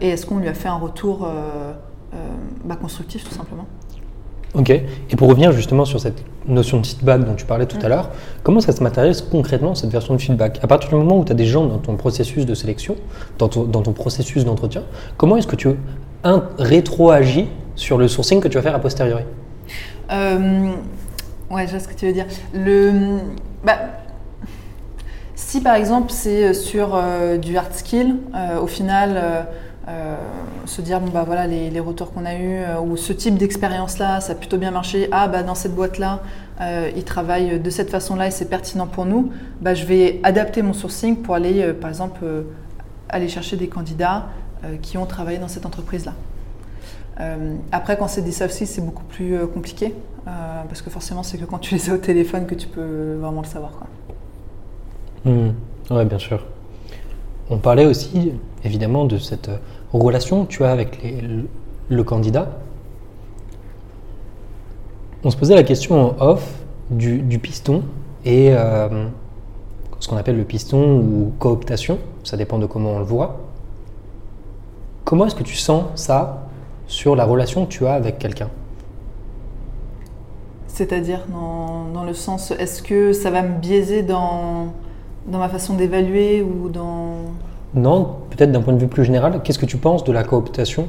Et 0.00 0.08
est-ce 0.08 0.24
qu'on 0.24 0.38
lui 0.38 0.48
a 0.48 0.54
fait 0.54 0.68
un 0.68 0.78
retour 0.78 1.28
bah, 2.64 2.76
constructif 2.76 3.22
tout 3.24 3.34
simplement? 3.34 3.66
Ok. 4.54 4.70
Et 4.70 5.16
pour 5.16 5.28
revenir 5.28 5.52
justement 5.52 5.84
sur 5.84 6.00
cette 6.00 6.24
notion 6.46 6.80
de 6.80 6.86
feedback 6.86 7.24
dont 7.24 7.34
tu 7.34 7.44
parlais 7.44 7.66
tout 7.66 7.78
à 7.82 7.88
l'heure, 7.88 8.10
comment 8.42 8.60
ça 8.60 8.72
se 8.72 8.82
matérialise 8.82 9.20
concrètement 9.22 9.74
cette 9.74 9.90
version 9.90 10.14
de 10.14 10.20
feedback? 10.20 10.58
À 10.62 10.66
partir 10.66 10.90
du 10.90 10.96
moment 10.96 11.18
où 11.18 11.24
tu 11.24 11.32
as 11.32 11.34
des 11.34 11.44
gens 11.44 11.66
dans 11.66 11.78
ton 11.78 11.96
processus 11.96 12.46
de 12.46 12.54
sélection, 12.54 12.96
dans 13.38 13.48
ton, 13.48 13.64
dans 13.64 13.82
ton 13.82 13.92
processus 13.92 14.44
d'entretien, 14.44 14.82
comment 15.16 15.36
est-ce 15.36 15.46
que 15.46 15.56
tu 15.56 15.68
un, 16.24 16.44
rétroagis 16.58 17.48
sur 17.74 17.98
le 17.98 18.08
sourcing 18.08 18.40
que 18.40 18.48
tu 18.48 18.56
vas 18.56 18.62
faire 18.62 18.74
a 18.74 18.78
posteriori 18.78 19.24
Euh, 20.10 20.72
ouais, 21.50 21.66
je 21.66 21.70
vois 21.72 21.80
ce 21.80 21.88
que 21.88 21.94
tu 21.94 22.06
veux 22.06 22.12
dire. 22.12 22.26
Le, 22.54 23.18
bah, 23.64 23.78
si 25.34 25.60
par 25.60 25.74
exemple 25.74 26.10
c'est 26.10 26.54
sur 26.54 26.94
euh, 26.94 27.38
du 27.38 27.56
hard 27.56 27.72
skill, 27.72 28.16
euh, 28.34 28.60
au 28.60 28.66
final, 28.66 29.12
euh, 29.16 29.42
euh, 29.88 30.14
se 30.64 30.80
dire 30.80 31.00
bon 31.00 31.10
bah 31.10 31.24
voilà 31.26 31.48
les, 31.48 31.68
les 31.68 31.80
retours 31.80 32.12
qu'on 32.12 32.24
a 32.24 32.34
eu 32.34 32.58
euh, 32.58 32.78
ou 32.80 32.96
ce 32.96 33.12
type 33.12 33.36
d'expérience 33.36 33.98
là, 33.98 34.20
ça 34.20 34.32
a 34.32 34.34
plutôt 34.36 34.56
bien 34.56 34.70
marché. 34.70 35.08
Ah 35.10 35.26
bah 35.26 35.42
dans 35.42 35.56
cette 35.56 35.74
boîte 35.74 35.98
là, 35.98 36.20
euh, 36.60 36.90
ils 36.96 37.02
travaillent 37.04 37.58
de 37.58 37.70
cette 37.70 37.90
façon 37.90 38.14
là 38.14 38.28
et 38.28 38.30
c'est 38.30 38.48
pertinent 38.48 38.86
pour 38.86 39.06
nous. 39.06 39.32
Bah 39.60 39.74
je 39.74 39.84
vais 39.84 40.20
adapter 40.22 40.62
mon 40.62 40.72
sourcing 40.72 41.16
pour 41.16 41.34
aller 41.34 41.62
euh, 41.62 41.74
par 41.74 41.90
exemple 41.90 42.20
euh, 42.22 42.42
aller 43.08 43.28
chercher 43.28 43.56
des 43.56 43.66
candidats 43.66 44.18
euh, 44.18 44.41
qui 44.80 44.96
ont 44.98 45.06
travaillé 45.06 45.38
dans 45.38 45.48
cette 45.48 45.66
entreprise 45.66 46.04
là. 46.06 46.14
Euh, 47.20 47.56
après, 47.72 47.96
quand 47.96 48.08
c'est 48.08 48.22
des 48.22 48.32
soft 48.32 48.54
c'est 48.54 48.80
beaucoup 48.84 49.04
plus 49.04 49.34
euh, 49.34 49.46
compliqué 49.46 49.94
euh, 50.26 50.62
parce 50.68 50.82
que 50.82 50.90
forcément, 50.90 51.22
c'est 51.22 51.38
que 51.38 51.44
quand 51.44 51.58
tu 51.58 51.74
les 51.74 51.90
as 51.90 51.94
au 51.94 51.98
téléphone 51.98 52.46
que 52.46 52.54
tu 52.54 52.68
peux 52.68 53.16
vraiment 53.20 53.42
le 53.42 53.46
savoir. 53.46 53.72
Quoi. 53.72 55.32
Hmm, 55.32 55.52
Ouais, 55.90 56.04
bien 56.04 56.18
sûr. 56.18 56.44
On 57.50 57.58
parlait 57.58 57.86
aussi, 57.86 58.32
évidemment, 58.64 59.04
de 59.04 59.18
cette 59.18 59.48
euh, 59.48 59.58
relation 59.92 60.44
que 60.44 60.50
tu 60.50 60.64
as 60.64 60.70
avec 60.70 61.00
le, 61.88 62.04
candidat. 62.04 62.48
On 65.24 65.30
se 65.30 65.36
posait 65.36 65.54
la 65.54 65.62
question 65.62 66.00
en 66.00 66.24
off 66.24 66.54
du, 66.90 67.38
piston 67.38 67.82
et 68.24 68.48
euh, 68.52 69.06
ce 70.00 70.08
qu'on 70.08 70.16
appelle 70.16 70.36
le 70.36 70.44
piston 70.44 70.98
ou 70.98 71.32
cooptation, 71.38 71.98
ça 72.24 72.36
dépend 72.36 72.58
de 72.58 72.66
comment 72.66 72.92
on 72.92 72.98
le 72.98 73.04
voit. 73.04 73.40
Comment 75.04 75.26
est-ce 75.26 75.34
que 75.34 75.42
tu 75.42 75.56
sens 75.56 75.84
ça 75.94 76.46
sur 76.86 77.16
la 77.16 77.24
relation 77.24 77.66
que 77.66 77.70
tu 77.70 77.86
as 77.86 77.94
avec 77.94 78.18
quelqu'un? 78.18 78.48
C'est-à-dire 80.68 81.26
dans, 81.30 81.84
dans 81.92 82.04
le 82.04 82.14
sens, 82.14 82.50
est-ce 82.50 82.82
que 82.82 83.12
ça 83.12 83.30
va 83.30 83.42
me 83.42 83.58
biaiser 83.58 84.02
dans, 84.02 84.72
dans 85.26 85.38
ma 85.38 85.48
façon 85.48 85.74
d'évaluer 85.74 86.42
ou 86.42 86.68
dans... 86.68 87.14
Non, 87.74 88.16
peut-être 88.30 88.52
d'un 88.52 88.62
point 88.62 88.72
de 88.74 88.78
vue 88.78 88.88
plus 88.88 89.04
général, 89.04 89.42
qu'est-ce 89.42 89.58
que 89.58 89.66
tu 89.66 89.76
penses 89.76 90.04
de 90.04 90.12
la 90.12 90.24
cooptation? 90.24 90.88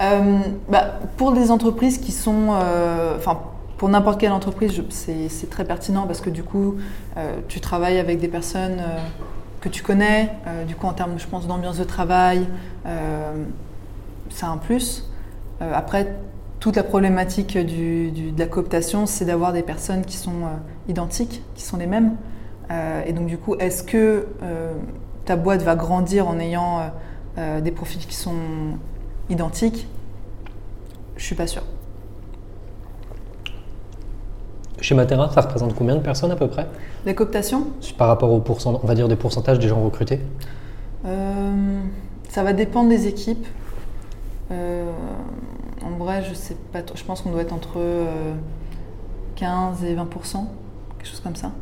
Euh, 0.00 0.38
bah, 0.70 1.00
pour 1.16 1.32
des 1.32 1.50
entreprises 1.50 1.98
qui 1.98 2.12
sont... 2.12 2.48
euh, 2.52 3.16
Enfin, 3.16 3.38
pour 3.76 3.88
n'importe 3.88 4.20
quelle 4.20 4.32
entreprise, 4.32 4.82
c'est 4.90 5.28
c'est 5.28 5.50
très 5.50 5.64
pertinent 5.64 6.06
parce 6.06 6.20
que 6.20 6.30
du 6.30 6.42
coup, 6.42 6.76
euh, 7.16 7.36
tu 7.48 7.60
travailles 7.60 7.98
avec 7.98 8.20
des 8.20 8.28
personnes 8.28 8.80
que 9.64 9.70
tu 9.70 9.82
connais. 9.82 10.30
euh, 10.46 10.64
du 10.64 10.76
coup, 10.76 10.86
en 10.86 10.92
termes, 10.92 11.18
je 11.18 11.26
pense, 11.26 11.46
d'ambiance 11.46 11.78
de 11.78 11.84
travail, 11.84 12.46
euh, 12.84 13.44
c'est 14.28 14.44
un 14.44 14.58
plus. 14.58 15.10
Euh, 15.62 15.72
après, 15.74 16.16
toute 16.60 16.76
la 16.76 16.82
problématique 16.82 17.56
du- 17.58 18.10
de 18.10 18.38
la 18.38 18.46
cooptation, 18.46 19.06
c'est 19.06 19.24
d'avoir 19.24 19.52
des 19.54 19.62
personnes 19.62 20.04
qui 20.04 20.16
sont 20.18 20.42
identiques, 20.88 21.42
qui 21.54 21.62
sont 21.62 21.76
les 21.78 21.86
mêmes. 21.86 22.16
Et 23.06 23.12
donc, 23.12 23.26
du 23.26 23.36
coup, 23.36 23.54
est-ce 23.56 23.82
que 23.82 24.26
ta 25.26 25.36
boîte 25.36 25.60
va 25.60 25.76
grandir 25.76 26.26
en 26.26 26.38
ayant 26.38 26.90
des 27.36 27.70
profils 27.70 28.00
qui 28.06 28.16
sont 28.16 28.78
identiques? 29.28 29.86
Je 31.18 31.24
suis 31.24 31.34
pas 31.34 31.46
sûre. 31.46 31.64
Chez 34.80 34.94
Matera, 34.94 35.30
ça 35.30 35.40
représente 35.40 35.74
combien 35.74 35.94
de 35.96 36.00
personnes 36.00 36.30
à 36.30 36.36
peu 36.36 36.48
près? 36.48 36.66
La 37.06 37.14
cooptation, 37.14 37.68
par 37.96 38.08
rapport 38.08 38.30
au 38.32 38.40
pourcent, 38.40 38.80
on 38.82 38.86
va 38.86 38.94
dire 38.94 39.08
des 39.08 39.16
pourcentages 39.16 39.58
des 39.58 39.68
gens 39.68 39.82
recrutés 39.82 40.20
euh, 41.06 41.80
ça 42.30 42.42
va 42.42 42.52
dépendre 42.52 42.88
des 42.88 43.06
équipes. 43.06 43.46
Euh, 44.50 44.90
en 45.84 45.90
vrai, 46.02 46.22
je 46.28 46.34
sais 46.34 46.56
pas. 46.72 46.82
trop. 46.82 46.96
Je 46.96 47.04
pense 47.04 47.20
qu'on 47.20 47.30
doit 47.30 47.42
être 47.42 47.52
entre 47.52 47.74
euh, 47.76 48.32
15 49.36 49.84
et 49.84 49.94
20% 49.94 49.98
quelque 50.98 51.08
chose 51.08 51.20
comme 51.20 51.36
ça. 51.36 51.52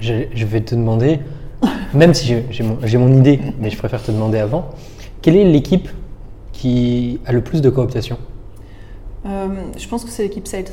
je, 0.00 0.24
je 0.34 0.44
vais 0.46 0.60
te 0.60 0.74
demander, 0.74 1.20
même 1.94 2.12
si 2.12 2.26
j'ai- 2.50 2.98
mon, 2.98 3.18
idée, 3.18 3.40
mais 3.58 3.70
je 3.70 3.78
préfère 3.78 4.02
te 4.02 4.10
demander 4.10 4.38
avant, 4.38 4.66
quelle 5.22 5.36
est 5.36 5.44
l'équipe 5.44 5.88
qui 6.52 7.20
a 7.26 7.32
le 7.32 7.40
plus 7.42 7.62
de 7.62 7.70
cooptation 7.70 8.18
Euh, 9.26 9.48
je 9.76 9.88
pense 9.88 10.04
que 10.04 10.10
c'est 10.10 10.22
l'équipe 10.22 10.46
sales. 10.46 10.66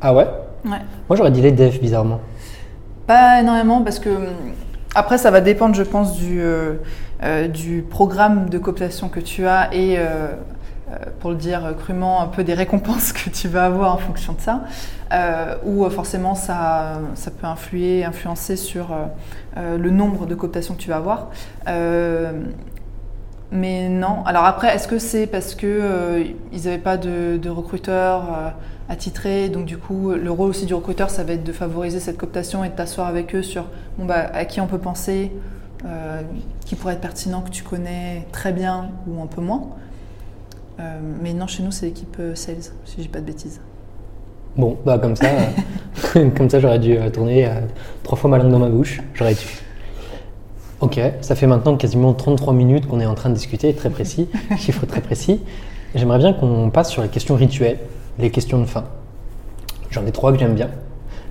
Ah 0.00 0.14
ouais 0.14 0.26
Ouais. 0.64 0.78
Moi 1.08 1.16
j'aurais 1.16 1.30
dit 1.30 1.40
les 1.40 1.52
devs 1.52 1.80
bizarrement. 1.80 2.20
Pas 3.06 3.40
énormément 3.40 3.82
parce 3.82 3.98
que 3.98 4.10
hum, 4.10 4.26
après 4.94 5.18
ça 5.18 5.30
va 5.30 5.40
dépendre 5.40 5.74
je 5.74 5.82
pense 5.82 6.16
du, 6.16 6.40
euh, 6.40 6.74
euh, 7.22 7.48
du 7.48 7.82
programme 7.82 8.50
de 8.50 8.58
cooptation 8.58 9.08
que 9.08 9.20
tu 9.20 9.46
as 9.46 9.74
et 9.74 9.96
euh, 9.98 10.28
pour 11.20 11.30
le 11.30 11.36
dire 11.36 11.74
crûment 11.78 12.20
un 12.20 12.26
peu 12.26 12.44
des 12.44 12.54
récompenses 12.54 13.12
que 13.14 13.30
tu 13.30 13.48
vas 13.48 13.64
avoir 13.66 13.94
en 13.94 13.98
fonction 13.98 14.34
de 14.34 14.40
ça 14.40 14.62
euh, 15.12 15.54
ou 15.64 15.88
forcément 15.88 16.34
ça, 16.34 17.00
ça 17.14 17.30
peut 17.30 17.46
influer, 17.46 18.04
influencer 18.04 18.56
sur 18.56 18.94
le 19.56 19.90
nombre 19.90 20.26
de 20.26 20.34
cooptations 20.34 20.74
que 20.74 20.80
tu 20.80 20.88
vas 20.88 20.96
avoir. 20.96 21.28
Mais 23.52 23.88
non. 23.88 24.22
Alors 24.26 24.44
après, 24.44 24.74
est-ce 24.74 24.86
que 24.86 24.98
c'est 24.98 25.26
parce 25.26 25.54
que 25.54 25.66
euh, 25.66 26.24
ils 26.52 26.64
n'avaient 26.64 26.78
pas 26.78 26.96
de, 26.96 27.36
de 27.36 27.50
recruteur 27.50 28.22
euh, 28.90 28.92
attitré, 28.92 29.48
donc 29.48 29.66
du 29.66 29.78
coup, 29.78 30.10
le 30.10 30.30
rôle 30.30 30.50
aussi 30.50 30.66
du 30.66 30.74
recruteur, 30.74 31.10
ça 31.10 31.24
va 31.24 31.34
être 31.34 31.44
de 31.44 31.52
favoriser 31.52 32.00
cette 32.00 32.18
cooptation 32.18 32.64
et 32.64 32.68
de 32.68 32.74
t'asseoir 32.74 33.06
avec 33.06 33.34
eux 33.34 33.42
sur 33.42 33.66
bon, 33.98 34.04
bah, 34.04 34.30
à 34.32 34.44
qui 34.44 34.60
on 34.60 34.66
peut 34.66 34.78
penser, 34.78 35.30
euh, 35.86 36.20
qui 36.66 36.76
pourrait 36.76 36.94
être 36.94 37.00
pertinent, 37.00 37.40
que 37.40 37.50
tu 37.50 37.62
connais 37.62 38.26
très 38.32 38.52
bien 38.52 38.90
ou 39.06 39.22
un 39.22 39.26
peu 39.26 39.40
moins. 39.40 39.62
Euh, 40.78 40.98
mais 41.22 41.32
non, 41.32 41.46
chez 41.46 41.62
nous, 41.62 41.70
c'est 41.70 41.86
l'équipe 41.86 42.16
euh, 42.20 42.34
sales, 42.34 42.62
si 42.84 42.96
je 42.98 43.02
dis 43.02 43.08
pas 43.08 43.20
de 43.20 43.24
bêtises. 43.24 43.60
Bon, 44.56 44.76
bah 44.84 44.98
comme 44.98 45.16
ça, 45.16 45.28
comme 46.12 46.50
ça 46.50 46.58
j'aurais 46.58 46.80
dû 46.80 46.98
tourner 47.12 47.48
trois 48.02 48.18
fois 48.18 48.28
ma 48.28 48.36
langue 48.36 48.50
dans 48.50 48.58
ma 48.58 48.68
bouche, 48.68 49.00
j'aurais 49.14 49.34
dû. 49.34 49.46
Ok, 50.80 51.00
ça 51.20 51.36
fait 51.36 51.46
maintenant 51.46 51.76
quasiment 51.76 52.12
33 52.14 52.52
minutes 52.52 52.86
qu'on 52.86 53.00
est 53.00 53.06
en 53.06 53.14
train 53.14 53.28
de 53.28 53.34
discuter, 53.34 53.72
très 53.74 53.90
précis, 53.90 54.28
chiffre 54.58 54.86
très 54.86 55.00
précis. 55.00 55.40
J'aimerais 55.94 56.18
bien 56.18 56.32
qu'on 56.32 56.70
passe 56.70 56.90
sur 56.90 57.02
les 57.02 57.08
questions 57.08 57.36
rituelles, 57.36 57.78
les 58.18 58.30
questions 58.30 58.60
de 58.60 58.66
fin. 58.66 58.84
J'en 59.90 60.06
ai 60.06 60.12
trois 60.12 60.32
que 60.32 60.38
j'aime 60.38 60.54
bien. 60.54 60.68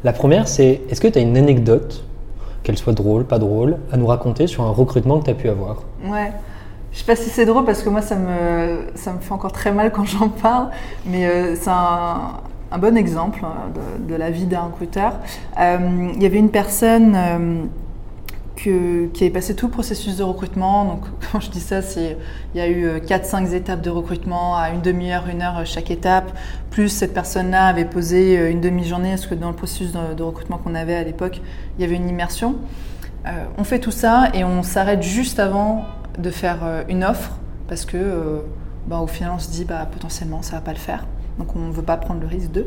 La 0.04 0.14
première, 0.14 0.48
c'est 0.48 0.82
est-ce 0.90 1.02
que 1.02 1.08
tu 1.08 1.20
as 1.20 1.22
une 1.22 1.38
anecdote, 1.38 2.04
qu'elle 2.64 2.78
soit 2.78 2.94
drôle, 2.94 3.26
pas 3.26 3.40
drôle, 3.40 3.78
à 3.92 3.98
nous 3.98 4.08
raconter 4.08 4.48
sur 4.48 4.64
un 4.64 4.72
recrutement 4.72 5.20
que 5.20 5.26
tu 5.26 5.32
as 5.32 5.36
pu 5.36 5.50
avoir? 5.50 5.84
Ouais. 6.06 6.32
Je 6.92 7.00
sais 7.00 7.06
pas 7.06 7.16
si 7.16 7.30
c'est 7.30 7.46
drôle 7.46 7.66
parce 7.66 7.84
que 7.84 7.90
moi 7.90 8.02
ça 8.02 8.16
me, 8.16 8.88
ça 8.96 9.14
me 9.14 9.20
fait 9.20 9.32
encore 9.32 9.52
très 9.52 9.72
mal 9.72 9.92
quand 9.92 10.06
j'en 10.06 10.30
parle, 10.30 10.70
mais 11.06 11.28
euh, 11.28 11.56
c'est 11.56 11.70
un, 11.70 12.40
bon 12.80 12.98
exemple 12.98 13.42
hein, 13.44 13.72
de, 13.76 14.14
de 14.14 14.16
la 14.16 14.32
vie 14.32 14.46
d'un 14.46 14.62
recruteur. 14.62 15.14
Euh, 15.60 16.10
il 16.16 16.22
y 16.22 16.26
avait 16.26 16.40
une 16.40 16.50
personne 16.50 17.14
euh, 17.16 17.64
qui 18.64 19.24
avait 19.24 19.30
passé 19.30 19.56
tout 19.56 19.68
le 19.68 19.72
processus 19.72 20.18
de 20.18 20.24
recrutement. 20.24 20.86
Donc 20.86 21.06
quand 21.32 21.40
je 21.40 21.50
dis 21.50 21.60
ça, 21.60 21.82
c'est 21.82 22.18
il 22.54 22.58
y 22.58 22.62
a 22.62 22.70
eu 22.70 22.88
4-5 23.00 23.54
étapes 23.54 23.82
de 23.82 23.90
recrutement 23.90 24.58
à 24.58 24.70
une 24.70 24.82
demi-heure, 24.82 25.28
une 25.28 25.42
heure 25.42 25.66
chaque 25.66 25.92
étape. 25.92 26.32
Plus 26.70 26.90
cette 26.90 27.14
personne-là 27.14 27.66
avait 27.66 27.86
posé 27.86 28.38
euh, 28.38 28.52
une 28.52 28.62
demi-journée 28.62 29.12
parce 29.12 29.28
que 29.28 29.36
dans 29.36 29.50
le 29.50 29.56
processus 29.56 29.92
de, 29.92 30.24
recrutement 30.24 30.58
qu'on 30.58 30.76
avait 30.76 30.96
à 30.96 31.04
l'époque, 31.04 31.42
il 31.78 31.82
y 31.82 31.86
avait 31.86 31.96
une 31.96 32.10
immersion. 32.10 32.56
Euh, 33.26 33.46
on 33.58 33.64
fait 33.64 33.80
tout 33.80 33.92
ça 33.92 34.30
et 34.34 34.44
on 34.44 34.64
s'arrête 34.64 35.04
juste 35.04 35.40
avant 35.40 35.86
de 36.18 36.32
faire 36.32 36.60
euh, 36.64 36.84
une 36.88 37.04
offre 37.04 37.38
parce 37.68 37.86
que 37.86 37.98
euh, 37.98 38.40
bah, 38.88 39.00
au 39.00 39.08
final 39.08 39.32
on 39.36 39.40
se 39.40 39.50
dit 39.50 39.66
bah, 39.66 39.88
potentiellement 39.92 40.42
ça 40.42 40.56
va 40.56 40.62
pas 40.62 40.74
le 40.74 40.80
faire. 40.80 41.06
Donc 41.38 41.56
on 41.56 41.60
ne 41.60 41.72
veut 41.72 41.84
pas 41.84 41.98
prendre 41.98 42.22
le 42.22 42.28
risque 42.28 42.52
de. 42.52 42.66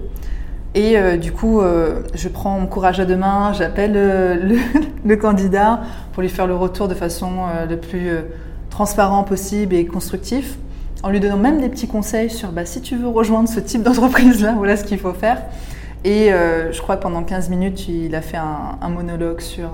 Et 0.74 0.96
euh, 0.96 1.18
du 1.18 1.32
coup, 1.32 1.60
euh, 1.60 2.00
je 2.14 2.28
prends 2.28 2.58
mon 2.58 2.66
courage 2.66 2.98
à 2.98 3.04
deux 3.04 3.16
mains, 3.16 3.52
j'appelle 3.52 3.92
euh, 3.94 4.56
le, 5.04 5.16
candidat 5.16 5.82
pour 6.12 6.22
lui 6.22 6.30
faire 6.30 6.46
le 6.46 6.54
retour 6.54 6.88
de 6.88 6.94
façon 6.94 7.46
le 7.68 7.76
plus 7.76 8.10
transparent 8.70 9.22
possible 9.22 9.74
et 9.74 9.84
constructif, 9.84 10.56
en 11.02 11.10
lui 11.10 11.20
donnant 11.20 11.36
même 11.36 11.60
des 11.60 11.68
petits 11.68 11.88
conseils 11.88 12.30
sur 12.30 12.52
bah, 12.52 12.64
si 12.64 12.80
tu 12.80 12.96
veux 12.96 13.08
rejoindre 13.08 13.48
ce 13.48 13.60
type 13.60 13.82
d'entreprise-là, 13.82 14.54
voilà 14.56 14.76
ce 14.76 14.84
qu'il 14.84 14.98
faut 14.98 15.12
faire. 15.12 15.42
Et 16.04 16.30
je 16.30 16.80
crois 16.80 16.96
que 16.96 17.02
pendant 17.02 17.22
15 17.22 17.48
minutes, 17.48 17.88
il 17.88 18.14
a 18.14 18.22
fait 18.22 18.38
un, 18.38 18.88
monologue 18.88 19.40
sur 19.40 19.70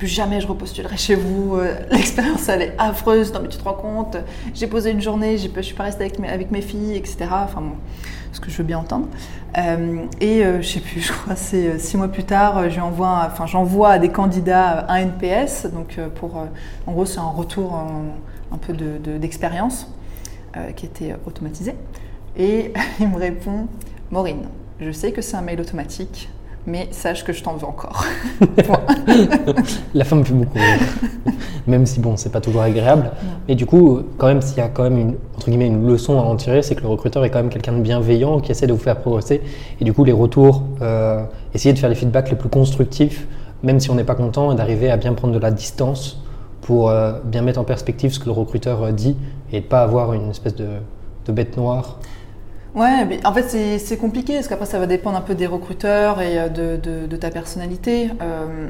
plus 0.00 0.08
jamais 0.08 0.40
je 0.40 0.46
repostulerai 0.46 0.96
chez 0.96 1.14
vous, 1.14 1.56
euh, 1.56 1.74
l'expérience 1.90 2.48
elle 2.48 2.62
est 2.62 2.74
affreuse, 2.78 3.32
non 3.34 3.40
mais 3.42 3.48
tu 3.48 3.58
te 3.58 3.64
rends 3.64 3.74
compte, 3.74 4.16
j'ai 4.54 4.66
posé 4.66 4.90
une 4.90 5.02
journée, 5.02 5.36
je 5.36 5.60
suis 5.60 5.74
pas 5.74 5.84
restée 5.84 6.04
avec 6.04 6.50
mes, 6.50 6.62
filles, 6.62 6.96
etc. 6.96 7.26
Enfin 7.30 7.60
bon, 7.60 7.74
ce 8.32 8.40
que 8.40 8.50
je 8.50 8.56
veux 8.56 8.64
bien 8.64 8.78
entendre. 8.78 9.08
Euh, 9.58 10.06
et 10.20 10.42
euh, 10.42 10.62
je 10.62 10.68
sais 10.68 10.80
plus, 10.80 11.00
je 11.06 11.12
crois 11.12 11.36
c'est 11.36 11.68
euh, 11.68 11.78
six 11.78 11.98
mois 11.98 12.08
plus 12.08 12.24
tard, 12.24 12.70
j'envoie, 12.70 13.28
enfin 13.30 13.44
à 13.90 13.98
des 13.98 14.08
candidats 14.08 14.86
un 14.88 14.96
NPS, 14.96 15.66
donc 15.66 16.00
pour, 16.14 16.46
en 16.86 16.92
gros 16.92 17.04
c'est 17.04 17.18
un 17.20 17.24
retour 17.24 17.78
un 18.52 18.58
peu 18.58 18.72
de- 18.72 18.98
de- 18.98 19.18
d'expérience 19.18 19.86
euh, 20.56 20.72
qui 20.72 20.86
était 20.86 21.14
automatisé. 21.26 21.74
Et 22.36 22.72
il 23.00 23.08
me 23.08 23.18
répond, 23.18 23.68
Maureen, 24.10 24.46
je 24.80 24.90
sais 24.92 25.12
que 25.12 25.20
c'est 25.20 25.36
un 25.36 25.42
mail 25.42 25.60
automatique, 25.60 26.30
mais 26.66 26.88
sache 26.90 27.24
que 27.24 27.32
je 27.32 27.42
t'en 27.42 27.54
veux 27.54 27.66
encore. 27.66 28.04
La 29.94 30.04
fin 30.04 30.16
me 30.16 30.24
fait 30.24 30.34
beaucoup 30.34 30.58
rire. 30.58 31.34
même 31.66 31.86
si 31.86 32.00
bon, 32.00 32.16
c'est 32.16 32.30
pas 32.30 32.40
toujours 32.40 32.62
agréable. 32.62 33.10
Mais 33.48 33.54
du 33.54 33.66
coup, 33.66 34.00
quand 34.18 34.26
même, 34.26 34.42
s'il 34.42 34.58
y 34.58 34.60
a 34.60 34.68
quand 34.68 34.82
même 34.82 34.98
une, 34.98 35.14
entre 35.36 35.48
guillemets, 35.48 35.66
une 35.66 35.86
leçon 35.86 36.18
à 36.18 36.22
en 36.22 36.36
tirer, 36.36 36.62
c'est 36.62 36.74
que 36.74 36.82
le 36.82 36.88
recruteur 36.88 37.24
est 37.24 37.30
quand 37.30 37.38
même 37.38 37.50
quelqu'un 37.50 37.72
de 37.72 37.80
bienveillant 37.80 38.40
qui 38.40 38.50
essaie 38.50 38.66
de 38.66 38.72
vous 38.72 38.78
faire 38.78 39.00
progresser. 39.00 39.40
Et 39.80 39.84
du 39.84 39.92
coup, 39.92 40.04
les 40.04 40.12
retours, 40.12 40.64
euh, 40.82 41.22
essayer 41.54 41.72
de 41.72 41.78
faire 41.78 41.88
les 41.88 41.94
feedbacks 41.94 42.30
les 42.30 42.36
plus 42.36 42.48
constructifs, 42.48 43.26
même 43.62 43.80
si 43.80 43.90
on 43.90 43.94
n'est 43.94 44.04
pas 44.04 44.14
content, 44.14 44.52
et 44.52 44.54
d'arriver 44.54 44.90
à 44.90 44.96
bien 44.96 45.12
prendre 45.14 45.34
de 45.34 45.38
la 45.38 45.50
distance 45.50 46.22
pour 46.62 46.90
euh, 46.90 47.14
bien 47.24 47.42
mettre 47.42 47.58
en 47.58 47.64
perspective 47.64 48.12
ce 48.12 48.18
que 48.18 48.26
le 48.26 48.32
recruteur 48.32 48.82
euh, 48.82 48.92
dit 48.92 49.16
et 49.52 49.60
de 49.60 49.64
pas 49.64 49.82
avoir 49.82 50.12
une 50.12 50.30
espèce 50.30 50.54
de, 50.54 50.68
de 51.26 51.32
bête 51.32 51.56
noire. 51.56 51.98
Ouais, 52.74 53.20
en 53.24 53.34
fait 53.34 53.78
c'est 53.78 53.96
compliqué 53.96 54.34
parce 54.34 54.46
qu'après 54.46 54.66
ça 54.66 54.78
va 54.78 54.86
dépendre 54.86 55.16
un 55.16 55.22
peu 55.22 55.34
des 55.34 55.46
recruteurs 55.46 56.20
et 56.20 56.38
euh, 56.38 56.76
de, 56.78 57.16
ta 57.16 57.30
personnalité. 57.30 58.10
Euh, 58.22 58.68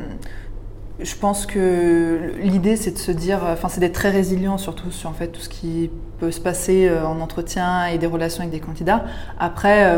je 0.98 1.14
pense 1.16 1.44
que 1.44 2.32
l'idée 2.40 2.76
c'est 2.76 2.92
de 2.92 2.98
se 2.98 3.12
dire, 3.12 3.40
enfin 3.42 3.68
c'est 3.68 3.80
d'être 3.80 3.94
très 3.94 4.10
résilient 4.10 4.56
surtout 4.56 4.90
sur 4.90 5.10
en 5.10 5.12
fait 5.12 5.28
tout 5.28 5.40
ce 5.40 5.50
qui 5.50 5.90
peut 6.18 6.30
se 6.30 6.40
passer 6.40 6.88
euh, 6.88 7.06
en 7.06 7.20
entretien 7.20 7.86
et 7.86 7.98
des 7.98 8.06
relations 8.06 8.40
avec 8.40 8.52
des 8.52 8.60
candidats. 8.60 9.04
Après, 9.38 9.94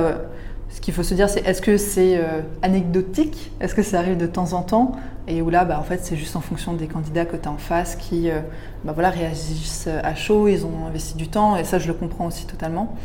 ce 0.69 0.81
qu'il 0.81 0.95
faut 0.95 1.05
se 1.05 1.15
dire 1.15 1.29
c'est 1.29 1.47
est-ce 1.47 1.63
que 1.63 1.77
c'est 1.77 2.21
anecdotique, 2.63 3.53
est-ce 3.61 3.75
que 3.75 3.83
ça 3.83 4.01
arrive 4.01 4.17
de 4.17 4.27
temps 4.27 4.53
en 4.53 4.63
temps? 4.63 4.93
Et 5.29 5.43
où 5.43 5.51
là 5.51 5.65
bah, 5.65 5.79
en 5.79 5.85
fait 5.85 6.01
c'est 6.03 6.17
juste 6.17 6.35
en 6.35 6.41
fonction 6.41 6.73
des 6.73 6.89
candidats 6.89 7.25
que 7.25 7.37
tu 7.37 7.49
as 7.49 7.53
en 7.53 7.57
face 7.57 7.95
qui 7.95 8.29
bah, 8.85 8.93
voilà, 8.93 9.11
réagissent 9.11 9.89
à 10.03 10.15
chaud, 10.17 10.49
ils 10.49 10.67
ont 10.67 10.87
investi 10.89 11.17
du 11.17 11.29
temps 11.29 11.57
et 11.57 11.63
ça 11.63 11.79
je 11.79 11.87
le 11.87 11.95
comprends 11.95 12.27
aussi 12.27 12.47
totalement. 12.47 12.97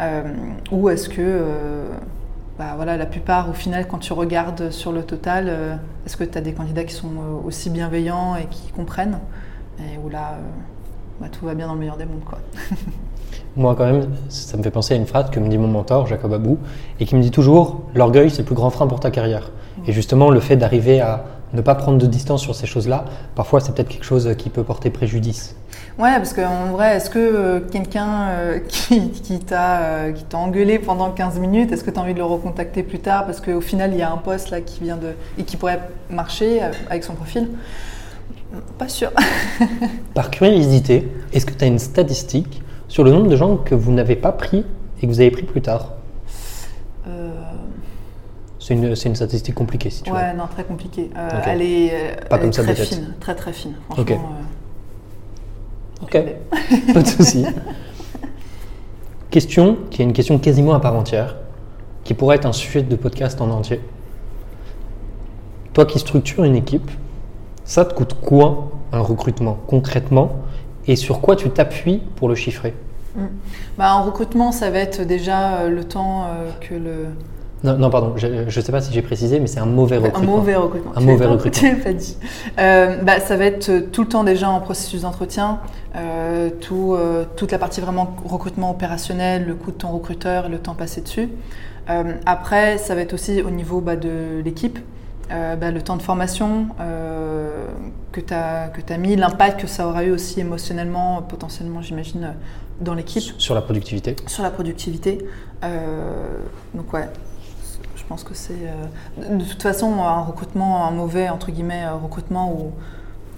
Euh, 0.00 0.22
ou 0.70 0.88
est-ce 0.88 1.08
que 1.08 1.16
euh, 1.18 1.88
bah, 2.58 2.72
voilà, 2.74 2.96
la 2.96 3.06
plupart, 3.06 3.48
au 3.48 3.52
final, 3.52 3.86
quand 3.86 3.98
tu 3.98 4.12
regardes 4.12 4.70
sur 4.70 4.90
le 4.90 5.04
total, 5.04 5.46
euh, 5.48 5.76
est-ce 6.04 6.16
que 6.16 6.24
tu 6.24 6.36
as 6.36 6.40
des 6.40 6.52
candidats 6.52 6.82
qui 6.82 6.94
sont 6.94 7.12
aussi 7.46 7.70
bienveillants 7.70 8.34
et 8.34 8.46
qui 8.50 8.72
comprennent? 8.72 9.20
Et 9.78 9.96
où 10.04 10.08
là, 10.08 10.32
euh, 10.32 10.40
bah, 11.20 11.28
tout 11.30 11.46
va 11.46 11.54
bien 11.54 11.68
dans 11.68 11.74
le 11.74 11.78
meilleur 11.78 11.96
des 11.96 12.04
mondes. 12.04 12.24
Quoi. 12.24 12.40
Moi, 13.56 13.76
quand 13.76 13.84
même, 13.84 14.08
ça 14.28 14.56
me 14.56 14.64
fait 14.64 14.72
penser 14.72 14.94
à 14.94 14.96
une 14.96 15.06
phrase 15.06 15.30
que 15.30 15.38
me 15.38 15.48
dit 15.48 15.56
mon 15.56 15.68
mentor, 15.68 16.08
Jacob 16.08 16.32
Abou, 16.32 16.58
et 16.98 17.04
qui 17.04 17.14
me 17.14 17.22
dit 17.22 17.30
toujours 17.30 17.82
L'orgueil, 17.94 18.28
c'est 18.28 18.42
le 18.42 18.46
plus 18.46 18.56
grand 18.56 18.70
frein 18.70 18.88
pour 18.88 18.98
ta 18.98 19.12
carrière. 19.12 19.52
Et 19.86 19.92
justement, 19.92 20.30
le 20.30 20.40
fait 20.40 20.56
d'arriver 20.56 21.00
à 21.00 21.24
ne 21.52 21.60
pas 21.60 21.74
prendre 21.74 21.98
de 21.98 22.06
distance 22.06 22.42
sur 22.42 22.54
ces 22.54 22.66
choses-là, 22.66 23.04
parfois, 23.34 23.60
c'est 23.60 23.74
peut-être 23.74 23.88
quelque 23.88 24.04
chose 24.04 24.34
qui 24.36 24.50
peut 24.50 24.62
porter 24.62 24.90
préjudice. 24.90 25.54
Ouais, 25.98 26.14
parce 26.16 26.32
qu'en 26.32 26.66
vrai, 26.72 26.96
est-ce 26.96 27.10
que 27.10 27.18
euh, 27.18 27.60
quelqu'un 27.60 28.28
euh, 28.28 28.58
qui, 28.68 29.10
qui 29.10 29.40
t'a 29.40 29.80
euh, 29.80 30.12
qui 30.12 30.22
t'a 30.24 30.38
engueulé 30.38 30.78
pendant 30.78 31.10
15 31.10 31.40
minutes, 31.40 31.72
est-ce 31.72 31.82
que 31.82 31.90
tu 31.90 31.98
as 31.98 32.02
envie 32.02 32.14
de 32.14 32.18
le 32.18 32.24
recontacter 32.24 32.84
plus 32.84 33.00
tard? 33.00 33.26
Parce 33.26 33.40
qu'au 33.40 33.60
final, 33.60 33.92
il 33.92 33.98
y 33.98 34.02
a 34.02 34.10
un 34.10 34.16
poste 34.16 34.50
là 34.50 34.60
qui 34.60 34.84
vient 34.84 34.96
de. 34.96 35.08
et 35.38 35.42
qui 35.42 35.56
pourrait 35.56 35.80
marcher 36.08 36.62
euh, 36.62 36.70
avec 36.88 37.02
son 37.02 37.14
profil 37.14 37.48
Pas 38.78 38.88
sûr. 38.88 39.10
Par 40.14 40.30
curiosité, 40.30 41.08
est-ce 41.32 41.46
que 41.46 41.52
tu 41.52 41.64
as 41.64 41.66
une 41.66 41.80
statistique 41.80 42.62
sur 42.86 43.02
le 43.02 43.10
nombre 43.10 43.28
de 43.28 43.36
gens 43.36 43.56
que 43.56 43.74
vous 43.74 43.92
n'avez 43.92 44.16
pas 44.16 44.32
pris 44.32 44.64
et 45.02 45.06
que 45.06 45.06
vous 45.06 45.20
avez 45.20 45.32
pris 45.32 45.42
plus 45.42 45.62
tard? 45.62 45.97
C'est 48.68 48.74
une, 48.74 48.94
c'est 48.94 49.08
une 49.08 49.14
statistique 49.16 49.54
compliquée, 49.54 49.88
si 49.88 50.02
tu 50.02 50.10
veux. 50.10 50.16
Ouais, 50.16 50.34
non, 50.34 50.46
très 50.46 50.62
compliqué. 50.62 51.08
Euh. 51.16 51.28
Elle 51.46 51.62
est, 51.62 51.90
euh, 51.90 52.14
Pas 52.28 52.36
elle 52.36 52.40
comme 52.42 52.50
est 52.50 52.52
ça, 52.52 52.62
très 52.64 52.74
fine, 52.74 53.14
très 53.18 53.34
très 53.34 53.54
fine. 53.54 53.72
Franchement, 53.88 54.04
Ok. 54.04 54.10
euh, 56.12 56.20
Ok, 56.20 56.92
pas 56.92 57.00
de 57.00 57.06
souci. 57.06 57.46
Question 59.30 59.78
qui 59.88 60.02
est 60.02 60.04
une 60.04 60.12
question 60.12 60.38
quasiment 60.38 60.74
à 60.74 60.80
part 60.80 60.94
entière, 60.96 61.36
qui 62.04 62.12
pourrait 62.12 62.36
être 62.36 62.44
un 62.44 62.52
sujet 62.52 62.82
de 62.82 62.94
podcast 62.94 63.40
en 63.40 63.48
entier. 63.48 63.80
Toi 65.72 65.86
qui 65.86 65.98
structures 65.98 66.44
une 66.44 66.56
équipe, 66.56 66.90
ça 67.64 67.86
te 67.86 67.94
coûte 67.94 68.16
quoi 68.20 68.70
un 68.92 69.00
recrutement 69.00 69.56
concrètement? 69.66 70.32
Et 70.86 70.96
sur 70.96 71.22
quoi 71.22 71.36
tu 71.36 71.48
t'appuies 71.48 72.02
pour 72.16 72.28
le 72.28 72.34
chiffrer? 72.34 72.74
Bah, 73.78 73.94
en 73.94 74.02
recrutement, 74.04 74.52
ça 74.52 74.70
va 74.70 74.80
être 74.80 75.04
déjà 75.06 75.66
le 75.70 75.84
temps 75.84 76.26
que 76.60 76.74
le. 76.74 77.06
Non, 77.64 77.76
non, 77.76 77.90
pardon, 77.90 78.12
je 78.16 78.26
ne 78.44 78.50
sais 78.50 78.70
pas 78.70 78.80
si 78.80 78.92
j'ai 78.92 79.02
précisé, 79.02 79.40
mais 79.40 79.48
c'est 79.48 79.58
un 79.58 79.66
mauvais 79.66 79.96
Un 79.96 80.00
recrutement. 80.00 80.36
mauvais 80.36 80.54
recrutement. 80.54 80.92
Un 80.94 81.00
mauvais 81.00 81.26
recrutement. 81.34 81.74
Pas 81.82 81.92
dit. 81.92 82.16
Euh, 82.58 83.02
bah, 83.02 83.18
ça 83.18 83.36
va 83.36 83.46
être 83.46 83.68
euh, 83.68 83.80
tout 83.80 84.02
le 84.02 84.08
temps 84.08 84.22
déjà 84.22 84.48
en 84.48 84.60
processus 84.60 85.02
d'entretien, 85.02 85.58
euh, 85.96 86.50
tout, 86.60 86.94
euh, 86.94 87.24
toute 87.36 87.50
la 87.50 87.58
partie 87.58 87.80
vraiment 87.80 88.14
recrutement 88.24 88.70
opérationnel, 88.70 89.44
le 89.44 89.56
coût 89.56 89.72
de 89.72 89.76
ton 89.76 89.88
recruteur 89.88 90.46
et 90.46 90.48
le 90.48 90.58
temps 90.58 90.74
passé 90.74 91.00
dessus. 91.00 91.28
Après, 92.26 92.76
ça 92.76 92.94
va 92.94 93.00
être 93.00 93.14
aussi 93.14 93.40
au 93.40 93.48
niveau 93.48 93.80
bah, 93.80 93.96
de 93.96 94.42
l'équipe, 94.44 94.78
bah, 95.30 95.70
le 95.70 95.80
temps 95.80 95.96
de 95.96 96.02
formation 96.02 96.66
que 98.12 98.20
tu 98.20 98.34
as, 98.34 98.68
que 98.68 98.92
as 98.92 98.98
mis, 98.98 99.16
l'impact 99.16 99.62
que 99.62 99.66
ça 99.66 99.88
aura 99.88 100.04
eu 100.04 100.10
aussi 100.10 100.38
émotionnellement, 100.38 101.22
potentiellement, 101.22 101.80
j'imagine, 101.80 102.34
dans 102.82 102.92
l'équipe 102.92 103.32
Sur 103.38 103.54
la 103.54 103.62
productivité. 103.62 104.16
sur 104.26 104.42
la 104.42 104.50
productivité. 104.50 105.26
Donc 106.74 106.92
ouais, 106.92 107.08
pense 108.08 108.24
que 108.24 108.34
c'est... 108.34 108.54
euh, 109.20 109.36
de 109.38 109.44
toute 109.44 109.62
façon, 109.62 110.02
un 110.02 110.22
recrutement, 110.22 110.86
un 110.86 110.90
mauvais, 110.90 111.28
entre 111.28 111.50
guillemets, 111.52 111.84
euh, 111.84 111.94
recrutement 111.94 112.52
où... 112.52 112.72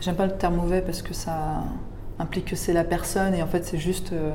J'aime 0.00 0.14
pas 0.14 0.24
le 0.26 0.32
terme 0.32 0.56
mauvais 0.56 0.80
parce 0.80 1.02
que 1.02 1.12
ça 1.12 1.62
implique 2.18 2.46
que 2.46 2.56
c'est 2.56 2.72
la 2.72 2.84
personne 2.84 3.34
et 3.34 3.42
en 3.42 3.46
fait 3.46 3.66
c'est 3.66 3.76
juste 3.78 4.12
euh, 4.14 4.30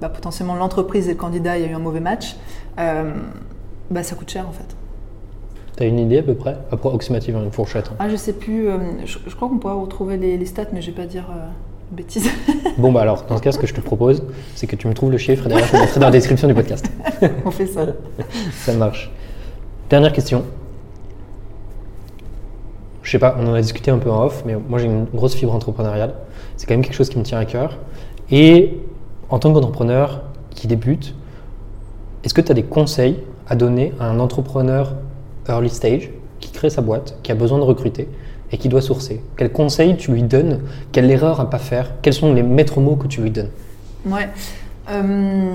bah, 0.00 0.08
potentiellement 0.08 0.54
l'entreprise 0.56 1.06
et 1.08 1.12
le 1.12 1.16
candidat, 1.18 1.56
il 1.56 1.64
y 1.64 1.66
a 1.68 1.70
eu 1.70 1.74
un 1.74 1.78
mauvais 1.78 2.00
match. 2.00 2.36
Bah, 2.76 4.02
ça 4.02 4.14
coûte 4.16 4.30
cher 4.30 4.46
en 4.48 4.52
fait. 4.52 4.74
Tu 5.76 5.82
as 5.84 5.86
une 5.86 5.98
idée 6.00 6.18
à 6.18 6.22
peu 6.24 6.34
près? 6.34 6.56
Approximative, 6.72 7.36
hein, 7.36 7.42
une 7.44 7.52
fourchette. 7.52 7.88
hein. 7.92 7.96
Ah, 8.00 8.08
je 8.08 8.16
sais 8.16 8.32
plus, 8.32 8.68
euh, 8.68 8.78
je, 9.04 9.18
je 9.26 9.36
crois 9.36 9.48
qu'on 9.48 9.58
pourra 9.58 9.74
retrouver 9.74 10.16
les, 10.16 10.36
les 10.36 10.46
stats, 10.46 10.64
mais 10.72 10.82
je 10.82 10.90
vais 10.90 10.96
pas 10.96 11.06
dire 11.06 11.26
euh, 11.30 11.46
une 11.92 11.96
bêtise. 11.96 12.28
Bon, 12.78 12.92
bah 12.92 13.00
alors, 13.02 13.22
dans 13.24 13.36
ce 13.36 13.42
cas, 13.42 13.50
ce 13.52 13.58
que 13.58 13.66
je 13.66 13.74
te 13.74 13.80
propose, 13.80 14.22
c'est 14.54 14.66
que 14.66 14.76
tu 14.76 14.86
me 14.88 14.94
trouves 14.94 15.10
le 15.12 15.18
chiffre 15.18 15.46
et 15.46 15.48
derrière, 15.48 15.66
je 15.68 15.72
le 15.74 15.80
mettrai 15.80 15.98
dans 16.00 16.06
la 16.06 16.12
description 16.12 16.46
du 16.48 16.54
podcast. 16.54 16.88
On 17.44 17.50
fait 17.50 17.66
ça. 17.66 17.86
Ça 18.52 18.72
marche. 18.74 19.10
Dernière 19.90 20.12
question. 20.12 20.44
Je 23.02 23.10
sais 23.10 23.18
pas, 23.18 23.36
on 23.40 23.46
en 23.46 23.54
a 23.54 23.60
discuté 23.62 23.90
un 23.90 23.96
peu 23.96 24.10
en 24.10 24.24
off, 24.24 24.42
mais 24.44 24.54
moi 24.54 24.78
j'ai 24.78 24.84
une 24.84 25.04
grosse 25.04 25.34
fibre 25.34 25.54
entrepreneuriale. 25.54 26.12
C'est 26.58 26.66
quand 26.66 26.74
même 26.74 26.82
quelque 26.82 26.94
chose 26.94 27.08
qui 27.08 27.18
me 27.18 27.22
tient 27.22 27.38
à 27.38 27.46
cœur. 27.46 27.78
Et 28.30 28.80
en 29.30 29.38
tant 29.38 29.50
qu'entrepreneur 29.52 30.24
qui 30.50 30.66
débute, 30.66 31.14
est-ce 32.22 32.34
que 32.34 32.42
tu 32.42 32.52
as 32.52 32.54
des 32.54 32.64
conseils 32.64 33.16
à 33.48 33.56
donner 33.56 33.94
à 33.98 34.10
un 34.10 34.20
entrepreneur 34.20 34.94
early 35.48 35.70
stage 35.70 36.10
qui 36.40 36.50
crée 36.50 36.68
sa 36.68 36.82
boîte, 36.82 37.16
qui 37.22 37.32
a 37.32 37.34
besoin 37.34 37.58
de 37.58 37.64
recruter 37.64 38.08
et 38.52 38.58
qui 38.58 38.68
doit 38.68 38.82
sourcer, 38.82 39.22
quels 39.36 39.52
conseils 39.52 39.96
tu 39.96 40.12
lui 40.12 40.22
donnes? 40.22 40.60
Quelle 40.92 41.10
erreur 41.10 41.40
à 41.40 41.48
pas 41.48 41.58
faire? 41.58 41.92
Quels 42.02 42.14
sont 42.14 42.34
les 42.34 42.42
maîtres 42.42 42.80
mots 42.80 42.96
que 42.96 43.06
tu 43.06 43.22
lui 43.22 43.30
donnes? 43.30 43.50
Ouais. 44.04 44.28
Euh, 44.90 45.54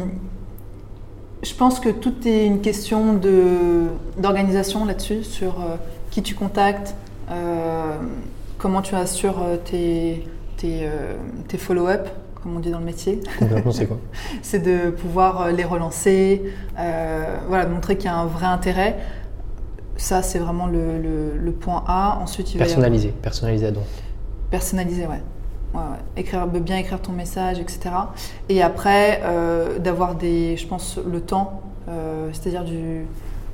je 1.43 1.53
pense 1.55 1.79
que 1.79 1.89
tout 1.89 2.13
est 2.25 2.45
une 2.45 2.61
question 2.61 3.13
de- 3.13 3.87
d'organisation 4.17 4.85
là-dessus, 4.85 5.23
sur 5.23 5.59
euh, 5.61 5.75
qui 6.11 6.21
tu 6.23 6.35
contactes, 6.35 6.95
euh, 7.31 7.95
comment 8.57 8.81
tu 8.81 8.95
assures 8.95 9.41
euh, 9.43 9.57
tes, 9.57 10.27
tes, 10.57 10.87
tes 11.47 11.57
follow-up, 11.57 12.07
comme 12.41 12.55
on 12.57 12.59
dit 12.59 12.71
dans 12.71 12.79
le 12.79 12.85
métier. 12.85 13.21
C'est 13.71 13.85
quoi? 13.87 13.97
C'est 14.41 14.59
de 14.59 14.89
pouvoir 14.91 15.49
les 15.51 15.63
relancer, 15.63 16.43
euh, 16.79 17.35
voilà, 17.47 17.67
montrer 17.67 17.97
qu'il 17.97 18.05
y 18.05 18.13
a 18.13 18.15
un 18.17 18.25
vrai 18.25 18.45
intérêt. 18.45 18.97
Ça, 19.95 20.21
c'est 20.23 20.39
vraiment 20.39 20.65
le, 20.65 20.97
le- 20.99 21.37
le 21.37 21.51
point 21.51 21.83
A. 21.87 22.17
Ensuite, 22.21 22.53
il 22.53 22.57
va 22.57 22.65
y 22.65 22.67
avoir- 22.67 22.75
Personnaliser, 22.77 23.09
personnaliser 23.21 23.65
à 23.67 23.71
don. 23.71 23.83
personnaliser, 24.49 25.05
ouais. 25.05 25.21
Bien 25.73 26.77
écrire 26.77 27.01
ton 27.01 27.11
message, 27.13 27.59
etc. 27.59 27.89
Et 28.47 28.61
après, 28.61 29.21
euh, 29.23 29.79
d'avoir 29.79 30.13
des, 30.15 30.55
je 30.55 30.67
pense, 30.67 30.99
le 30.99 31.19
temps, 31.19 31.61
euh, 31.89 32.29
c'est-à-dire 32.31 32.63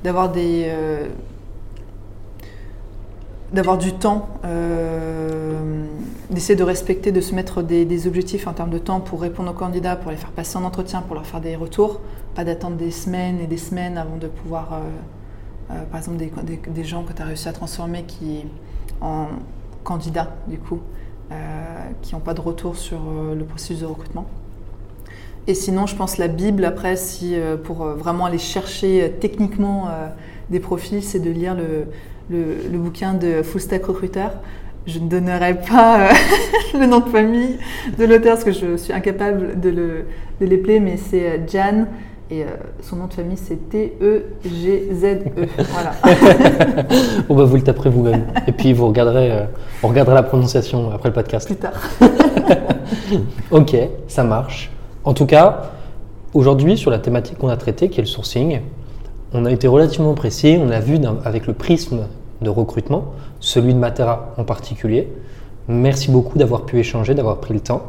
d'avoir 0.04 0.30
des, 0.30 0.66
euh, 0.68 1.08
d'avoir 3.54 3.78
du 3.78 3.94
temps, 3.94 4.28
d'essayer 6.30 6.56
de 6.56 6.62
respecter, 6.62 7.10
de 7.10 7.20
se 7.22 7.34
mettre 7.34 7.62
des, 7.62 8.06
objectifs 8.06 8.46
en 8.46 8.52
termes 8.52 8.70
de 8.70 8.78
temps 8.78 9.00
pour 9.00 9.22
répondre 9.22 9.50
aux 9.50 9.54
candidats, 9.54 9.96
pour 9.96 10.10
les 10.10 10.16
faire 10.16 10.30
passer 10.30 10.58
en 10.58 10.64
entretien, 10.64 11.00
pour 11.00 11.14
leur 11.14 11.26
faire 11.26 11.40
des 11.40 11.56
retours, 11.56 12.00
pas 12.34 12.44
d'attendre 12.44 12.76
des 12.76 12.90
semaines 12.90 13.40
et 13.40 13.46
des 13.46 13.56
semaines 13.58 13.96
avant 13.98 14.16
de 14.16 14.28
pouvoir, 14.28 14.80
par 15.68 15.98
exemple, 15.98 16.18
des, 16.18 16.30
des- 16.68 16.84
gens 16.84 17.02
que 17.02 17.12
tu 17.12 17.22
as 17.22 17.24
réussi 17.24 17.48
à 17.48 17.52
transformer 17.52 18.04
qui 18.04 18.44
en 19.00 19.26
candidats, 19.82 20.28
du 20.46 20.58
coup, 20.58 20.80
qui 22.02 22.14
n'ont 22.14 22.20
pas 22.20 22.34
de 22.34 22.40
retour 22.40 22.76
sur 22.76 22.98
euh, 22.98 23.34
le 23.34 23.44
processus 23.44 23.80
de 23.80 23.86
recrutement. 23.86 24.26
Et 25.46 25.54
sinon, 25.54 25.86
je 25.86 25.96
pense 25.96 26.18
la 26.18 26.28
Bible, 26.28 26.64
après, 26.64 26.96
si, 26.96 27.34
euh, 27.34 27.56
pour 27.56 27.82
euh, 27.82 27.94
vraiment 27.94 28.26
aller 28.26 28.38
chercher 28.38 29.02
euh, 29.02 29.08
techniquement 29.20 29.88
euh, 29.88 30.08
des 30.50 30.60
profils, 30.60 31.02
c'est 31.02 31.18
de 31.20 31.30
lire 31.30 31.54
le, 31.54 31.86
le- 32.30 32.78
bouquin 32.78 33.14
de 33.14 33.42
Full 33.42 33.60
Stack 33.60 33.84
Recruiter. 33.86 34.26
Je 34.86 34.98
ne 34.98 35.08
donnerai 35.08 35.60
pas 35.60 36.08
euh, 36.08 36.12
le 36.78 36.86
nom 36.86 37.00
de 37.00 37.08
famille 37.08 37.58
de 37.98 38.04
l'auteur 38.04 38.34
parce 38.34 38.44
que 38.44 38.52
je 38.52 38.76
suis 38.76 38.92
incapable 38.92 39.58
de, 39.60 39.70
le, 39.70 40.04
de 40.40 40.46
l'épeler, 40.46 40.78
mais 40.80 40.96
c'est 40.96 41.26
euh, 41.30 41.38
Jan. 41.48 41.86
Et 42.32 42.44
euh, 42.44 42.46
son 42.80 42.96
nom 42.96 43.06
de 43.06 43.12
famille, 43.12 43.36
c'est 43.36 43.68
T-E-G-Z-E. 43.68 45.46
Voilà. 45.72 45.92
Bon, 47.28 47.34
bah, 47.34 47.44
vous 47.44 47.56
le 47.56 47.62
taperez 47.62 47.90
vous-même. 47.90 48.26
Et 48.46 48.52
puis, 48.52 48.72
vous 48.72 48.86
regarderez, 48.86 49.32
euh, 49.32 49.44
on 49.82 49.88
regardera 49.88 50.14
la 50.14 50.22
prononciation 50.22 50.92
après 50.92 51.08
le 51.08 51.14
podcast. 51.14 51.46
Plus 51.46 51.56
tard. 51.56 51.72
Ok, 53.50 53.76
ça 54.06 54.22
marche. 54.22 54.70
En 55.04 55.14
tout 55.14 55.26
cas, 55.26 55.72
aujourd'hui, 56.34 56.76
sur 56.76 56.90
la 56.90 56.98
thématique 56.98 57.38
qu'on 57.38 57.48
a 57.48 57.56
traitée, 57.56 57.88
qui 57.88 57.98
est 57.98 58.02
le 58.02 58.08
sourcing, 58.08 58.60
on 59.32 59.44
a 59.44 59.50
été 59.50 59.66
relativement 59.66 60.14
précis. 60.14 60.58
On 60.60 60.70
a 60.70 60.80
vu 60.80 60.98
avec 61.24 61.46
le 61.46 61.52
prisme 61.52 62.06
de 62.40 62.50
recrutement, 62.50 63.06
celui 63.40 63.74
de 63.74 63.78
Matera 63.78 64.32
en 64.36 64.44
particulier. 64.44 65.08
Merci 65.68 66.10
beaucoup 66.10 66.38
d'avoir 66.38 66.64
pu 66.64 66.78
échanger, 66.78 67.14
d'avoir 67.14 67.38
pris 67.38 67.54
le 67.54 67.60
temps. 67.60 67.82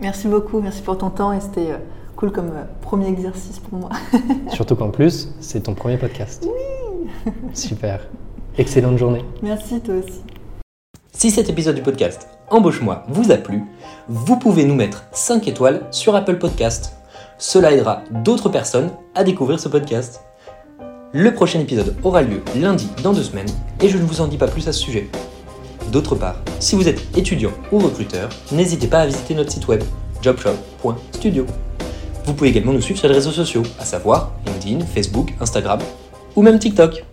Merci 0.00 0.28
beaucoup, 0.28 0.60
merci 0.60 0.82
pour 0.82 0.98
ton 0.98 1.10
temps 1.10 1.32
et 1.32 1.40
c'était 1.40 1.70
euh, 1.70 1.78
cool 2.16 2.32
comme 2.32 2.50
euh, 2.50 2.64
premier 2.80 3.08
exercice 3.08 3.58
pour 3.58 3.78
moi. 3.78 3.90
Surtout 4.52 4.76
qu'en 4.76 4.90
plus, 4.90 5.28
c'est 5.40 5.64
ton 5.64 5.74
premier 5.74 5.96
podcast. 5.96 6.46
Oui 6.46 7.32
Super. 7.54 8.00
Excellente 8.58 8.98
journée. 8.98 9.24
merci 9.42 9.80
toi 9.80 9.94
aussi. 9.96 10.20
Si 11.12 11.30
cet 11.30 11.48
épisode 11.48 11.74
du 11.76 11.82
podcast 11.82 12.28
Embauche-moi 12.50 13.04
vous 13.08 13.32
a 13.32 13.36
plu, 13.36 13.62
vous 14.08 14.36
pouvez 14.38 14.64
nous 14.64 14.74
mettre 14.74 15.04
5 15.12 15.48
étoiles 15.48 15.86
sur 15.90 16.14
Apple 16.14 16.38
Podcast. 16.38 16.92
Cela 17.38 17.72
aidera 17.72 18.02
d'autres 18.10 18.48
personnes 18.48 18.90
à 19.14 19.24
découvrir 19.24 19.58
ce 19.58 19.68
podcast. 19.68 20.20
Le 21.12 21.32
prochain 21.32 21.60
épisode 21.60 21.96
aura 22.02 22.22
lieu 22.22 22.42
lundi 22.56 22.88
dans 23.02 23.12
deux 23.12 23.22
semaines 23.22 23.48
et 23.80 23.88
je 23.88 23.96
ne 23.98 24.02
vous 24.02 24.20
en 24.20 24.26
dis 24.26 24.36
pas 24.36 24.48
plus 24.48 24.68
à 24.68 24.72
ce 24.72 24.80
sujet. 24.80 25.08
D'autre 25.90 26.14
part, 26.16 26.36
si 26.60 26.76
vous 26.76 26.88
êtes 26.88 27.16
étudiant 27.16 27.52
ou 27.72 27.78
recruteur, 27.78 28.28
n'hésitez 28.52 28.86
pas 28.88 29.00
à 29.00 29.06
visiter 29.06 29.34
notre 29.34 29.50
site 29.52 29.66
web 29.68 29.82
jobshop.studio. 30.22 31.46
Vous 32.24 32.32
pouvez 32.32 32.50
également 32.50 32.72
nous 32.72 32.80
suivre 32.80 32.98
sur 32.98 33.08
les 33.08 33.14
réseaux 33.14 33.32
sociaux, 33.32 33.62
à 33.78 33.84
savoir 33.84 34.32
LinkedIn, 34.46 34.84
Facebook, 34.86 35.34
Instagram 35.40 35.80
ou 36.34 36.42
même 36.42 36.58
TikTok. 36.58 37.04